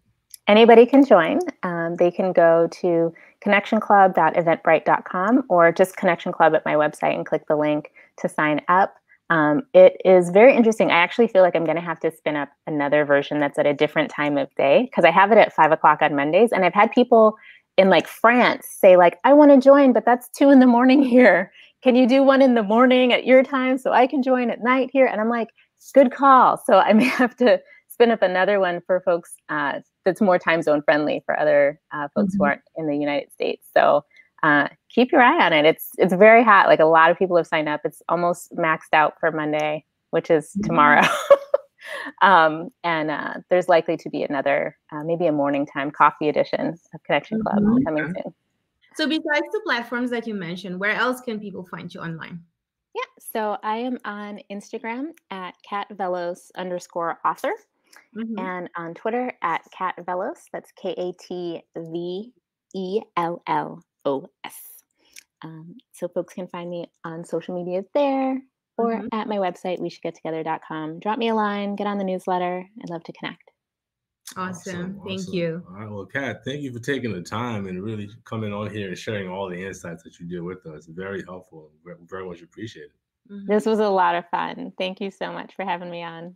Anybody 0.47 0.85
can 0.85 1.03
join. 1.05 1.39
Um, 1.63 1.95
they 1.95 2.11
can 2.11 2.31
go 2.31 2.69
to 2.81 3.11
connectionclub.eventbrite.com 3.43 5.43
or 5.49 5.71
just 5.71 5.97
Connection 5.97 6.31
Club 6.31 6.53
at 6.53 6.63
my 6.65 6.75
website 6.75 7.15
and 7.15 7.25
click 7.25 7.47
the 7.47 7.55
link 7.55 7.89
to 8.17 8.29
sign 8.29 8.61
up. 8.67 8.93
Um, 9.29 9.63
it 9.73 9.99
is 10.05 10.29
very 10.29 10.55
interesting. 10.55 10.91
I 10.91 10.97
actually 10.97 11.27
feel 11.27 11.41
like 11.41 11.55
I'm 11.55 11.65
going 11.65 11.77
to 11.77 11.81
have 11.81 11.99
to 12.01 12.11
spin 12.11 12.35
up 12.35 12.49
another 12.67 13.05
version 13.05 13.39
that's 13.39 13.57
at 13.57 13.65
a 13.65 13.73
different 13.73 14.11
time 14.11 14.37
of 14.37 14.53
day 14.55 14.83
because 14.83 15.03
I 15.03 15.11
have 15.11 15.31
it 15.31 15.37
at 15.37 15.53
five 15.53 15.71
o'clock 15.71 16.01
on 16.01 16.15
Mondays. 16.15 16.51
And 16.51 16.63
I've 16.63 16.73
had 16.73 16.91
people 16.91 17.35
in 17.77 17.89
like 17.89 18.07
France 18.07 18.67
say, 18.69 18.95
like, 18.97 19.17
I 19.23 19.33
want 19.33 19.51
to 19.51 19.57
join, 19.59 19.93
but 19.93 20.05
that's 20.05 20.29
two 20.29 20.49
in 20.49 20.59
the 20.59 20.67
morning 20.67 21.01
here. 21.15 21.51
Can 21.83 21.95
you 21.95 22.07
do 22.07 22.23
one 22.23 22.41
in 22.41 22.55
the 22.55 22.63
morning 22.63 23.13
at 23.13 23.25
your 23.25 23.43
time 23.43 23.77
so 23.77 23.91
I 23.91 24.07
can 24.07 24.23
join 24.23 24.49
at 24.49 24.63
night 24.63 24.89
here? 24.91 25.05
And 25.05 25.19
I'm 25.19 25.29
like, 25.29 25.49
good 25.93 26.11
call. 26.11 26.61
So 26.65 26.77
I 26.77 26.93
may 26.93 27.05
have 27.05 27.35
to 27.37 27.59
spin 27.87 28.11
up 28.11 28.21
another 28.21 28.59
one 28.59 28.81
for 28.85 29.01
folks 29.01 29.35
uh, 29.49 29.79
that's 30.03 30.21
more 30.21 30.37
time 30.37 30.61
zone 30.61 30.81
friendly 30.81 31.23
for 31.25 31.39
other 31.39 31.79
uh, 31.93 32.07
folks 32.13 32.33
mm-hmm. 32.33 32.43
who 32.43 32.45
aren't 32.45 32.61
in 32.75 32.87
the 32.87 32.97
United 32.97 33.31
States. 33.31 33.67
So 33.75 34.03
uh, 34.45 34.67
keep 34.89 35.11
your 35.11 35.21
eye 35.21 35.43
on 35.43 35.53
it. 35.53 35.65
It's 35.65 35.89
it's 35.97 36.13
very 36.13 36.43
hot. 36.43 36.67
Like 36.67 36.79
a 36.79 36.85
lot 36.85 37.09
of 37.09 37.17
people 37.17 37.35
have 37.37 37.47
signed 37.47 37.67
up. 37.67 37.81
It's 37.83 38.03
almost 38.07 38.55
maxed 38.55 38.93
out 38.93 39.19
for 39.19 39.31
Monday, 39.31 39.83
which 40.11 40.29
is 40.29 40.51
mm-hmm. 40.51 40.67
tomorrow. 40.67 41.07
um, 42.21 42.69
and 42.83 43.09
uh, 43.09 43.33
there's 43.49 43.67
likely 43.67 43.97
to 43.97 44.09
be 44.09 44.21
another, 44.21 44.77
uh, 44.91 45.03
maybe 45.03 45.25
a 45.25 45.31
morning 45.31 45.65
time 45.65 45.89
coffee 45.89 46.29
edition 46.29 46.77
of 46.93 47.03
Connection 47.03 47.41
Club 47.41 47.57
mm-hmm. 47.57 47.83
coming 47.85 48.13
soon. 48.13 48.33
So 48.93 49.07
besides 49.07 49.47
the 49.51 49.61
platforms 49.65 50.11
that 50.11 50.27
you 50.27 50.35
mentioned, 50.35 50.79
where 50.79 50.93
else 50.93 51.21
can 51.21 51.39
people 51.39 51.65
find 51.65 51.91
you 51.93 52.01
online? 52.01 52.39
Yeah, 52.93 53.01
so 53.19 53.57
I 53.63 53.77
am 53.77 53.97
on 54.05 54.39
Instagram 54.51 55.07
at 55.31 55.55
katvellos 55.69 56.51
underscore 56.55 57.17
author. 57.25 57.51
Mm-hmm. 58.15 58.39
and 58.39 58.69
on 58.75 58.93
Twitter 58.93 59.31
at 59.41 59.61
Kat 59.71 59.95
Vellos. 60.01 60.49
That's 60.51 60.71
K 60.73 60.93
A 60.97 61.13
T 61.13 61.61
V 61.77 62.33
E 62.73 63.01
L 63.15 63.41
L 63.47 63.81
O 64.05 64.27
S. 64.45 64.55
Um, 65.43 65.75
so 65.91 66.07
folks 66.07 66.33
can 66.33 66.47
find 66.47 66.69
me 66.69 66.85
on 67.03 67.25
social 67.25 67.55
media 67.55 67.83
there 67.93 68.41
or 68.77 68.95
mm-hmm. 68.95 69.07
at 69.11 69.27
my 69.27 69.37
website, 69.37 69.79
we 69.79 69.89
should 69.89 70.01
get 70.01 70.15
together.com. 70.15 70.99
Drop 70.99 71.17
me 71.17 71.29
a 71.29 71.35
line, 71.35 71.75
get 71.75 71.87
on 71.87 71.97
the 71.97 72.03
newsletter. 72.03 72.65
I'd 72.81 72.89
love 72.89 73.03
to 73.03 73.13
connect. 73.13 73.51
Awesome. 74.35 74.75
awesome. 74.75 75.01
Thank 75.05 75.21
awesome. 75.21 75.33
you. 75.33 75.63
All 75.69 75.75
right. 75.75 75.89
Well, 75.89 76.05
Kat, 76.05 76.43
thank 76.43 76.61
you 76.61 76.73
for 76.73 76.79
taking 76.79 77.13
the 77.13 77.21
time 77.21 77.67
and 77.67 77.81
really 77.81 78.09
coming 78.25 78.51
on 78.51 78.69
here 78.69 78.89
and 78.89 78.97
sharing 78.97 79.29
all 79.29 79.49
the 79.49 79.65
insights 79.65 80.03
that 80.03 80.19
you 80.19 80.25
did 80.25 80.41
with 80.41 80.65
us. 80.65 80.87
Very 80.87 81.23
helpful. 81.23 81.71
Very, 81.85 81.97
very 82.09 82.25
much 82.27 82.41
appreciated. 82.41 82.91
Mm-hmm. 83.31 83.51
This 83.51 83.65
was 83.65 83.79
a 83.79 83.87
lot 83.87 84.15
of 84.15 84.25
fun. 84.29 84.73
Thank 84.77 84.99
you 84.99 85.09
so 85.09 85.31
much 85.31 85.55
for 85.55 85.63
having 85.63 85.89
me 85.89 86.03
on. 86.03 86.35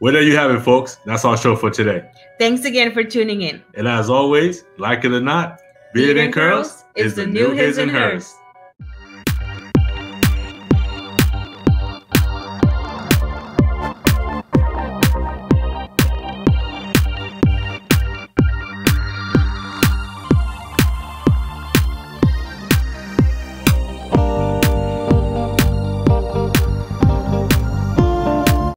Well, 0.00 0.12
there 0.12 0.22
you 0.22 0.36
have 0.36 0.50
it, 0.50 0.60
folks. 0.60 0.98
That's 1.04 1.24
our 1.24 1.36
show 1.36 1.54
for 1.54 1.70
today. 1.70 2.10
Thanks 2.38 2.64
again 2.64 2.92
for 2.92 3.04
tuning 3.04 3.42
in. 3.42 3.62
And 3.74 3.86
as 3.86 4.08
always, 4.08 4.64
like 4.78 5.04
it 5.04 5.12
or 5.12 5.20
not, 5.20 5.60
Beard 5.96 6.18
and 6.18 6.30
Curls 6.30 6.84
is 6.94 7.14
the 7.14 7.26
new 7.26 7.52
his 7.52 7.78
and 7.78 7.90
hers. 7.90 8.34